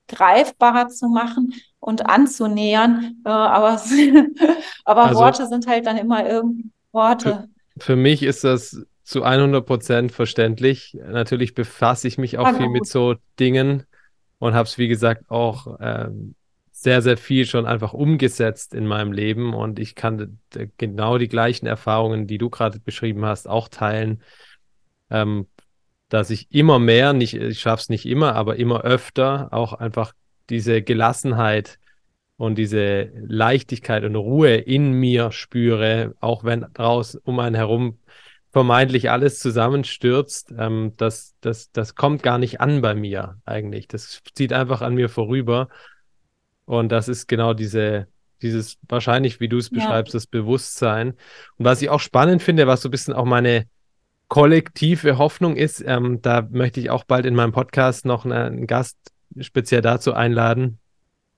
greifbarer 0.08 0.88
zu 0.88 1.08
machen 1.08 1.54
und 1.80 2.04
anzunähern. 2.04 3.22
Äh, 3.24 3.30
aber 3.30 3.80
aber 4.84 5.04
also, 5.04 5.20
Worte 5.20 5.46
sind 5.46 5.66
halt 5.66 5.86
dann 5.86 5.96
immer 5.96 6.28
irgendwie 6.28 6.70
Worte. 6.92 7.48
Für, 7.78 7.84
für 7.84 7.96
mich 7.96 8.22
ist 8.24 8.44
das 8.44 8.84
zu 9.04 9.22
100 9.22 9.64
Prozent 9.64 10.12
verständlich. 10.12 10.96
Natürlich 11.06 11.54
befasse 11.54 12.08
ich 12.08 12.18
mich 12.18 12.38
auch 12.38 12.46
Hallo. 12.46 12.58
viel 12.58 12.68
mit 12.70 12.86
so 12.86 13.14
Dingen 13.38 13.84
und 14.38 14.54
habe 14.54 14.66
es, 14.66 14.78
wie 14.78 14.88
gesagt, 14.88 15.30
auch 15.30 15.78
ähm, 15.80 16.34
sehr, 16.72 17.02
sehr 17.02 17.16
viel 17.16 17.46
schon 17.46 17.66
einfach 17.66 17.92
umgesetzt 17.92 18.74
in 18.74 18.86
meinem 18.86 19.12
Leben 19.12 19.54
und 19.54 19.78
ich 19.78 19.94
kann 19.94 20.38
genau 20.78 21.18
die 21.18 21.28
gleichen 21.28 21.66
Erfahrungen, 21.66 22.26
die 22.26 22.38
du 22.38 22.50
gerade 22.50 22.80
beschrieben 22.80 23.24
hast, 23.24 23.48
auch 23.48 23.68
teilen, 23.68 24.22
ähm, 25.10 25.46
dass 26.08 26.30
ich 26.30 26.50
immer 26.50 26.78
mehr, 26.78 27.12
nicht, 27.12 27.34
ich 27.34 27.60
schaffe 27.60 27.82
es 27.82 27.88
nicht 27.90 28.06
immer, 28.06 28.34
aber 28.34 28.56
immer 28.56 28.82
öfter 28.82 29.48
auch 29.52 29.74
einfach 29.74 30.14
diese 30.50 30.82
Gelassenheit 30.82 31.78
und 32.36 32.56
diese 32.56 33.10
Leichtigkeit 33.14 34.04
und 34.04 34.16
Ruhe 34.16 34.56
in 34.56 34.92
mir 34.92 35.30
spüre, 35.30 36.14
auch 36.20 36.44
wenn 36.44 36.66
draußen 36.72 37.20
um 37.24 37.38
einen 37.38 37.54
herum 37.54 37.98
vermeintlich 38.54 39.10
alles 39.10 39.40
zusammenstürzt, 39.40 40.54
ähm, 40.56 40.92
das, 40.96 41.34
das, 41.40 41.72
das 41.72 41.96
kommt 41.96 42.22
gar 42.22 42.38
nicht 42.38 42.60
an 42.60 42.82
bei 42.82 42.94
mir 42.94 43.40
eigentlich. 43.44 43.88
Das 43.88 44.22
zieht 44.32 44.52
einfach 44.52 44.80
an 44.80 44.94
mir 44.94 45.08
vorüber. 45.08 45.68
Und 46.64 46.92
das 46.92 47.08
ist 47.08 47.26
genau 47.26 47.52
diese, 47.52 48.06
dieses 48.42 48.78
wahrscheinlich, 48.88 49.40
wie 49.40 49.48
du 49.48 49.58
es 49.58 49.70
beschreibst, 49.70 50.14
ja. 50.14 50.18
das 50.18 50.28
Bewusstsein. 50.28 51.14
Und 51.58 51.64
was 51.64 51.82
ich 51.82 51.90
auch 51.90 51.98
spannend 51.98 52.44
finde, 52.44 52.68
was 52.68 52.82
so 52.82 52.88
ein 52.88 52.92
bisschen 52.92 53.12
auch 53.12 53.24
meine 53.24 53.66
kollektive 54.28 55.18
Hoffnung 55.18 55.56
ist, 55.56 55.82
ähm, 55.84 56.22
da 56.22 56.46
möchte 56.48 56.78
ich 56.78 56.90
auch 56.90 57.02
bald 57.02 57.26
in 57.26 57.34
meinem 57.34 57.50
Podcast 57.50 58.06
noch 58.06 58.24
einen 58.24 58.68
Gast 58.68 58.96
speziell 59.40 59.82
dazu 59.82 60.14
einladen, 60.14 60.78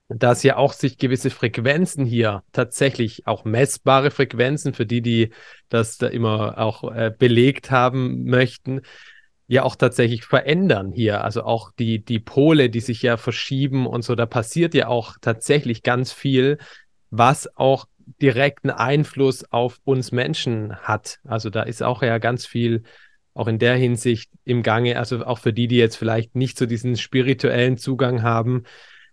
dass 0.08 0.42
ja 0.42 0.56
auch 0.56 0.72
sich 0.72 0.98
gewisse 0.98 1.30
Frequenzen 1.30 2.04
hier 2.06 2.44
tatsächlich 2.52 3.26
auch 3.26 3.44
messbare 3.44 4.10
Frequenzen 4.10 4.72
für 4.72 4.86
die, 4.86 5.02
die 5.02 5.30
das 5.68 5.98
da 5.98 6.06
immer 6.06 6.58
auch 6.58 6.84
äh, 6.92 7.12
belegt 7.16 7.70
haben 7.70 8.24
möchten, 8.24 8.82
ja 9.48 9.62
auch 9.62 9.76
tatsächlich 9.76 10.24
verändern 10.24 10.92
hier. 10.92 11.24
Also 11.24 11.42
auch 11.42 11.72
die, 11.72 12.04
die 12.04 12.20
Pole, 12.20 12.70
die 12.70 12.80
sich 12.80 13.02
ja 13.02 13.16
verschieben 13.16 13.86
und 13.86 14.02
so, 14.02 14.14
da 14.14 14.26
passiert 14.26 14.74
ja 14.74 14.88
auch 14.88 15.16
tatsächlich 15.20 15.82
ganz 15.82 16.12
viel, 16.12 16.58
was 17.10 17.56
auch 17.56 17.86
direkten 18.22 18.70
Einfluss 18.70 19.44
auf 19.50 19.80
uns 19.84 20.12
Menschen 20.12 20.76
hat. 20.76 21.18
Also 21.24 21.50
da 21.50 21.62
ist 21.62 21.82
auch 21.82 22.02
ja 22.02 22.18
ganz 22.18 22.46
viel 22.46 22.84
auch 23.34 23.48
in 23.48 23.58
der 23.58 23.74
Hinsicht 23.76 24.30
im 24.44 24.62
Gange, 24.62 24.98
also 24.98 25.24
auch 25.24 25.38
für 25.38 25.52
die, 25.52 25.68
die 25.68 25.76
jetzt 25.76 25.96
vielleicht 25.96 26.34
nicht 26.34 26.56
so 26.56 26.64
diesen 26.64 26.96
spirituellen 26.96 27.76
Zugang 27.76 28.22
haben, 28.22 28.62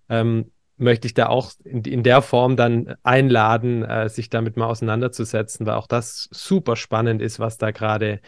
ähm, 0.08 0.52
möchte 0.84 1.08
ich 1.08 1.14
da 1.14 1.28
auch 1.28 1.52
in, 1.64 1.84
in 1.84 2.04
der 2.04 2.22
Form 2.22 2.56
dann 2.56 2.96
einladen, 3.04 3.84
äh, 3.84 4.10
sich 4.10 4.30
damit 4.30 4.58
mal 4.58 4.68
auseinanderzusetzen, 4.68 5.66
weil 5.66 5.76
auch 5.76 5.88
das 5.88 6.30
super 6.32 6.76
spannend 6.76 7.22
ist, 7.22 7.40
was 7.40 7.58
da 7.58 7.72
gerade 7.72 8.22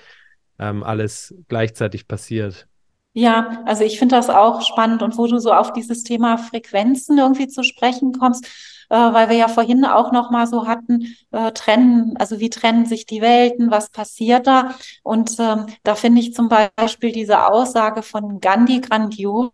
ähm, 0.57 0.83
alles 0.83 1.35
gleichzeitig 1.47 2.07
passiert. 2.07 2.67
Ja, 3.13 3.63
also 3.65 3.83
ich 3.83 3.97
finde 3.97 4.15
das 4.15 4.29
auch 4.29 4.61
spannend 4.61 5.01
und 5.01 5.17
wo 5.17 5.27
du 5.27 5.39
so 5.39 5.53
auf 5.53 5.71
dieses 5.71 6.03
Thema 6.03 6.37
Frequenzen 6.37 7.17
irgendwie 7.17 7.47
zu 7.47 7.63
sprechen 7.63 8.11
kommst, 8.11 8.45
äh, 8.89 8.95
weil 8.95 9.29
wir 9.29 9.35
ja 9.37 9.47
vorhin 9.47 9.85
auch 9.85 10.11
noch 10.11 10.31
mal 10.31 10.47
so 10.47 10.67
hatten, 10.67 11.15
äh, 11.31 11.51
trennen, 11.51 12.15
also 12.17 12.39
wie 12.39 12.49
trennen 12.49 12.85
sich 12.85 13.05
die 13.05 13.21
Welten, 13.21 13.71
was 13.71 13.89
passiert 13.89 14.47
da? 14.47 14.75
Und 15.03 15.35
ähm, 15.39 15.65
da 15.83 15.95
finde 15.95 16.21
ich 16.21 16.33
zum 16.33 16.49
Beispiel 16.49 17.11
diese 17.11 17.47
Aussage 17.47 18.03
von 18.03 18.39
Gandhi 18.39 18.81
grandios. 18.81 19.51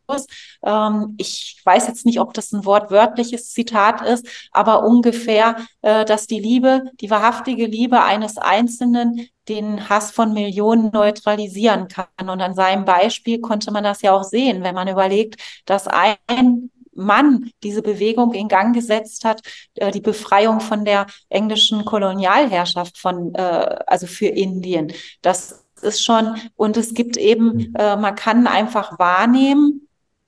Ähm, 0.63 1.15
ich 1.17 1.61
weiß 1.63 1.87
jetzt 1.87 2.05
nicht, 2.05 2.19
ob 2.19 2.33
das 2.33 2.51
ein 2.51 2.65
wortwörtliches 2.65 3.51
Zitat 3.51 4.01
ist, 4.01 4.25
aber 4.51 4.83
ungefähr, 4.83 5.55
äh, 5.81 6.05
dass 6.05 6.27
die 6.27 6.39
Liebe, 6.39 6.83
die 6.99 7.09
wahrhaftige 7.09 7.65
Liebe 7.65 8.03
eines 8.03 8.37
Einzelnen 8.37 9.27
den 9.49 9.89
Hass 9.89 10.11
von 10.11 10.33
Millionen 10.33 10.91
neutralisieren 10.91 11.87
kann. 11.87 12.29
Und 12.29 12.41
an 12.41 12.53
seinem 12.53 12.85
Beispiel 12.85 13.41
konnte 13.41 13.71
man 13.71 13.83
das 13.83 14.01
ja 14.01 14.13
auch 14.13 14.23
sehen, 14.23 14.63
wenn 14.63 14.75
man 14.75 14.87
überlegt, 14.87 15.41
dass 15.65 15.87
ein 15.87 16.69
Mann 16.93 17.51
diese 17.63 17.81
Bewegung 17.81 18.33
in 18.33 18.47
Gang 18.47 18.73
gesetzt 18.73 19.25
hat, 19.25 19.41
äh, 19.75 19.91
die 19.91 20.01
Befreiung 20.01 20.59
von 20.59 20.85
der 20.85 21.07
englischen 21.29 21.85
Kolonialherrschaft 21.85 22.97
von, 22.97 23.33
äh, 23.35 23.79
also 23.87 24.07
für 24.07 24.27
Indien. 24.27 24.93
Das 25.21 25.65
ist 25.81 26.03
schon, 26.03 26.35
und 26.55 26.77
es 26.77 26.93
gibt 26.93 27.17
eben, 27.17 27.53
mhm. 27.53 27.73
äh, 27.77 27.95
man 27.95 28.15
kann 28.15 28.47
einfach 28.47 28.99
wahrnehmen, 28.99 29.87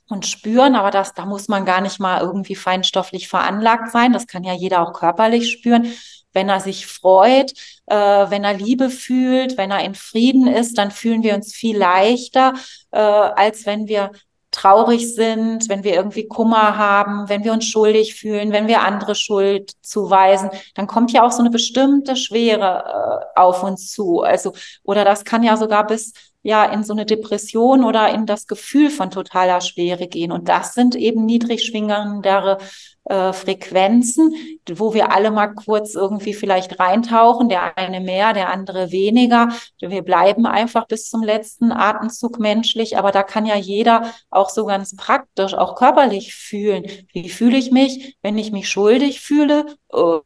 und 0.10 0.26
spüren, 0.26 0.76
aber 0.76 0.92
das, 0.92 1.14
da 1.14 1.26
muss 1.26 1.48
man 1.48 1.66
gar 1.66 1.82
nicht 1.82 2.00
mal 2.00 2.22
irgendwie 2.22 2.56
feinstofflich 2.56 3.28
veranlagt 3.28 3.92
sein. 3.92 4.14
Das 4.14 4.28
kann 4.28 4.44
ja 4.44 4.54
jeder 4.54 4.82
auch 4.82 4.94
körperlich 4.94 5.52
spüren. 5.52 5.92
Wenn 6.34 6.50
er 6.50 6.60
sich 6.60 6.88
freut, 6.88 7.54
äh, 7.88 7.96
wenn 7.96 8.44
er 8.44 8.54
Liebe 8.54 8.90
fühlt, 8.90 9.58
wenn 9.58 9.72
er 9.72 9.84
in 9.84 9.96
Frieden 9.96 10.48
ist, 10.48 10.78
dann 10.78 10.92
fühlen 10.92 11.24
wir 11.24 11.36
uns 11.36 11.54
viel 11.54 11.78
leichter, 11.78 12.54
äh, 12.92 13.00
als 13.00 13.66
wenn 13.66 13.88
wir 13.88 14.12
traurig 14.54 15.14
sind, 15.16 15.68
wenn 15.68 15.84
wir 15.84 15.94
irgendwie 15.94 16.28
Kummer 16.28 16.78
haben, 16.78 17.28
wenn 17.28 17.44
wir 17.44 17.52
uns 17.52 17.66
schuldig 17.66 18.16
fühlen, 18.16 18.52
wenn 18.52 18.68
wir 18.68 18.82
andere 18.82 19.16
Schuld 19.16 19.72
zuweisen, 19.82 20.50
dann 20.76 20.88
kommt 20.88 21.12
ja 21.12 21.26
auch 21.26 21.32
so 21.32 21.40
eine 21.40 21.50
bestimmte 21.50 22.16
Schwere 22.16 23.24
äh, 23.36 23.40
auf 23.40 23.64
uns 23.64 23.92
zu. 23.92 24.22
Also, 24.22 24.54
oder 24.84 25.04
das 25.04 25.26
kann 25.26 25.44
ja 25.44 25.58
sogar 25.58 25.86
bis 25.88 26.14
ja 26.44 26.66
in 26.66 26.84
so 26.84 26.94
eine 26.94 27.06
Depression 27.06 27.84
oder 27.84 28.14
in 28.14 28.26
das 28.26 28.48
Gefühl 28.48 28.90
von 28.90 29.10
totaler 29.10 29.62
Schwere 29.62 30.08
gehen. 30.08 30.32
Und 30.32 30.50
das 30.50 30.74
sind 30.74 30.96
eben 30.96 31.26
niedrig 31.26 31.66
schwingendere 31.66 32.58
äh, 33.06 33.34
Frequenzen, 33.34 34.34
wo 34.76 34.94
wir 34.94 35.12
alle 35.12 35.32
mal 35.32 35.48
kurz 35.48 35.94
irgendwie 35.96 36.34
vielleicht 36.34 36.80
reintauchen, 36.80 37.50
der 37.50 37.78
eine 37.78 38.00
mehr, 38.00 38.34
der 38.34 38.50
andere 38.50 38.92
weniger. 38.92 39.50
Wir 39.80 40.04
bleiben 40.04 40.46
einfach 40.46 40.88
bis 40.88 41.10
zum 41.10 41.22
letzten 41.22 41.72
Atemzug 41.72 42.40
menschlich, 42.40 42.98
aber 42.98 43.12
da 43.12 43.24
kann 43.24 43.46
ja 43.46 43.56
jeder 43.56 44.14
auch 44.30 44.50
so 44.50 44.66
ganz 44.66 44.96
praktisch, 44.96 45.54
auch 45.54 45.76
körperlich 45.76 46.34
fühlen. 46.34 46.86
Wie 47.12 47.30
fühle 47.30 47.58
ich 47.58 47.72
mich, 47.72 48.18
wenn 48.22 48.38
ich 48.38 48.52
mich 48.52 48.70
schuldig 48.70 49.20
fühle? 49.20 49.66
Uh, 49.94 50.22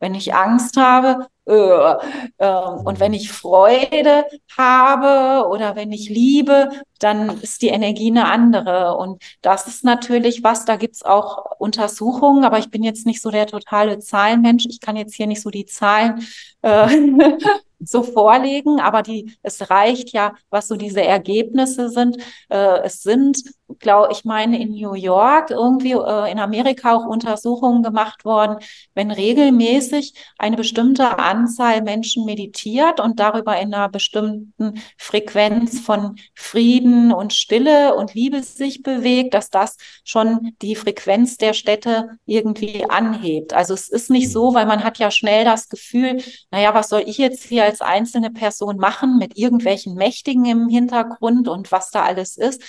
wenn 0.00 0.16
ich 0.16 0.34
Angst 0.34 0.76
habe, 0.76 1.28
uh, 1.48 1.94
uh, 2.42 2.82
und 2.84 2.98
wenn 2.98 3.12
ich 3.12 3.30
Freude 3.30 4.24
habe 4.56 5.48
oder 5.48 5.76
wenn 5.76 5.92
ich 5.92 6.08
liebe, 6.08 6.70
dann 6.98 7.40
ist 7.40 7.62
die 7.62 7.68
Energie 7.68 8.10
eine 8.10 8.26
andere. 8.26 8.96
Und 8.96 9.22
das 9.42 9.68
ist 9.68 9.84
natürlich 9.84 10.42
was, 10.42 10.64
da 10.64 10.74
gibt's 10.74 11.04
auch 11.04 11.52
Untersuchungen, 11.90 12.44
aber 12.44 12.58
ich 12.58 12.70
bin 12.70 12.82
jetzt 12.82 13.06
nicht 13.06 13.20
so 13.20 13.30
der 13.30 13.46
totale 13.46 13.98
Zahlenmensch. 13.98 14.66
Ich 14.68 14.80
kann 14.80 14.96
jetzt 14.96 15.14
hier 15.14 15.26
nicht 15.26 15.42
so 15.42 15.50
die 15.50 15.66
Zahlen 15.66 16.24
äh, 16.62 16.88
so 17.80 18.02
vorlegen, 18.02 18.80
aber 18.80 19.02
die, 19.02 19.36
es 19.42 19.70
reicht 19.70 20.12
ja, 20.12 20.34
was 20.50 20.68
so 20.68 20.76
diese 20.76 21.02
Ergebnisse 21.02 21.88
sind. 21.88 22.18
Äh, 22.48 22.82
es 22.84 23.02
sind, 23.02 23.42
glaube 23.78 24.12
ich, 24.12 24.24
meine 24.24 24.60
in 24.60 24.72
New 24.72 24.94
York 24.94 25.50
irgendwie 25.50 25.92
äh, 25.92 26.30
in 26.30 26.38
Amerika 26.38 26.94
auch 26.94 27.06
Untersuchungen 27.06 27.82
gemacht 27.82 28.24
worden, 28.24 28.56
wenn 28.94 29.10
regelmäßig 29.10 30.14
eine 30.38 30.56
bestimmte 30.56 31.18
Anzahl 31.18 31.82
Menschen 31.82 32.24
meditiert 32.24 33.00
und 33.00 33.20
darüber 33.20 33.58
in 33.58 33.72
einer 33.74 33.88
bestimmten 33.88 34.80
Frequenz 34.98 35.80
von 35.80 36.16
Frieden 36.34 37.12
und 37.12 37.32
Stille 37.32 37.94
und 37.94 38.14
Liebe 38.14 38.42
sich 38.42 38.82
bewegt, 38.82 39.34
dass 39.34 39.50
das 39.50 39.76
schon 40.04 40.52
die 40.62 40.74
Frequenz 40.74 41.36
der 41.36 41.52
Städte 41.52 42.18
irgendwie 42.26 42.84
anhebt. 42.88 43.52
Also 43.54 43.74
es 43.74 43.88
ist 43.88 44.10
nicht 44.10 44.30
so, 44.32 44.54
weil 44.54 44.66
man 44.66 44.84
hat 44.84 44.98
ja 44.98 45.10
schnell 45.10 45.44
das 45.44 45.68
Gefühl, 45.68 46.22
naja, 46.50 46.74
was 46.74 46.88
soll 46.88 47.04
ich 47.06 47.18
jetzt 47.18 47.44
hier 47.44 47.64
als 47.64 47.80
einzelne 47.80 48.30
Person 48.30 48.76
machen 48.76 49.18
mit 49.18 49.36
irgendwelchen 49.36 49.94
Mächtigen 49.94 50.44
im 50.44 50.68
Hintergrund 50.68 51.48
und 51.48 51.72
was 51.72 51.90
da 51.90 52.02
alles 52.02 52.36
ist. 52.36 52.62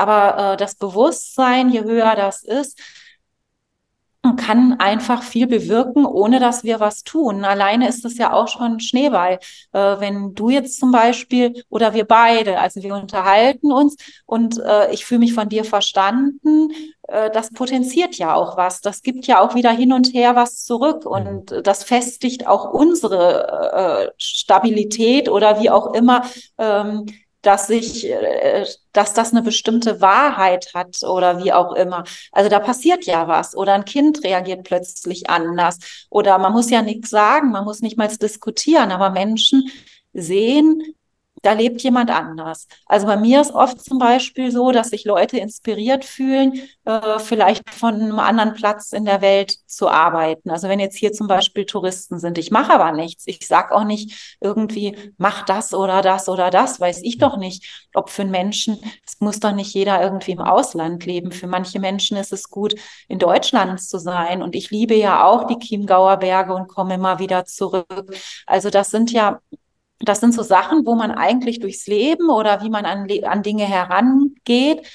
Aber 0.00 0.52
äh, 0.52 0.56
das 0.56 0.76
Bewusstsein, 0.76 1.70
je 1.70 1.82
höher 1.82 2.16
das 2.16 2.42
ist, 2.42 2.80
kann 4.36 4.74
einfach 4.78 5.22
viel 5.22 5.46
bewirken, 5.46 6.04
ohne 6.04 6.40
dass 6.40 6.62
wir 6.62 6.78
was 6.78 7.04
tun. 7.04 7.44
Alleine 7.44 7.88
ist 7.88 8.04
es 8.04 8.18
ja 8.18 8.32
auch 8.32 8.48
schon 8.48 8.80
Schneeball. 8.80 9.38
Äh, 9.72 9.78
wenn 9.98 10.34
du 10.34 10.50
jetzt 10.50 10.78
zum 10.78 10.92
Beispiel 10.92 11.64
oder 11.70 11.94
wir 11.94 12.04
beide, 12.04 12.58
also 12.58 12.82
wir 12.82 12.94
unterhalten 12.94 13.72
uns 13.72 13.96
und 14.26 14.58
äh, 14.58 14.92
ich 14.92 15.06
fühle 15.06 15.20
mich 15.20 15.32
von 15.32 15.48
dir 15.48 15.64
verstanden, 15.64 16.70
äh, 17.08 17.30
das 17.30 17.50
potenziert 17.50 18.16
ja 18.16 18.34
auch 18.34 18.58
was. 18.58 18.82
Das 18.82 19.02
gibt 19.02 19.26
ja 19.26 19.40
auch 19.40 19.54
wieder 19.54 19.70
hin 19.70 19.92
und 19.92 20.12
her 20.12 20.36
was 20.36 20.64
zurück 20.64 21.06
mhm. 21.06 21.10
und 21.10 21.66
das 21.66 21.84
festigt 21.84 22.46
auch 22.46 22.72
unsere 22.72 24.08
äh, 24.08 24.12
Stabilität 24.18 25.30
oder 25.30 25.60
wie 25.60 25.70
auch 25.70 25.94
immer. 25.94 26.24
Ähm, 26.58 27.06
dass 27.42 27.66
sich, 27.66 28.08
äh, 28.08 28.66
dass 28.92 29.14
das 29.14 29.32
eine 29.32 29.42
bestimmte 29.42 30.00
Wahrheit 30.00 30.72
hat 30.74 31.02
oder 31.02 31.42
wie 31.42 31.52
auch 31.52 31.72
immer. 31.74 32.04
Also 32.32 32.50
da 32.50 32.60
passiert 32.60 33.04
ja 33.04 33.28
was 33.28 33.56
oder 33.56 33.74
ein 33.74 33.84
Kind 33.84 34.24
reagiert 34.24 34.64
plötzlich 34.64 35.30
anders 35.30 35.78
oder 36.10 36.38
man 36.38 36.52
muss 36.52 36.70
ja 36.70 36.82
nichts 36.82 37.10
sagen, 37.10 37.50
man 37.50 37.64
muss 37.64 37.80
nicht 37.80 37.96
mal 37.96 38.08
diskutieren, 38.08 38.90
aber 38.92 39.10
Menschen 39.10 39.70
sehen, 40.12 40.82
da 41.42 41.52
lebt 41.52 41.82
jemand 41.82 42.10
anders. 42.10 42.66
Also 42.86 43.06
bei 43.06 43.16
mir 43.16 43.40
ist 43.40 43.52
oft 43.52 43.82
zum 43.82 43.98
Beispiel 43.98 44.50
so, 44.50 44.72
dass 44.72 44.90
sich 44.90 45.04
Leute 45.04 45.38
inspiriert 45.38 46.04
fühlen, 46.04 46.60
äh, 46.84 47.18
vielleicht 47.18 47.68
von 47.70 47.94
einem 47.94 48.18
anderen 48.18 48.54
Platz 48.54 48.92
in 48.92 49.04
der 49.04 49.20
Welt 49.20 49.56
zu 49.66 49.88
arbeiten. 49.88 50.50
Also 50.50 50.68
wenn 50.68 50.80
jetzt 50.80 50.96
hier 50.96 51.12
zum 51.12 51.28
Beispiel 51.28 51.64
Touristen 51.64 52.18
sind, 52.18 52.38
ich 52.38 52.50
mache 52.50 52.72
aber 52.72 52.92
nichts. 52.92 53.24
Ich 53.26 53.46
sage 53.46 53.74
auch 53.74 53.84
nicht 53.84 54.36
irgendwie, 54.40 54.96
mach 55.18 55.44
das 55.44 55.74
oder 55.74 56.02
das 56.02 56.28
oder 56.28 56.50
das, 56.50 56.80
weiß 56.80 57.00
ich 57.02 57.18
doch 57.18 57.36
nicht, 57.36 57.88
ob 57.94 58.10
für 58.10 58.22
einen 58.22 58.30
Menschen, 58.30 58.78
es 59.06 59.20
muss 59.20 59.40
doch 59.40 59.52
nicht 59.52 59.74
jeder 59.74 60.02
irgendwie 60.02 60.32
im 60.32 60.40
Ausland 60.40 61.04
leben. 61.06 61.32
Für 61.32 61.46
manche 61.46 61.80
Menschen 61.80 62.16
ist 62.16 62.32
es 62.32 62.50
gut, 62.50 62.74
in 63.08 63.18
Deutschland 63.18 63.80
zu 63.80 63.98
sein. 63.98 64.42
Und 64.42 64.54
ich 64.54 64.70
liebe 64.70 64.94
ja 64.94 65.24
auch 65.24 65.46
die 65.46 65.58
Chiemgauer 65.58 66.18
Berge 66.18 66.54
und 66.54 66.68
komme 66.68 66.94
immer 66.94 67.18
wieder 67.18 67.44
zurück. 67.44 67.86
Also 68.46 68.70
das 68.70 68.90
sind 68.90 69.12
ja 69.12 69.40
das 70.00 70.20
sind 70.20 70.32
so 70.32 70.42
Sachen, 70.42 70.86
wo 70.86 70.94
man 70.94 71.10
eigentlich 71.10 71.60
durchs 71.60 71.86
Leben 71.86 72.30
oder 72.30 72.62
wie 72.62 72.70
man 72.70 72.86
an, 72.86 73.06
an 73.24 73.42
Dinge 73.42 73.64
herangeht, 73.64 74.86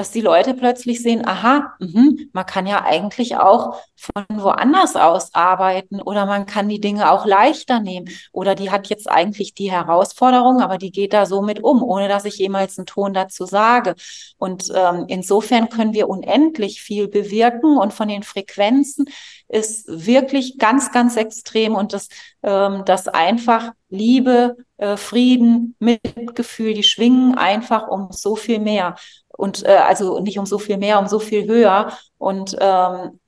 dass 0.00 0.10
die 0.10 0.22
Leute 0.22 0.54
plötzlich 0.54 1.02
sehen, 1.02 1.26
aha, 1.26 1.74
mh, 1.78 2.12
man 2.32 2.46
kann 2.46 2.66
ja 2.66 2.82
eigentlich 2.86 3.36
auch 3.36 3.76
von 3.96 4.24
woanders 4.30 4.96
aus 4.96 5.34
arbeiten 5.34 6.00
oder 6.00 6.24
man 6.24 6.46
kann 6.46 6.70
die 6.70 6.80
Dinge 6.80 7.12
auch 7.12 7.26
leichter 7.26 7.80
nehmen 7.80 8.08
oder 8.32 8.54
die 8.54 8.70
hat 8.70 8.88
jetzt 8.88 9.10
eigentlich 9.10 9.52
die 9.52 9.70
Herausforderung, 9.70 10.62
aber 10.62 10.78
die 10.78 10.90
geht 10.90 11.12
da 11.12 11.26
so 11.26 11.42
mit 11.42 11.62
um, 11.62 11.82
ohne 11.82 12.08
dass 12.08 12.24
ich 12.24 12.38
jemals 12.38 12.78
einen 12.78 12.86
Ton 12.86 13.12
dazu 13.12 13.44
sage. 13.44 13.94
Und 14.38 14.72
ähm, 14.74 15.04
insofern 15.08 15.68
können 15.68 15.92
wir 15.92 16.08
unendlich 16.08 16.80
viel 16.80 17.06
bewirken 17.06 17.76
und 17.76 17.92
von 17.92 18.08
den 18.08 18.22
Frequenzen 18.22 19.04
ist 19.48 19.84
wirklich 19.86 20.56
ganz, 20.56 20.92
ganz 20.92 21.16
extrem 21.16 21.74
und 21.74 21.92
das, 21.92 22.08
ähm, 22.42 22.84
das 22.86 23.06
einfach 23.06 23.72
Liebe, 23.90 24.56
äh, 24.78 24.96
Frieden, 24.96 25.74
Mitgefühl, 25.78 26.72
die 26.72 26.84
schwingen 26.84 27.36
einfach 27.36 27.88
um 27.88 28.08
so 28.12 28.34
viel 28.36 28.60
mehr 28.60 28.94
und 29.40 29.64
äh, 29.64 29.76
also 29.76 30.20
nicht 30.20 30.38
um 30.38 30.46
so 30.46 30.58
viel 30.58 30.76
mehr, 30.76 30.98
um 30.98 31.06
so 31.06 31.18
viel 31.18 31.46
höher 31.48 31.92
und 32.18 32.56
ähm, 32.60 33.20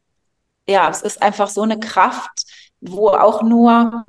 ja, 0.68 0.88
es 0.90 1.02
ist 1.02 1.22
einfach 1.22 1.48
so 1.48 1.62
eine 1.62 1.78
Kraft, 1.80 2.44
wo 2.80 3.08
auch 3.08 3.42
nur 3.42 4.04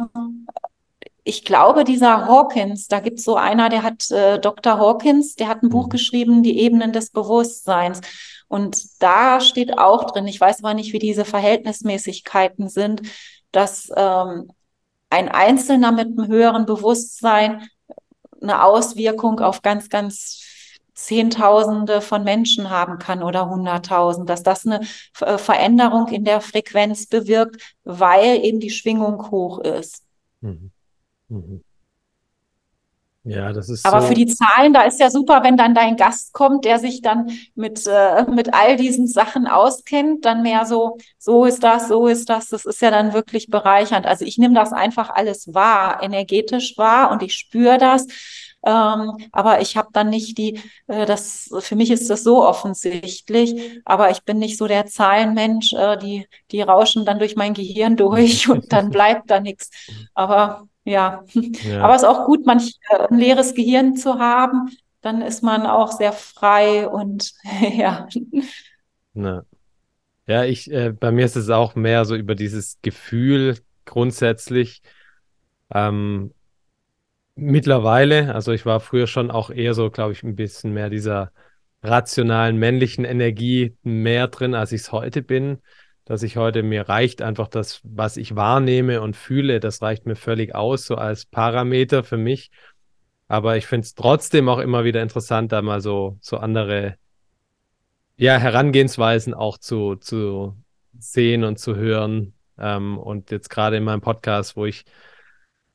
ich 1.23 1.45
glaube, 1.45 1.83
dieser 1.85 2.27
Hawkins, 2.27 2.87
da 2.87 2.99
gibt 2.99 3.19
es 3.19 3.25
so 3.25 3.35
einer, 3.35 3.69
der 3.69 3.83
hat, 3.83 4.11
äh, 4.11 4.39
Dr. 4.39 4.77
Hawkins, 4.77 5.35
der 5.35 5.47
hat 5.47 5.63
ein 5.63 5.69
Buch 5.69 5.85
mhm. 5.85 5.91
geschrieben, 5.91 6.43
die 6.43 6.59
Ebenen 6.59 6.91
des 6.91 7.11
Bewusstseins. 7.11 8.01
Und 8.49 9.01
da 9.01 9.39
steht 9.39 9.77
auch 9.77 10.11
drin, 10.11 10.27
ich 10.27 10.39
weiß 10.39 10.63
aber 10.63 10.73
nicht, 10.73 10.91
wie 10.93 10.99
diese 10.99 11.25
Verhältnismäßigkeiten 11.25 12.67
sind, 12.67 13.03
dass 13.51 13.89
ähm, 13.95 14.51
ein 15.09 15.29
Einzelner 15.29 15.91
mit 15.91 16.07
einem 16.07 16.27
höheren 16.27 16.65
Bewusstsein 16.65 17.69
eine 18.41 18.63
Auswirkung 18.63 19.39
auf 19.39 19.61
ganz, 19.61 19.89
ganz 19.89 20.41
Zehntausende 20.93 22.01
von 22.01 22.23
Menschen 22.23 22.69
haben 22.69 22.99
kann 22.99 23.23
oder 23.23 23.49
Hunderttausend, 23.49 24.29
dass 24.29 24.43
das 24.43 24.65
eine 24.65 24.81
äh, 25.21 25.37
Veränderung 25.37 26.07
in 26.07 26.23
der 26.23 26.41
Frequenz 26.41 27.07
bewirkt, 27.07 27.75
weil 27.83 28.43
eben 28.43 28.59
die 28.59 28.69
Schwingung 28.69 29.31
hoch 29.31 29.59
ist. 29.59 30.03
Mhm. 30.41 30.71
Mhm. 31.29 31.63
Ja, 33.25 33.53
das 33.53 33.69
ist. 33.69 33.85
Aber 33.85 34.01
so 34.01 34.07
für 34.09 34.13
die 34.15 34.25
Zahlen, 34.25 34.73
da 34.73 34.81
ist 34.81 34.99
ja 34.99 35.09
super, 35.09 35.43
wenn 35.43 35.55
dann 35.55 35.73
dein 35.73 35.95
Gast 35.95 36.33
kommt, 36.33 36.65
der 36.65 36.77
sich 36.77 37.01
dann 37.01 37.31
mit, 37.55 37.87
äh, 37.87 38.23
mit 38.29 38.53
all 38.53 38.75
diesen 38.75 39.07
Sachen 39.07 39.47
auskennt, 39.47 40.25
dann 40.25 40.41
mehr 40.41 40.65
so, 40.65 40.97
so 41.17 41.45
ist 41.45 41.63
das, 41.63 41.87
so 41.87 42.07
ist 42.07 42.29
das. 42.29 42.49
Das 42.49 42.65
ist 42.65 42.81
ja 42.81 42.91
dann 42.91 43.13
wirklich 43.13 43.49
bereichernd. 43.49 44.05
Also 44.05 44.25
ich 44.25 44.37
nehme 44.37 44.55
das 44.55 44.73
einfach 44.73 45.09
alles 45.09 45.53
wahr, 45.53 46.03
energetisch 46.03 46.77
wahr 46.77 47.11
und 47.11 47.23
ich 47.23 47.35
spüre 47.35 47.77
das. 47.77 48.07
Ähm, 48.65 49.17
aber 49.31 49.61
ich 49.61 49.75
habe 49.75 49.89
dann 49.91 50.09
nicht 50.09 50.37
die, 50.37 50.59
äh, 50.87 51.05
das, 51.05 51.49
für 51.59 51.75
mich 51.75 51.91
ist 51.91 52.09
das 52.09 52.23
so 52.23 52.45
offensichtlich, 52.45 53.81
aber 53.83 54.09
ich 54.09 54.23
bin 54.23 54.39
nicht 54.39 54.57
so 54.57 54.67
der 54.67 54.85
Zahlenmensch, 54.85 55.73
äh, 55.73 55.97
die, 55.97 56.27
die 56.51 56.61
rauschen 56.61 57.05
dann 57.05 57.19
durch 57.19 57.35
mein 57.35 57.53
Gehirn 57.53 57.97
durch 57.97 58.49
und 58.49 58.71
dann 58.71 58.89
bleibt 58.89 59.29
da 59.29 59.39
nichts. 59.39 59.69
Aber 60.13 60.67
ja. 60.85 61.23
ja. 61.33 61.81
Aber 61.81 61.95
es 61.95 62.03
ist 62.03 62.07
auch 62.07 62.25
gut, 62.25 62.45
manch 62.45 62.75
äh, 62.89 63.07
ein 63.09 63.17
leeres 63.17 63.53
Gehirn 63.53 63.95
zu 63.95 64.19
haben. 64.19 64.69
Dann 65.01 65.21
ist 65.21 65.43
man 65.43 65.65
auch 65.65 65.91
sehr 65.91 66.13
frei 66.13 66.87
und 66.87 67.33
ja. 67.75 68.07
Na. 69.13 69.45
Ja, 70.25 70.45
ich, 70.45 70.71
äh, 70.71 70.91
bei 70.97 71.11
mir 71.11 71.25
ist 71.25 71.35
es 71.35 71.49
auch 71.49 71.75
mehr 71.75 72.05
so 72.05 72.15
über 72.15 72.35
dieses 72.35 72.79
Gefühl 72.81 73.57
grundsätzlich. 73.83 74.81
Ähm, 75.69 76.33
mittlerweile, 77.35 78.33
also 78.33 78.51
ich 78.51 78.65
war 78.65 78.79
früher 78.79 79.07
schon 79.07 79.31
auch 79.31 79.49
eher 79.49 79.73
so, 79.73 79.89
glaube 79.89 80.13
ich, 80.13 80.23
ein 80.23 80.35
bisschen 80.35 80.73
mehr 80.73 80.89
dieser 80.89 81.31
rationalen 81.81 82.57
männlichen 82.57 83.05
Energie 83.05 83.75
mehr 83.83 84.27
drin, 84.27 84.55
als 84.55 84.71
ich 84.71 84.81
es 84.81 84.91
heute 84.91 85.21
bin 85.21 85.59
dass 86.05 86.23
ich 86.23 86.35
heute, 86.37 86.63
mir 86.63 86.89
reicht 86.89 87.21
einfach 87.21 87.47
das, 87.47 87.79
was 87.83 88.17
ich 88.17 88.35
wahrnehme 88.35 89.01
und 89.01 89.15
fühle, 89.15 89.59
das 89.59 89.81
reicht 89.81 90.05
mir 90.05 90.15
völlig 90.15 90.53
aus, 90.53 90.85
so 90.85 90.95
als 90.95 91.25
Parameter 91.25 92.03
für 92.03 92.17
mich. 92.17 92.51
Aber 93.27 93.55
ich 93.57 93.65
finde 93.67 93.85
es 93.85 93.95
trotzdem 93.95 94.49
auch 94.49 94.59
immer 94.59 94.83
wieder 94.83 95.01
interessant, 95.01 95.51
da 95.51 95.61
mal 95.61 95.81
so, 95.81 96.17
so 96.21 96.37
andere 96.37 96.95
ja, 98.17 98.37
Herangehensweisen 98.37 99.33
auch 99.33 99.57
zu, 99.57 99.95
zu 99.95 100.57
sehen 100.99 101.43
und 101.43 101.57
zu 101.57 101.75
hören. 101.75 102.33
Ähm, 102.59 102.97
und 102.97 103.31
jetzt 103.31 103.49
gerade 103.49 103.77
in 103.77 103.83
meinem 103.83 104.01
Podcast, 104.01 104.57
wo 104.57 104.65
ich 104.65 104.83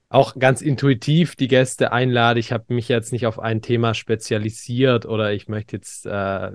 auch 0.08 0.38
ganz 0.38 0.62
intuitiv 0.62 1.36
die 1.36 1.48
Gäste 1.48 1.92
einlade. 1.92 2.40
Ich 2.40 2.52
habe 2.52 2.72
mich 2.74 2.88
jetzt 2.88 3.12
nicht 3.12 3.26
auf 3.26 3.38
ein 3.38 3.60
Thema 3.60 3.94
spezialisiert 3.94 5.04
oder 5.06 5.32
ich 5.32 5.48
möchte 5.48 5.76
jetzt 5.76 6.06
äh, 6.06 6.50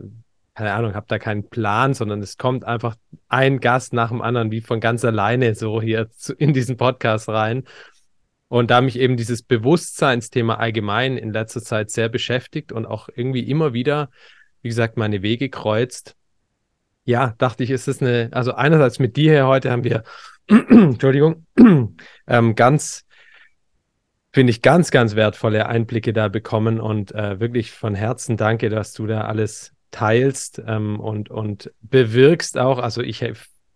keine 0.55 0.73
Ahnung, 0.73 0.93
habe 0.93 1.07
da 1.09 1.17
keinen 1.17 1.49
Plan, 1.49 1.93
sondern 1.93 2.21
es 2.21 2.37
kommt 2.37 2.63
einfach 2.63 2.95
ein 3.27 3.59
Gast 3.59 3.93
nach 3.93 4.09
dem 4.09 4.21
anderen 4.21 4.51
wie 4.51 4.61
von 4.61 4.79
ganz 4.79 5.03
alleine 5.03 5.55
so 5.55 5.81
hier 5.81 6.11
zu, 6.11 6.33
in 6.33 6.53
diesen 6.53 6.77
Podcast 6.77 7.27
rein. 7.29 7.63
Und 8.49 8.69
da 8.69 8.81
mich 8.81 8.99
eben 8.99 9.17
dieses 9.17 9.41
Bewusstseinsthema 9.41 10.55
allgemein 10.55 11.17
in 11.17 11.33
letzter 11.33 11.63
Zeit 11.63 11.89
sehr 11.89 12.07
beschäftigt 12.07 12.71
und 12.71 12.85
auch 12.85 13.09
irgendwie 13.15 13.49
immer 13.49 13.73
wieder, 13.73 14.09
wie 14.61 14.69
gesagt, 14.69 14.95
meine 14.95 15.23
Wege 15.23 15.49
kreuzt, 15.49 16.15
ja, 17.03 17.33
dachte 17.39 17.63
ich, 17.63 17.71
ist 17.71 17.87
es 17.87 18.01
eine, 18.01 18.29
also 18.31 18.53
einerseits 18.53 18.99
mit 18.99 19.17
dir 19.17 19.31
hier 19.31 19.47
heute 19.47 19.71
haben 19.71 19.83
wir, 19.83 20.03
Entschuldigung, 20.47 21.47
ähm, 22.27 22.53
ganz, 22.53 23.05
finde 24.33 24.51
ich, 24.51 24.61
ganz, 24.61 24.91
ganz 24.91 25.15
wertvolle 25.15 25.67
Einblicke 25.67 26.11
da 26.11 26.27
bekommen 26.27 26.79
und 26.79 27.13
äh, 27.13 27.39
wirklich 27.39 27.71
von 27.71 27.93
Herzen 27.93 28.35
danke, 28.35 28.69
dass 28.69 28.93
du 28.93 29.05
da 29.05 29.21
alles 29.21 29.73
teilst 29.91 30.61
ähm, 30.65 30.99
und, 30.99 31.29
und 31.29 31.71
bewirkst 31.81 32.57
auch. 32.57 32.79
Also 32.79 33.01
ich 33.01 33.23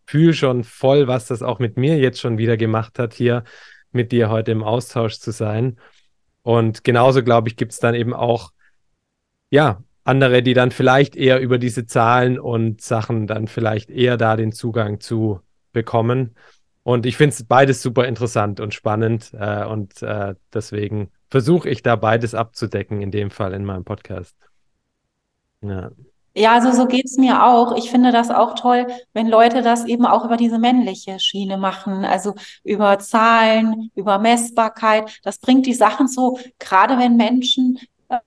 fühle 0.08 0.34
schon 0.34 0.64
voll, 0.64 1.08
was 1.08 1.28
das 1.28 1.44
auch 1.44 1.60
mit 1.60 1.78
mir 1.78 1.98
jetzt 1.98 2.20
schon 2.20 2.40
wieder 2.40 2.58
gemacht 2.58 2.98
hat, 2.98 3.14
hier 3.14 3.44
mit 3.92 4.12
dir 4.12 4.30
heute 4.30 4.52
im 4.52 4.64
Austausch 4.64 5.20
zu 5.20 5.32
sein. 5.32 5.78
Und 6.42 6.84
genauso, 6.84 7.24
glaube 7.24 7.50
ich, 7.50 7.56
gibt 7.56 7.74
es 7.74 7.80
dann 7.80 7.94
eben 7.94 8.14
auch, 8.14 8.52
ja, 9.52 9.84
andere, 10.04 10.42
die 10.42 10.54
dann 10.54 10.72
vielleicht 10.72 11.16
eher 11.16 11.40
über 11.40 11.58
diese 11.58 11.86
Zahlen 11.86 12.40
und 12.40 12.82
Sachen 12.82 13.28
dann 13.28 13.48
vielleicht 13.48 13.90
eher 13.90 14.18
da 14.18 14.38
den 14.38 14.54
Zugang 14.54 15.02
zu 15.02 15.42
bekommen. 15.74 16.36
Und 16.88 17.06
ich 17.06 17.18
finde 17.18 17.34
es 17.34 17.44
beides 17.44 17.82
super 17.82 18.08
interessant 18.08 18.62
und 18.62 18.74
spannend. 18.74 19.32
Äh, 19.38 19.66
und 19.66 20.02
äh, 20.02 20.36
deswegen 20.54 21.12
versuche 21.30 21.68
ich 21.68 21.84
da 21.84 21.98
beides 21.98 22.34
abzudecken, 22.34 23.02
in 23.02 23.12
dem 23.12 23.30
Fall 23.30 23.52
in 23.52 23.66
meinem 23.66 23.84
Podcast. 23.84 24.38
Ja. 25.60 25.92
Ja, 26.34 26.54
also 26.54 26.72
so 26.72 26.88
geht's 26.88 27.18
mir 27.18 27.44
auch. 27.44 27.76
Ich 27.76 27.92
finde 27.92 28.14
das 28.14 28.30
auch 28.30 28.56
toll, 28.56 28.88
wenn 29.12 29.28
Leute 29.28 29.62
das 29.62 29.84
eben 29.84 30.06
auch 30.06 30.24
über 30.24 30.38
diese 30.38 30.60
männliche 30.60 31.20
Schiene 31.20 31.58
machen, 31.58 32.06
also 32.06 32.36
über 32.64 33.00
Zahlen, 33.00 33.92
über 33.94 34.18
Messbarkeit. 34.18 35.20
Das 35.24 35.40
bringt 35.40 35.66
die 35.66 35.74
Sachen 35.74 36.08
so, 36.08 36.40
gerade 36.58 36.98
wenn 36.98 37.18
Menschen 37.18 37.80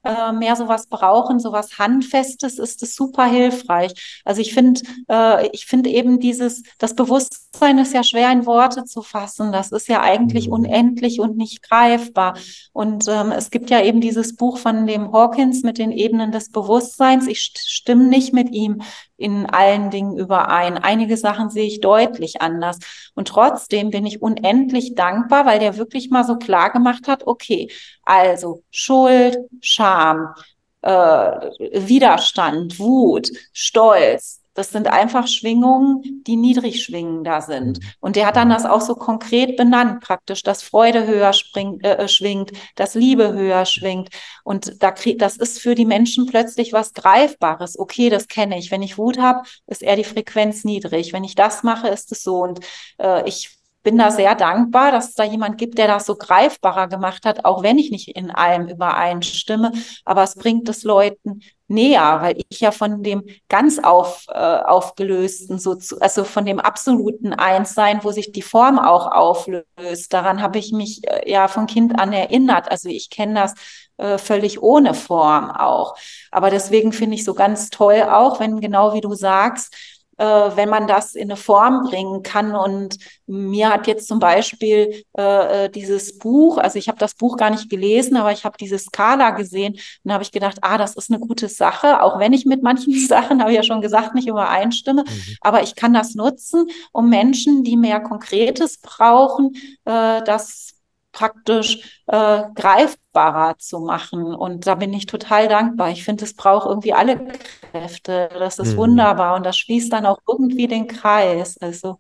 äh, 0.05 0.33
mehr 0.33 0.57
sowas 0.57 0.87
brauchen, 0.87 1.39
sowas 1.39 1.79
Handfestes, 1.79 2.59
ist 2.59 2.83
es 2.83 2.95
super 2.95 3.25
hilfreich. 3.25 4.21
Also 4.25 4.41
ich 4.41 4.53
finde, 4.53 4.81
äh, 5.09 5.49
ich 5.53 5.67
finde 5.67 5.91
eben 5.91 6.21
dieses, 6.21 6.63
das 6.79 6.95
Bewusstsein 6.95 7.79
ist 7.79 7.95
ja 7.95 8.03
schwer 8.03 8.31
in 8.31 8.47
Worte 8.47 8.85
zu 8.85 9.03
fassen. 9.03 9.53
Das 9.53 9.73
ist 9.73 9.89
ja 9.89 10.03
eigentlich 10.03 10.49
mhm. 10.49 10.53
unendlich 10.55 11.21
und 11.21 11.37
nicht 11.37 11.63
greifbar. 11.63 12.37
Und 12.73 13.07
ähm, 13.09 13.33
es 13.33 13.51
gibt 13.51 13.71
ja 13.71 13.83
eben 13.83 14.01
dieses 14.01 14.37
Buch 14.37 14.59
von 14.59 14.87
dem 14.87 15.13
Hawkins 15.13 15.63
mit 15.63 15.79
den 15.79 15.93
Ebenen 15.93 16.31
des 16.31 16.51
Bewusstseins. 16.51 17.27
Ich 17.27 17.53
stimme 17.59 18.05
nicht 18.05 18.33
mit 18.33 18.51
ihm 18.51 18.83
in 19.21 19.47
allen 19.47 19.91
Dingen 19.91 20.17
überein. 20.17 20.79
Einige 20.79 21.17
Sachen 21.17 21.51
sehe 21.51 21.67
ich 21.67 21.81
deutlich 21.81 22.41
anders. 22.41 22.79
Und 23.15 23.29
trotzdem 23.29 23.91
bin 23.91 24.07
ich 24.07 24.23
unendlich 24.23 24.95
dankbar, 24.95 25.47
weil 25.47 25.59
der 25.59 25.77
wirklich 25.77 26.11
mal 26.11 26.25
so 26.25 26.37
klar 26.37 26.73
gemacht 26.73 27.07
hat, 27.07 27.27
okay, 27.27 27.71
also 28.03 28.63
Schuld, 28.71 29.39
Scham, 29.61 30.35
äh, 30.83 30.91
Widerstand, 30.91 32.79
Wut, 32.79 33.31
Stolz, 33.53 34.40
das 34.55 34.71
sind 34.71 34.89
einfach 34.89 35.27
Schwingungen, 35.27 36.23
die 36.27 36.37
niedrig 36.37 36.83
schwingender 36.83 37.41
sind. 37.41 37.79
Mhm. 37.79 37.89
Und 38.01 38.17
der 38.17 38.27
hat 38.27 38.37
dann 38.37 38.51
das 38.51 38.67
auch 38.67 38.81
so 38.81 38.95
konkret 38.95 39.57
benannt, 39.57 40.01
praktisch, 40.01 40.43
dass 40.43 40.63
Freude 40.63 41.07
höher 41.07 41.33
springt, 41.33 41.85
äh, 41.85 42.09
schwingt, 42.09 42.53
dass 42.75 42.95
Liebe 42.95 43.33
höher 43.33 43.65
schwingt. 43.65 44.11
Und 44.45 44.83
da 44.83 44.91
krieg, 44.91 45.19
das 45.19 45.37
ist 45.37 45.61
für 45.61 45.75
die 45.75 45.85
Menschen 45.85 46.27
plötzlich 46.27 46.73
was 46.73 46.93
Greifbares. 46.93 47.79
Okay, 47.79 48.11
das 48.11 48.29
kenne 48.29 48.59
ich. 48.59 48.71
Wenn 48.71 48.83
ich 48.83 48.99
Wut 48.99 49.19
habe, 49.19 49.43
ist 49.67 49.83
eher 49.83 49.97
die 49.97 50.05
Frequenz 50.05 50.65
niedrig. 50.65 51.13
Wenn 51.13 51.25
ich 51.25 51.35
das 51.35 51.63
mache, 51.63 51.89
ist 51.89 52.11
es 52.13 52.23
so. 52.23 52.43
Und 52.43 52.61
äh, 52.99 53.29
ich 53.29 53.60
bin 53.83 53.97
da 53.97 54.11
sehr 54.11 54.35
dankbar, 54.35 54.93
dass 54.93 55.11
es 55.11 55.15
da 55.15 55.25
jemand 55.25 55.59
gibt, 55.59 55.79
der 55.79 55.87
das 55.87 56.07
so 56.07 56.17
greifbarer 56.17 56.89
gemacht 56.89 57.25
hat, 57.25 57.45
auch 57.45 57.63
wenn 57.63 57.79
ich 57.79 57.91
nicht 57.91 58.09
in 58.09 58.31
allem 58.31 58.69
übereinstimme. 58.69 59.73
Aber 60.05 60.23
es 60.23 60.35
bringt 60.35 60.69
es 60.69 60.85
Leuten 60.85 61.41
näher, 61.67 62.19
weil 62.21 62.43
ich 62.49 62.61
ja 62.61 62.73
von 62.73 63.03
dem 63.03 63.23
ganz 63.49 63.79
auf, 63.79 64.27
äh, 64.29 64.35
aufgelösten, 64.35 65.59
so 65.59 65.77
zu, 65.77 66.01
also 66.01 66.25
von 66.25 66.45
dem 66.45 66.59
absoluten 66.61 67.33
Einssein, 67.33 68.01
wo 68.03 68.11
sich 68.11 68.33
die 68.33 68.43
Form 68.43 68.79
auch 68.79 69.07
auflöst, 69.07 70.13
daran 70.13 70.43
habe 70.43 70.59
ich 70.59 70.73
mich 70.73 71.01
äh, 71.07 71.31
ja 71.31 71.49
von 71.49 71.67
Kind 71.67 71.99
an 71.99 72.13
erinnert. 72.13 72.71
Also 72.71 72.89
ich 72.89 73.09
kenne 73.09 73.35
das 73.35 73.55
äh, 73.97 74.19
völlig 74.19 74.63
ohne 74.63 74.95
Form 74.95 75.51
auch. 75.51 75.95
Aber 76.31 76.51
deswegen 76.51 76.93
finde 76.93 77.15
ich 77.15 77.25
so 77.25 77.35
ganz 77.35 77.71
toll 77.71 78.03
auch, 78.03 78.41
wenn 78.41 78.61
genau 78.61 78.93
wie 78.95 79.01
du 79.01 79.15
sagst, 79.15 79.75
äh, 80.21 80.55
wenn 80.55 80.69
man 80.69 80.87
das 80.87 81.15
in 81.15 81.31
eine 81.31 81.37
Form 81.37 81.85
bringen 81.85 82.23
kann. 82.23 82.55
Und 82.55 82.99
mir 83.27 83.71
hat 83.71 83.87
jetzt 83.87 84.07
zum 84.07 84.19
Beispiel 84.19 85.03
äh, 85.17 85.65
äh 85.65 85.71
dieses 85.71 86.19
Buch, 86.19 86.59
also 86.59 86.79
ich 86.79 86.89
habe 86.89 86.99
das 86.99 87.15
Buch 87.15 87.39
gar 87.39 87.49
nicht 87.49 87.71
gelesen, 87.71 88.19
aber 88.19 88.31
ich 88.31 88.45
habe 88.45 88.59
diese 88.61 88.79
Skala 88.79 89.31
gesehen 89.31 89.79
und 90.05 90.13
habe 90.13 90.23
ich 90.23 90.31
gedacht, 90.31 90.59
ah, 90.61 90.77
das 90.77 90.95
ist 90.95 91.11
eine 91.11 91.21
gute 91.21 91.49
Sache, 91.49 92.03
auch 92.03 92.19
wenn 92.19 92.35
ich 92.35 92.45
mit 92.45 92.63
manchen 92.63 92.95
Sachen, 93.07 93.41
habe 93.41 93.53
ich 93.53 93.57
ja 93.57 93.63
schon 93.63 93.81
gesagt, 93.81 94.15
nicht 94.15 94.29
übereinstimme, 94.29 95.05
mhm. 95.05 95.37
aber 95.41 95.63
ich 95.63 95.75
kann 95.75 95.95
das 95.95 96.15
nutzen, 96.15 96.67
um 96.93 97.09
Menschen, 97.09 97.65
die 97.65 97.79
mehr 97.79 98.01
Konkretes 98.01 98.79
brauchen, 98.79 99.55
äh, 99.87 100.23
das 100.23 100.75
praktisch 101.13 102.03
äh, 102.07 102.43
greifbarer 102.55 103.59
zu 103.59 103.81
machen. 103.81 104.35
Und 104.35 104.67
da 104.67 104.75
bin 104.75 104.93
ich 104.93 105.07
total 105.07 105.49
dankbar. 105.49 105.91
Ich 105.91 106.05
finde, 106.05 106.25
es 106.25 106.35
braucht 106.35 106.67
irgendwie 106.67 106.93
alle 106.93 107.29
Kräfte. 107.71 108.29
Das 108.39 108.59
ist 108.59 108.73
mhm. 108.73 108.79
wunderbar 108.79 109.37
und 109.37 109.45
das 109.45 109.59
schließt 109.59 109.93
dann 109.93 110.07
auch 110.07 110.19
irgendwie 110.29 110.69
den 110.69 110.87
Kreis. 110.87 111.59
Also 111.59 111.99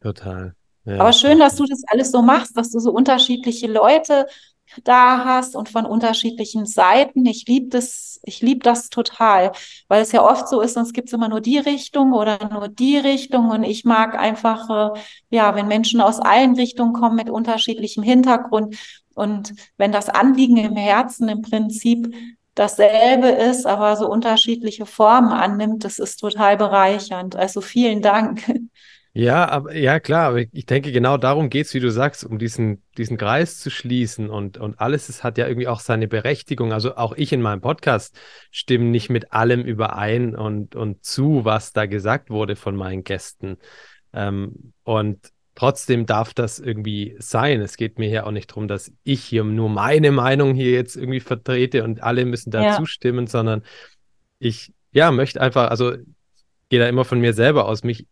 total. 0.00 0.54
Ja. 0.84 0.98
Aber 1.00 1.12
schön, 1.12 1.38
dass 1.38 1.56
du 1.56 1.66
das 1.66 1.82
alles 1.88 2.10
so 2.10 2.22
machst, 2.22 2.56
dass 2.56 2.70
du 2.70 2.80
so 2.80 2.90
unterschiedliche 2.90 3.66
Leute 3.66 4.26
da 4.84 5.24
hast 5.24 5.56
und 5.56 5.68
von 5.68 5.86
unterschiedlichen 5.86 6.66
Seiten. 6.66 7.26
Ich 7.26 7.46
liebe 7.46 7.68
das, 7.68 8.20
ich 8.24 8.40
liebe 8.40 8.60
das 8.60 8.88
total, 8.88 9.52
weil 9.88 10.02
es 10.02 10.12
ja 10.12 10.22
oft 10.22 10.48
so 10.48 10.60
ist, 10.60 10.74
sonst 10.74 10.92
gibt 10.92 11.08
es 11.08 11.12
immer 11.12 11.28
nur 11.28 11.40
die 11.40 11.58
Richtung 11.58 12.12
oder 12.12 12.38
nur 12.50 12.68
die 12.68 12.96
Richtung. 12.96 13.50
Und 13.50 13.64
ich 13.64 13.84
mag 13.84 14.18
einfach, 14.18 14.94
äh, 14.96 15.00
ja, 15.30 15.54
wenn 15.54 15.68
Menschen 15.68 16.00
aus 16.00 16.20
allen 16.20 16.54
Richtungen 16.54 16.92
kommen 16.92 17.16
mit 17.16 17.30
unterschiedlichem 17.30 18.02
Hintergrund 18.02 18.76
und 19.14 19.54
wenn 19.76 19.92
das 19.92 20.08
Anliegen 20.08 20.56
im 20.56 20.76
Herzen 20.76 21.28
im 21.28 21.42
Prinzip 21.42 22.14
dasselbe 22.54 23.28
ist, 23.28 23.66
aber 23.66 23.96
so 23.96 24.08
unterschiedliche 24.08 24.86
Formen 24.86 25.32
annimmt, 25.32 25.84
das 25.84 25.98
ist 25.98 26.16
total 26.16 26.56
bereichernd. 26.56 27.36
Also 27.36 27.60
vielen 27.60 28.02
Dank. 28.02 28.42
Ja, 29.12 29.48
aber 29.48 29.74
ja 29.74 29.98
klar, 29.98 30.28
aber 30.28 30.38
ich 30.38 30.66
denke, 30.66 30.92
genau 30.92 31.16
darum 31.16 31.50
geht 31.50 31.66
es, 31.66 31.74
wie 31.74 31.80
du 31.80 31.90
sagst, 31.90 32.24
um 32.24 32.38
diesen, 32.38 32.80
diesen 32.96 33.16
Kreis 33.16 33.58
zu 33.58 33.68
schließen 33.68 34.30
und, 34.30 34.56
und 34.56 34.78
alles, 34.78 35.08
es 35.08 35.24
hat 35.24 35.36
ja 35.36 35.48
irgendwie 35.48 35.66
auch 35.66 35.80
seine 35.80 36.06
Berechtigung. 36.06 36.72
Also 36.72 36.96
auch 36.96 37.14
ich 37.16 37.32
in 37.32 37.42
meinem 37.42 37.60
Podcast 37.60 38.16
stimme 38.52 38.84
nicht 38.84 39.10
mit 39.10 39.32
allem 39.32 39.62
überein 39.62 40.36
und, 40.36 40.76
und 40.76 41.04
zu, 41.04 41.44
was 41.44 41.72
da 41.72 41.86
gesagt 41.86 42.30
wurde 42.30 42.54
von 42.54 42.76
meinen 42.76 43.02
Gästen. 43.02 43.56
Ähm, 44.12 44.72
und 44.84 45.32
trotzdem 45.56 46.06
darf 46.06 46.32
das 46.32 46.60
irgendwie 46.60 47.16
sein. 47.18 47.60
Es 47.60 47.76
geht 47.76 47.98
mir 47.98 48.10
ja 48.10 48.26
auch 48.26 48.30
nicht 48.30 48.50
darum, 48.50 48.68
dass 48.68 48.92
ich 49.02 49.24
hier 49.24 49.42
nur 49.42 49.70
meine 49.70 50.12
Meinung 50.12 50.54
hier 50.54 50.70
jetzt 50.70 50.94
irgendwie 50.94 51.20
vertrete 51.20 51.82
und 51.82 52.00
alle 52.00 52.24
müssen 52.24 52.52
da 52.52 52.62
ja. 52.62 52.76
zustimmen, 52.76 53.26
sondern 53.26 53.64
ich, 54.38 54.72
ja, 54.92 55.10
möchte 55.10 55.40
einfach, 55.40 55.68
also 55.68 55.96
gehe 56.68 56.78
da 56.78 56.88
immer 56.88 57.04
von 57.04 57.18
mir 57.18 57.34
selber 57.34 57.66
aus, 57.66 57.82
mich 57.82 58.06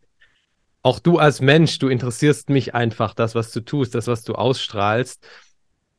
auch 0.88 1.00
du 1.00 1.18
als 1.18 1.42
Mensch, 1.42 1.78
du 1.78 1.88
interessierst 1.88 2.48
mich 2.48 2.74
einfach, 2.74 3.12
das, 3.12 3.34
was 3.34 3.52
du 3.52 3.60
tust, 3.60 3.94
das, 3.94 4.06
was 4.06 4.24
du 4.24 4.34
ausstrahlst. 4.34 5.22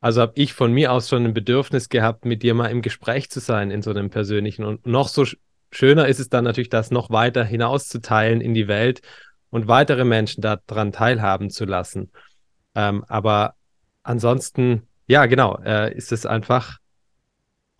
Also 0.00 0.20
habe 0.20 0.32
ich 0.34 0.52
von 0.52 0.72
mir 0.72 0.90
aus 0.90 1.08
schon 1.08 1.24
ein 1.24 1.32
Bedürfnis 1.32 1.88
gehabt, 1.88 2.24
mit 2.24 2.42
dir 2.42 2.54
mal 2.54 2.72
im 2.72 2.82
Gespräch 2.82 3.30
zu 3.30 3.38
sein 3.38 3.70
in 3.70 3.82
so 3.82 3.90
einem 3.90 4.10
persönlichen. 4.10 4.64
Und 4.64 4.86
noch 4.86 5.06
so 5.06 5.24
schöner 5.70 6.08
ist 6.08 6.18
es 6.18 6.28
dann 6.28 6.42
natürlich, 6.42 6.70
das 6.70 6.90
noch 6.90 7.08
weiter 7.08 7.44
hinauszuteilen 7.44 8.40
in 8.40 8.52
die 8.52 8.66
Welt 8.66 9.00
und 9.50 9.68
weitere 9.68 10.04
Menschen 10.04 10.40
daran 10.40 10.90
teilhaben 10.90 11.50
zu 11.50 11.66
lassen. 11.66 12.10
Ähm, 12.74 13.04
aber 13.06 13.54
ansonsten, 14.02 14.88
ja, 15.06 15.26
genau, 15.26 15.56
äh, 15.62 15.94
ist 15.94 16.10
es 16.10 16.26
einfach 16.26 16.79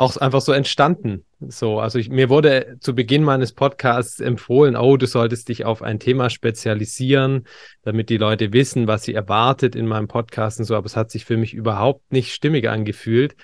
auch 0.01 0.17
einfach 0.17 0.41
so 0.41 0.53
entstanden. 0.53 1.27
So, 1.41 1.79
also 1.79 1.99
ich, 1.99 2.09
mir 2.09 2.31
wurde 2.31 2.79
zu 2.81 2.95
Beginn 2.95 3.23
meines 3.23 3.53
Podcasts 3.53 4.19
empfohlen, 4.19 4.75
oh, 4.75 4.97
du 4.97 5.07
solltest 5.07 5.51
dich 5.51 5.67
auf 5.67 5.83
ein 5.83 6.01
Thema 6.01 6.31
spezialisieren, 6.31 7.45
damit 7.83 8.09
die 8.09 8.17
Leute 8.17 8.55
wissen, 8.55 8.87
was 8.87 9.03
sie 9.03 9.13
erwartet 9.13 9.77
in 9.77 9.87
meinem 9.87 10.09
Podcast 10.09 10.59
und 10.59 10.65
so, 10.65 10.75
aber 10.75 10.87
es 10.87 10.97
hat 10.97 11.11
sich 11.11 11.27
für 11.27 11.37
mich 11.37 11.53
überhaupt 11.53 12.11
nicht 12.13 12.33
stimmig 12.33 12.67
angefühlt. 12.71 13.37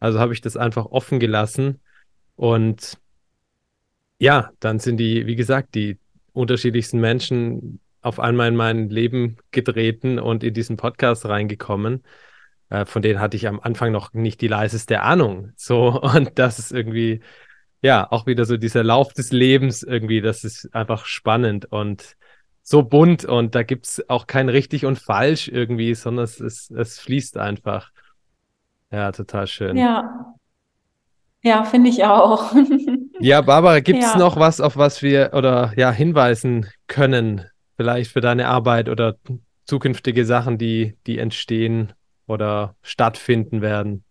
Also 0.00 0.18
habe 0.18 0.32
ich 0.32 0.40
das 0.40 0.56
einfach 0.56 0.86
offen 0.86 1.20
gelassen 1.20 1.80
und 2.34 2.98
ja, 4.18 4.50
dann 4.58 4.80
sind 4.80 4.96
die, 4.96 5.28
wie 5.28 5.36
gesagt, 5.36 5.76
die 5.76 5.98
unterschiedlichsten 6.32 6.98
Menschen 6.98 7.78
auf 8.00 8.18
einmal 8.18 8.48
in 8.48 8.56
mein 8.56 8.88
Leben 8.88 9.36
getreten 9.52 10.18
und 10.18 10.42
in 10.42 10.52
diesen 10.52 10.76
Podcast 10.76 11.26
reingekommen. 11.26 12.02
Äh, 12.72 12.86
von 12.86 13.02
denen 13.02 13.20
hatte 13.20 13.36
ich 13.36 13.46
am 13.46 13.60
Anfang 13.60 13.92
noch 13.92 14.14
nicht 14.14 14.40
die 14.40 14.48
leiseste 14.48 15.02
Ahnung. 15.02 15.52
So, 15.56 16.00
und 16.16 16.38
das 16.38 16.58
ist 16.58 16.72
irgendwie, 16.72 17.20
ja, 17.82 18.10
auch 18.10 18.26
wieder 18.26 18.46
so 18.46 18.56
dieser 18.56 18.82
Lauf 18.82 19.12
des 19.12 19.30
Lebens 19.30 19.82
irgendwie, 19.82 20.22
das 20.22 20.42
ist 20.42 20.74
einfach 20.74 21.04
spannend 21.04 21.66
und 21.66 22.16
so 22.62 22.82
bunt 22.82 23.26
und 23.26 23.54
da 23.54 23.62
gibt 23.62 23.86
es 23.86 24.08
auch 24.08 24.26
kein 24.26 24.48
richtig 24.48 24.86
und 24.86 24.98
falsch 24.98 25.48
irgendwie, 25.48 25.94
sondern 25.94 26.24
es, 26.24 26.40
es, 26.40 26.70
es 26.70 26.98
fließt 26.98 27.36
einfach. 27.36 27.90
Ja, 28.90 29.12
total 29.12 29.46
schön. 29.48 29.76
Ja. 29.76 30.34
Ja, 31.42 31.64
finde 31.64 31.90
ich 31.90 32.04
auch. 32.04 32.54
ja, 33.20 33.40
Barbara, 33.42 33.80
gibt 33.80 33.98
es 33.98 34.12
ja. 34.12 34.18
noch 34.18 34.38
was, 34.38 34.60
auf 34.60 34.76
was 34.76 35.02
wir 35.02 35.32
oder 35.34 35.72
ja 35.76 35.90
hinweisen 35.90 36.68
können, 36.86 37.44
vielleicht 37.76 38.12
für 38.12 38.20
deine 38.20 38.46
Arbeit 38.46 38.88
oder 38.88 39.16
zukünftige 39.66 40.24
Sachen, 40.24 40.56
die, 40.56 40.96
die 41.06 41.18
entstehen, 41.18 41.92
oder 42.32 42.74
stattfinden 42.82 43.62
werden? 43.62 44.04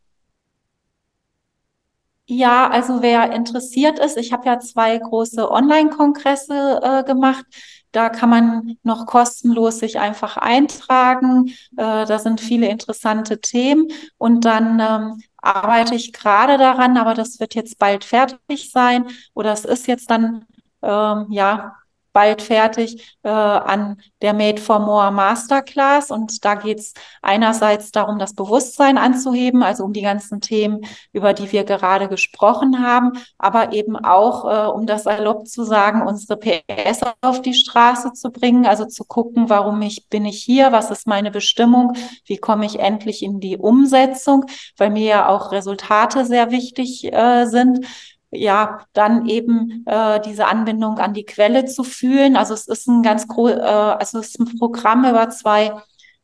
Ja, 2.33 2.69
also 2.69 3.01
wer 3.01 3.33
interessiert 3.33 3.99
ist, 3.99 4.15
ich 4.15 4.31
habe 4.31 4.45
ja 4.45 4.57
zwei 4.59 4.97
große 4.97 5.51
Online-Kongresse 5.51 6.79
äh, 6.81 7.03
gemacht. 7.03 7.45
Da 7.91 8.07
kann 8.07 8.29
man 8.29 8.77
noch 8.83 9.05
kostenlos 9.05 9.79
sich 9.79 9.99
einfach 9.99 10.37
eintragen. 10.37 11.47
Äh, 11.75 12.05
da 12.05 12.19
sind 12.19 12.39
viele 12.39 12.67
interessante 12.69 13.41
Themen. 13.41 13.87
Und 14.17 14.45
dann 14.45 14.79
ähm, 14.79 15.21
arbeite 15.37 15.95
ich 15.95 16.13
gerade 16.13 16.57
daran, 16.57 16.95
aber 16.95 17.15
das 17.15 17.41
wird 17.41 17.53
jetzt 17.53 17.77
bald 17.79 18.05
fertig 18.05 18.71
sein. 18.71 19.07
Oder 19.33 19.51
es 19.51 19.65
ist 19.65 19.87
jetzt 19.87 20.09
dann 20.09 20.45
ähm, 20.83 21.25
ja 21.31 21.75
bald 22.13 22.41
fertig 22.41 23.17
äh, 23.23 23.29
an 23.29 24.01
der 24.21 24.33
Made 24.33 24.61
for 24.61 24.79
More 24.79 25.11
Masterclass. 25.11 26.11
Und 26.11 26.43
da 26.43 26.55
geht 26.55 26.79
es 26.79 26.93
einerseits 27.21 27.91
darum, 27.91 28.19
das 28.19 28.33
Bewusstsein 28.33 28.97
anzuheben, 28.97 29.63
also 29.63 29.83
um 29.83 29.93
die 29.93 30.01
ganzen 30.01 30.41
Themen, 30.41 30.81
über 31.13 31.33
die 31.33 31.51
wir 31.51 31.63
gerade 31.63 32.07
gesprochen 32.07 32.85
haben, 32.85 33.13
aber 33.37 33.73
eben 33.73 33.95
auch, 33.95 34.45
äh, 34.45 34.71
um 34.71 34.85
das 34.85 35.05
erlaubt 35.05 35.47
zu 35.47 35.63
sagen, 35.63 36.01
unsere 36.07 36.37
PS 36.37 37.01
auf 37.21 37.41
die 37.41 37.53
Straße 37.53 38.13
zu 38.13 38.31
bringen, 38.31 38.65
also 38.65 38.85
zu 38.85 39.03
gucken, 39.03 39.49
warum 39.49 39.81
ich 39.81 40.07
bin 40.09 40.25
ich 40.25 40.43
hier, 40.43 40.71
was 40.71 40.91
ist 40.91 41.07
meine 41.07 41.31
Bestimmung, 41.31 41.93
wie 42.25 42.37
komme 42.37 42.65
ich 42.65 42.79
endlich 42.79 43.23
in 43.23 43.39
die 43.39 43.57
Umsetzung, 43.57 44.45
weil 44.77 44.89
mir 44.89 45.05
ja 45.05 45.29
auch 45.29 45.51
Resultate 45.51 46.25
sehr 46.25 46.51
wichtig 46.51 47.11
äh, 47.11 47.45
sind 47.45 47.85
ja, 48.31 48.85
dann 48.93 49.27
eben 49.27 49.83
äh, 49.85 50.19
diese 50.21 50.47
Anbindung 50.47 50.97
an 50.99 51.13
die 51.13 51.25
Quelle 51.25 51.65
zu 51.65 51.83
fühlen. 51.83 52.35
Also 52.37 52.53
es 52.53 52.67
ist 52.67 52.87
ein 52.87 53.03
ganz 53.03 53.27
groß, 53.27 53.51
äh, 53.51 53.61
also 53.61 54.19
es 54.19 54.29
ist 54.29 54.39
ein 54.39 54.57
Programm 54.57 55.05
über 55.05 55.29
zwei 55.29 55.71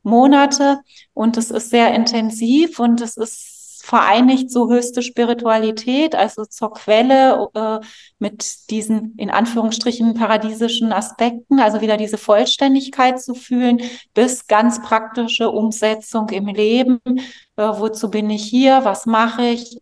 Monate 0.03 0.79
und 1.13 1.37
es 1.37 1.51
ist 1.51 1.69
sehr 1.69 1.93
intensiv 1.93 2.79
und 2.79 3.01
es 3.01 3.17
ist 3.17 3.57
vereinigt 3.87 4.51
so 4.51 4.69
höchste 4.69 5.01
Spiritualität, 5.01 6.13
also 6.13 6.43
zur 6.43 6.73
Quelle 6.73 7.47
äh, 7.53 7.79
mit 8.19 8.69
diesen 8.69 9.15
in 9.17 9.29
Anführungsstrichen 9.29 10.13
paradiesischen 10.13 10.91
Aspekten, 10.91 11.61
also 11.61 11.79
wieder 11.79 11.95
diese 11.95 12.17
Vollständigkeit 12.17 13.21
zu 13.21 13.33
fühlen, 13.33 13.81
bis 14.13 14.47
ganz 14.47 14.81
praktische 14.81 15.49
Umsetzung 15.49 16.27
im 16.29 16.47
Leben. 16.47 16.99
Äh, 17.05 17.17
wozu 17.55 18.11
bin 18.11 18.29
ich 18.29 18.43
hier? 18.43 18.83
Was 18.83 19.05
mache 19.05 19.45
ich? 19.45 19.77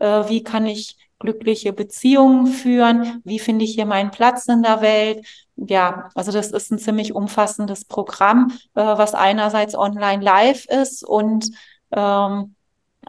Äh, 0.00 0.28
wie 0.28 0.42
kann 0.42 0.66
ich 0.66 0.96
glückliche 1.18 1.72
Beziehungen 1.72 2.46
führen? 2.46 3.22
Wie 3.24 3.38
finde 3.38 3.64
ich 3.64 3.74
hier 3.74 3.86
meinen 3.86 4.10
Platz 4.10 4.46
in 4.46 4.62
der 4.62 4.80
Welt? 4.80 5.26
Ja, 5.56 6.08
also 6.14 6.32
das 6.32 6.50
ist 6.50 6.72
ein 6.72 6.78
ziemlich 6.78 7.14
umfassendes 7.14 7.84
Programm, 7.84 8.52
äh, 8.74 8.82
was 8.82 9.14
einerseits 9.14 9.74
online 9.74 10.22
live 10.22 10.66
ist 10.66 11.06
und 11.06 11.50
ähm, 11.92 12.54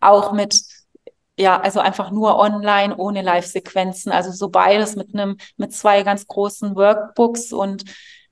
auch 0.01 0.31
mit 0.31 0.61
ja, 1.37 1.59
also 1.59 1.79
einfach 1.81 2.11
nur 2.11 2.37
online 2.39 2.95
ohne 2.95 3.21
Live-Sequenzen. 3.21 4.11
Also 4.11 4.31
so 4.31 4.49
beides 4.49 4.95
mit 4.95 5.13
einem, 5.13 5.37
mit 5.57 5.73
zwei 5.73 6.03
ganz 6.03 6.27
großen 6.27 6.75
Workbooks 6.75 7.51
und 7.51 7.83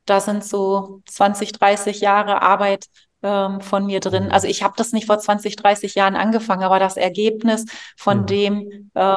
da 0.05 0.19
sind 0.19 0.43
so 0.43 1.01
20, 1.07 1.53
30 1.53 2.01
Jahre 2.01 2.41
Arbeit 2.41 2.87
ähm, 3.21 3.61
von 3.61 3.85
mir 3.85 3.99
drin. 3.99 4.31
Also 4.31 4.47
ich 4.47 4.63
habe 4.63 4.75
das 4.77 4.91
nicht 4.91 5.07
vor 5.07 5.19
20, 5.19 5.55
30 5.55 5.95
Jahren 5.95 6.15
angefangen, 6.15 6.63
aber 6.63 6.79
das 6.79 6.97
Ergebnis 6.97 7.65
von 7.97 8.21
mhm. 8.21 8.25
dem, 8.25 8.91
äh, 8.93 9.15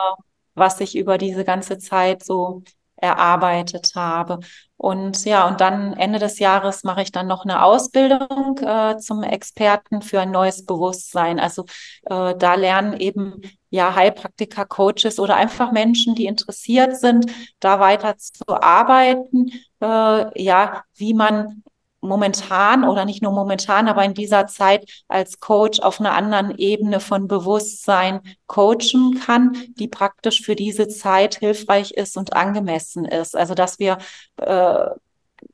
was 0.57 0.81
ich 0.81 0.97
über 0.97 1.19
diese 1.19 1.45
ganze 1.45 1.79
Zeit 1.79 2.25
so 2.25 2.65
erarbeitet 2.97 3.93
habe. 3.95 4.41
Und 4.79 5.25
ja, 5.25 5.47
und 5.47 5.61
dann 5.61 5.95
Ende 5.95 6.19
des 6.19 6.39
Jahres 6.39 6.85
mache 6.85 7.03
ich 7.03 7.13
dann 7.13 7.27
noch 7.27 7.45
eine 7.45 7.63
Ausbildung 7.63 8.59
äh, 8.59 8.99
zum 8.99 9.23
Experten 9.23 10.03
für 10.03 10.21
ein 10.21 10.31
neues 10.31 10.67
Bewusstsein. 10.67 11.39
Also 11.39 11.65
äh, 12.07 12.35
da 12.37 12.55
lernen 12.55 12.99
eben 12.99 13.41
ja 13.71 13.95
Heilpraktiker, 13.95 14.67
Coaches 14.67 15.19
oder 15.19 15.37
einfach 15.37 15.73
Menschen, 15.73 16.15
die 16.15 16.27
interessiert 16.27 16.97
sind, 16.99 17.31
da 17.61 17.81
weiter 17.81 18.17
zu 18.19 18.45
arbeiten. 18.49 19.51
Äh, 19.81 20.43
ja, 20.43 20.83
wie 20.95 21.15
man 21.15 21.63
momentan 22.07 22.85
oder 22.85 23.05
nicht 23.05 23.23
nur 23.23 23.33
momentan, 23.33 23.89
aber 23.89 24.05
in 24.05 24.15
dieser 24.15 24.47
Zeit 24.47 24.89
als 25.09 25.41
Coach 25.41 25.81
auf 25.81 26.01
einer 26.01 26.15
anderen 26.15 26.57
Ebene 26.57 27.01
von 27.01 27.29
Bewusstsein 27.29 28.21
coachen 28.47 29.21
kann, 29.25 29.57
die 29.79 29.89
praktisch 29.89 30.43
für 30.43 30.57
diese 30.57 30.89
Zeit 30.89 31.37
hilfreich 31.37 31.93
ist 31.93 32.17
und 32.17 32.35
angemessen 32.35 33.05
ist. 33.05 33.37
Also 33.37 33.55
dass 33.55 33.79
wir 33.79 33.99
äh, 34.37 34.87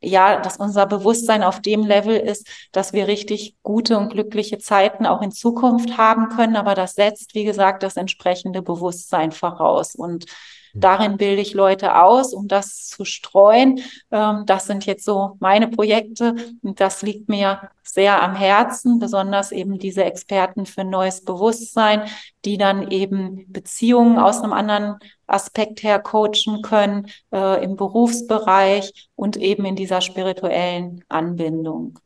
ja, 0.00 0.40
dass 0.40 0.56
unser 0.56 0.86
Bewusstsein 0.86 1.42
auf 1.42 1.60
dem 1.60 1.84
Level 1.84 2.16
ist, 2.16 2.46
dass 2.72 2.92
wir 2.92 3.08
richtig 3.08 3.56
gute 3.62 3.98
und 3.98 4.10
glückliche 4.10 4.58
Zeiten 4.58 5.06
auch 5.06 5.22
in 5.22 5.32
Zukunft 5.32 5.96
haben 5.96 6.28
können. 6.28 6.56
Aber 6.56 6.74
das 6.74 6.94
setzt, 6.94 7.34
wie 7.34 7.44
gesagt, 7.44 7.82
das 7.82 7.96
entsprechende 7.96 8.62
Bewusstsein 8.62 9.32
voraus. 9.32 9.94
Und 9.94 10.26
Darin 10.74 11.16
bilde 11.16 11.42
ich 11.42 11.54
Leute 11.54 12.00
aus, 12.00 12.32
um 12.32 12.48
das 12.48 12.86
zu 12.86 13.04
streuen. 13.04 13.80
Ähm, 14.10 14.44
das 14.46 14.66
sind 14.66 14.86
jetzt 14.86 15.04
so 15.04 15.36
meine 15.40 15.68
Projekte 15.68 16.34
und 16.62 16.80
das 16.80 17.02
liegt 17.02 17.28
mir 17.28 17.70
sehr 17.82 18.22
am 18.22 18.34
Herzen, 18.34 18.98
besonders 18.98 19.52
eben 19.52 19.78
diese 19.78 20.04
Experten 20.04 20.66
für 20.66 20.84
neues 20.84 21.24
Bewusstsein, 21.24 22.08
die 22.44 22.56
dann 22.56 22.90
eben 22.90 23.44
Beziehungen 23.52 24.18
aus 24.18 24.40
einem 24.40 24.52
anderen 24.52 24.96
Aspekt 25.26 25.82
her 25.82 25.98
coachen 25.98 26.62
können 26.62 27.08
äh, 27.32 27.62
im 27.62 27.76
Berufsbereich 27.76 29.08
und 29.14 29.36
eben 29.36 29.64
in 29.64 29.76
dieser 29.76 30.00
spirituellen 30.00 31.04
Anbindung. 31.08 31.98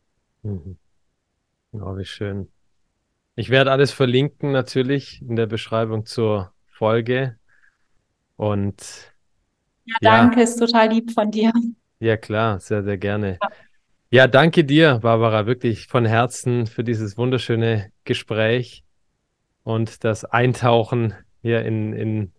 Mhm. 0.43 0.77
Oh, 1.73 1.97
wie 1.97 2.05
schön. 2.05 2.49
Ich 3.35 3.51
werde 3.51 3.71
alles 3.71 3.93
verlinken 3.93 4.51
natürlich 4.51 5.21
in 5.21 5.37
der 5.37 5.47
Beschreibung 5.47 6.07
zur 6.07 6.53
Folge. 6.67 7.39
Und 8.37 9.13
ja, 9.85 9.97
danke, 10.01 10.37
ja, 10.37 10.43
ist 10.45 10.57
total 10.59 10.91
lieb 10.91 11.13
von 11.13 11.31
dir. 11.31 11.53
Ja, 11.99 12.17
klar, 12.17 12.61
sehr, 12.61 12.83
sehr 12.83 12.99
gerne. 12.99 13.39
Ja. 13.43 13.49
ja, 14.11 14.27
danke 14.27 14.65
dir, 14.65 14.99
Barbara, 15.03 15.47
wirklich 15.47 15.87
von 15.87 16.05
Herzen 16.05 16.67
für 16.67 16.85
dieses 16.85 17.17
wunderschöne 17.17 17.91
Gespräch 18.05 18.85
und 19.63 20.05
das 20.05 20.25
Eintauchen 20.25 21.15
hier 21.43 21.65
in, 21.65 21.93
in 21.93 22.33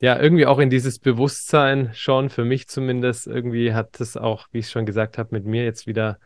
ja, 0.00 0.20
irgendwie 0.20 0.46
auch 0.46 0.58
in 0.58 0.70
dieses 0.70 0.98
Bewusstsein 0.98 1.90
schon, 1.94 2.28
für 2.28 2.44
mich 2.44 2.68
zumindest. 2.68 3.26
Irgendwie 3.26 3.72
hat 3.72 4.00
es 4.00 4.16
auch, 4.16 4.48
wie 4.52 4.58
ich 4.58 4.68
schon 4.68 4.86
gesagt 4.86 5.18
habe, 5.18 5.30
mit 5.32 5.46
mir 5.46 5.64
jetzt 5.64 5.86
wieder 5.86 6.18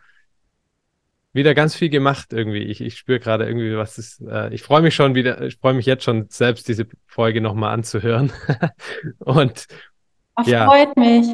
wieder 1.32 1.54
ganz 1.54 1.74
viel 1.74 1.88
gemacht 1.88 2.32
irgendwie. 2.32 2.62
Ich, 2.64 2.80
ich 2.80 2.96
spüre 2.96 3.20
gerade 3.20 3.46
irgendwie, 3.46 3.76
was 3.76 3.98
ist. 3.98 4.20
Äh, 4.20 4.52
ich 4.54 4.62
freue 4.62 4.82
mich 4.82 4.94
schon 4.94 5.14
wieder, 5.14 5.40
ich 5.42 5.56
freue 5.56 5.74
mich 5.74 5.86
jetzt 5.86 6.04
schon 6.04 6.26
selbst 6.28 6.68
diese 6.68 6.86
Folge 7.06 7.40
nochmal 7.40 7.74
anzuhören. 7.74 8.32
Und 9.18 9.66
Ach, 10.34 10.46
ja, 10.46 10.66
freut 10.66 10.96
mich. 10.96 11.26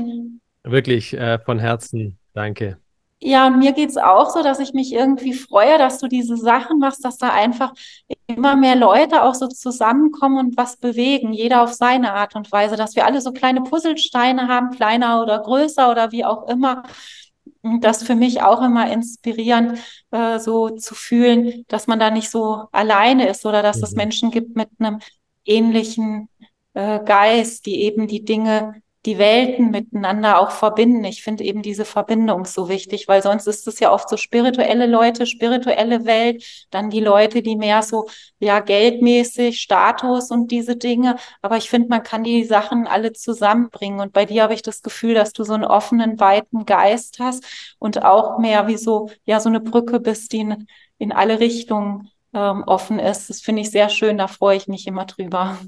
Wirklich 0.62 1.14
äh, 1.14 1.38
von 1.38 1.58
Herzen 1.58 2.18
danke. 2.32 2.78
Ja, 3.26 3.46
und 3.46 3.58
mir 3.58 3.72
geht 3.72 3.88
es 3.88 3.96
auch 3.96 4.28
so, 4.28 4.42
dass 4.42 4.58
ich 4.58 4.74
mich 4.74 4.92
irgendwie 4.92 5.32
freue, 5.32 5.78
dass 5.78 5.98
du 5.98 6.08
diese 6.08 6.36
Sachen 6.36 6.78
machst, 6.78 7.02
dass 7.06 7.16
da 7.16 7.30
einfach 7.30 7.72
immer 8.26 8.54
mehr 8.54 8.76
Leute 8.76 9.22
auch 9.22 9.34
so 9.34 9.46
zusammenkommen 9.46 10.38
und 10.38 10.56
was 10.58 10.76
bewegen, 10.76 11.32
jeder 11.32 11.62
auf 11.62 11.72
seine 11.72 12.12
Art 12.12 12.36
und 12.36 12.52
Weise, 12.52 12.76
dass 12.76 12.96
wir 12.96 13.06
alle 13.06 13.22
so 13.22 13.32
kleine 13.32 13.62
Puzzlesteine 13.62 14.48
haben, 14.48 14.72
kleiner 14.72 15.22
oder 15.22 15.38
größer 15.38 15.90
oder 15.90 16.12
wie 16.12 16.24
auch 16.24 16.48
immer 16.48 16.82
das 17.80 18.02
für 18.02 18.14
mich 18.14 18.42
auch 18.42 18.62
immer 18.62 18.90
inspirierend, 18.90 19.78
äh, 20.10 20.38
so 20.38 20.70
zu 20.70 20.94
fühlen, 20.94 21.64
dass 21.68 21.86
man 21.86 21.98
da 21.98 22.10
nicht 22.10 22.30
so 22.30 22.64
alleine 22.72 23.28
ist 23.28 23.46
oder 23.46 23.62
dass 23.62 23.78
mhm. 23.78 23.84
es 23.84 23.92
Menschen 23.92 24.30
gibt 24.30 24.56
mit 24.56 24.68
einem 24.78 25.00
ähnlichen 25.44 26.28
äh, 26.74 27.00
Geist, 27.04 27.66
die 27.66 27.82
eben 27.82 28.06
die 28.06 28.24
Dinge 28.24 28.82
die 29.06 29.18
Welten 29.18 29.70
miteinander 29.70 30.38
auch 30.40 30.50
verbinden. 30.50 31.04
Ich 31.04 31.22
finde 31.22 31.44
eben 31.44 31.62
diese 31.62 31.84
Verbindung 31.84 32.46
so 32.46 32.68
wichtig, 32.68 33.06
weil 33.06 33.22
sonst 33.22 33.46
ist 33.46 33.66
es 33.68 33.78
ja 33.80 33.92
oft 33.92 34.08
so 34.08 34.16
spirituelle 34.16 34.86
Leute, 34.86 35.26
spirituelle 35.26 36.06
Welt, 36.06 36.66
dann 36.70 36.88
die 36.90 37.00
Leute, 37.00 37.42
die 37.42 37.56
mehr 37.56 37.82
so, 37.82 38.08
ja, 38.38 38.60
geldmäßig, 38.60 39.60
Status 39.60 40.30
und 40.30 40.50
diese 40.50 40.76
Dinge. 40.76 41.16
Aber 41.42 41.56
ich 41.58 41.68
finde, 41.68 41.88
man 41.88 42.02
kann 42.02 42.24
die 42.24 42.44
Sachen 42.44 42.86
alle 42.86 43.12
zusammenbringen. 43.12 44.00
Und 44.00 44.12
bei 44.12 44.24
dir 44.24 44.42
habe 44.44 44.54
ich 44.54 44.62
das 44.62 44.82
Gefühl, 44.82 45.14
dass 45.14 45.32
du 45.32 45.44
so 45.44 45.52
einen 45.52 45.64
offenen, 45.64 46.18
weiten 46.18 46.64
Geist 46.64 47.18
hast 47.18 47.44
und 47.78 48.04
auch 48.04 48.38
mehr 48.38 48.66
wie 48.68 48.78
so, 48.78 49.10
ja, 49.26 49.40
so 49.40 49.50
eine 49.50 49.60
Brücke 49.60 50.00
bist, 50.00 50.32
die 50.32 50.40
in, 50.40 50.66
in 50.98 51.12
alle 51.12 51.40
Richtungen 51.40 52.10
ähm, 52.32 52.64
offen 52.66 52.98
ist. 52.98 53.30
Das 53.30 53.40
finde 53.40 53.62
ich 53.62 53.70
sehr 53.70 53.88
schön, 53.90 54.18
da 54.18 54.28
freue 54.28 54.56
ich 54.56 54.68
mich 54.68 54.86
immer 54.86 55.04
drüber. 55.04 55.58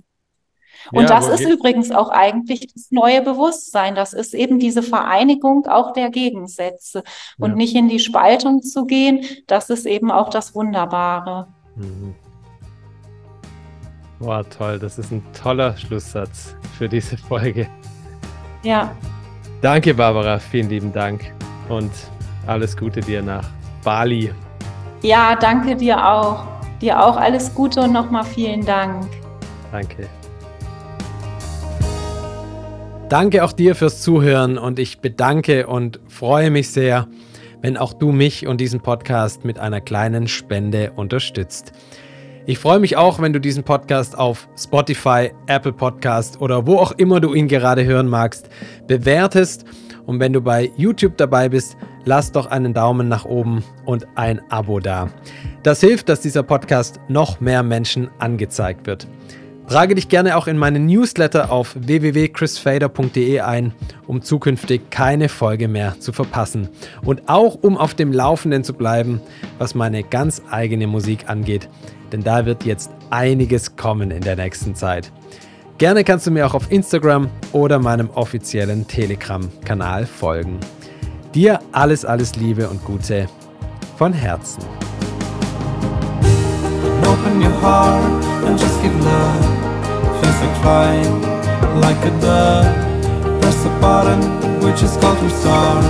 Und 0.92 1.02
ja, 1.02 1.08
das 1.08 1.28
ist 1.28 1.48
übrigens 1.48 1.90
auch 1.90 2.10
eigentlich 2.10 2.72
das 2.72 2.90
neue 2.90 3.22
Bewusstsein. 3.22 3.94
Das 3.94 4.12
ist 4.12 4.34
eben 4.34 4.58
diese 4.58 4.82
Vereinigung 4.82 5.66
auch 5.66 5.92
der 5.92 6.10
Gegensätze 6.10 7.02
und 7.38 7.50
ja. 7.50 7.56
nicht 7.56 7.74
in 7.74 7.88
die 7.88 7.98
Spaltung 7.98 8.62
zu 8.62 8.84
gehen. 8.86 9.24
Das 9.46 9.70
ist 9.70 9.86
eben 9.86 10.10
auch 10.10 10.28
das 10.28 10.54
Wunderbare. 10.54 11.48
Mhm. 11.76 12.14
Wow, 14.18 14.46
toll. 14.48 14.78
Das 14.78 14.98
ist 14.98 15.12
ein 15.12 15.22
toller 15.32 15.76
Schlusssatz 15.76 16.54
für 16.78 16.88
diese 16.88 17.16
Folge. 17.28 17.68
Ja. 18.62 18.96
Danke, 19.60 19.94
Barbara. 19.94 20.38
Vielen 20.38 20.68
lieben 20.68 20.92
Dank 20.92 21.32
und 21.68 21.90
alles 22.46 22.76
Gute 22.76 23.00
dir 23.00 23.22
nach 23.22 23.48
Bali. 23.84 24.32
Ja, 25.02 25.36
danke 25.36 25.76
dir 25.76 26.04
auch. 26.04 26.44
Dir 26.80 27.02
auch 27.02 27.16
alles 27.16 27.54
Gute 27.54 27.80
und 27.80 27.92
nochmal 27.92 28.24
vielen 28.24 28.64
Dank. 28.64 29.06
Danke. 29.72 30.08
Danke 33.08 33.44
auch 33.44 33.52
dir 33.52 33.76
fürs 33.76 34.02
Zuhören 34.02 34.58
und 34.58 34.80
ich 34.80 34.98
bedanke 34.98 35.68
und 35.68 36.00
freue 36.08 36.50
mich 36.50 36.70
sehr, 36.70 37.06
wenn 37.62 37.76
auch 37.76 37.92
du 37.92 38.10
mich 38.10 38.48
und 38.48 38.60
diesen 38.60 38.80
Podcast 38.80 39.44
mit 39.44 39.60
einer 39.60 39.80
kleinen 39.80 40.26
Spende 40.26 40.90
unterstützt. 40.96 41.72
Ich 42.46 42.58
freue 42.58 42.80
mich 42.80 42.96
auch, 42.96 43.20
wenn 43.20 43.32
du 43.32 43.40
diesen 43.40 43.62
Podcast 43.62 44.18
auf 44.18 44.48
Spotify, 44.58 45.30
Apple 45.46 45.72
Podcast 45.72 46.40
oder 46.40 46.66
wo 46.66 46.78
auch 46.78 46.90
immer 46.92 47.20
du 47.20 47.32
ihn 47.32 47.46
gerade 47.46 47.84
hören 47.84 48.08
magst, 48.08 48.48
bewertest. 48.88 49.64
Und 50.04 50.18
wenn 50.18 50.32
du 50.32 50.40
bei 50.40 50.72
YouTube 50.76 51.16
dabei 51.16 51.48
bist, 51.48 51.76
lass 52.04 52.32
doch 52.32 52.46
einen 52.46 52.74
Daumen 52.74 53.06
nach 53.08 53.24
oben 53.24 53.62
und 53.84 54.04
ein 54.16 54.40
Abo 54.50 54.80
da. 54.80 55.10
Das 55.62 55.80
hilft, 55.80 56.08
dass 56.08 56.22
dieser 56.22 56.42
Podcast 56.42 56.98
noch 57.06 57.40
mehr 57.40 57.62
Menschen 57.62 58.10
angezeigt 58.18 58.88
wird. 58.88 59.06
Trage 59.68 59.96
dich 59.96 60.08
gerne 60.08 60.36
auch 60.36 60.46
in 60.46 60.58
meinen 60.58 60.86
Newsletter 60.86 61.50
auf 61.50 61.74
www.chrisfader.de 61.74 63.40
ein, 63.40 63.72
um 64.06 64.22
zukünftig 64.22 64.90
keine 64.90 65.28
Folge 65.28 65.66
mehr 65.66 65.98
zu 65.98 66.12
verpassen. 66.12 66.68
Und 67.02 67.28
auch 67.28 67.58
um 67.62 67.76
auf 67.76 67.94
dem 67.94 68.12
Laufenden 68.12 68.62
zu 68.62 68.74
bleiben, 68.74 69.20
was 69.58 69.74
meine 69.74 70.04
ganz 70.04 70.40
eigene 70.50 70.86
Musik 70.86 71.28
angeht. 71.28 71.68
Denn 72.12 72.22
da 72.22 72.46
wird 72.46 72.64
jetzt 72.64 72.90
einiges 73.10 73.74
kommen 73.74 74.12
in 74.12 74.22
der 74.22 74.36
nächsten 74.36 74.76
Zeit. 74.76 75.10
Gerne 75.78 76.04
kannst 76.04 76.26
du 76.26 76.30
mir 76.30 76.46
auch 76.46 76.54
auf 76.54 76.70
Instagram 76.70 77.28
oder 77.52 77.80
meinem 77.80 78.08
offiziellen 78.10 78.86
Telegram-Kanal 78.86 80.06
folgen. 80.06 80.58
Dir 81.34 81.58
alles, 81.72 82.04
alles 82.04 82.36
Liebe 82.36 82.68
und 82.68 82.82
Gute 82.84 83.26
von 83.98 84.12
Herzen. 84.12 84.62
Open 87.02 87.42
your 87.42 87.52
heart 87.60 88.24
and 88.46 88.58
just 88.58 88.80
give 88.80 88.94
love. 89.04 89.55
Like 90.26 90.60
flying 90.60 91.22
like 91.80 92.04
a 92.04 92.10
dove. 92.20 93.40
Press 93.40 93.62
the 93.62 93.70
button 93.80 94.20
which 94.60 94.82
is 94.82 94.96
called 94.96 95.18
restart 95.22 95.84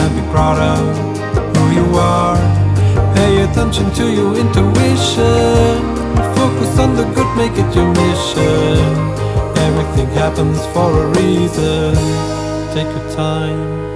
and 0.00 0.10
be 0.16 0.22
proud 0.32 0.58
of 0.58 1.56
who 1.56 1.64
you 1.78 1.86
are. 1.94 2.38
Pay 3.14 3.42
attention 3.42 3.90
to 3.92 4.10
your 4.10 4.34
intuition. 4.34 5.76
Focus 6.40 6.78
on 6.78 6.96
the 6.96 7.04
good, 7.14 7.30
make 7.36 7.52
it 7.52 7.74
your 7.76 7.92
mission. 8.02 8.80
Everything 9.68 10.08
happens 10.14 10.58
for 10.72 10.88
a 11.04 11.06
reason. 11.20 11.94
Take 12.72 12.88
your 12.96 13.14
time 13.14 13.89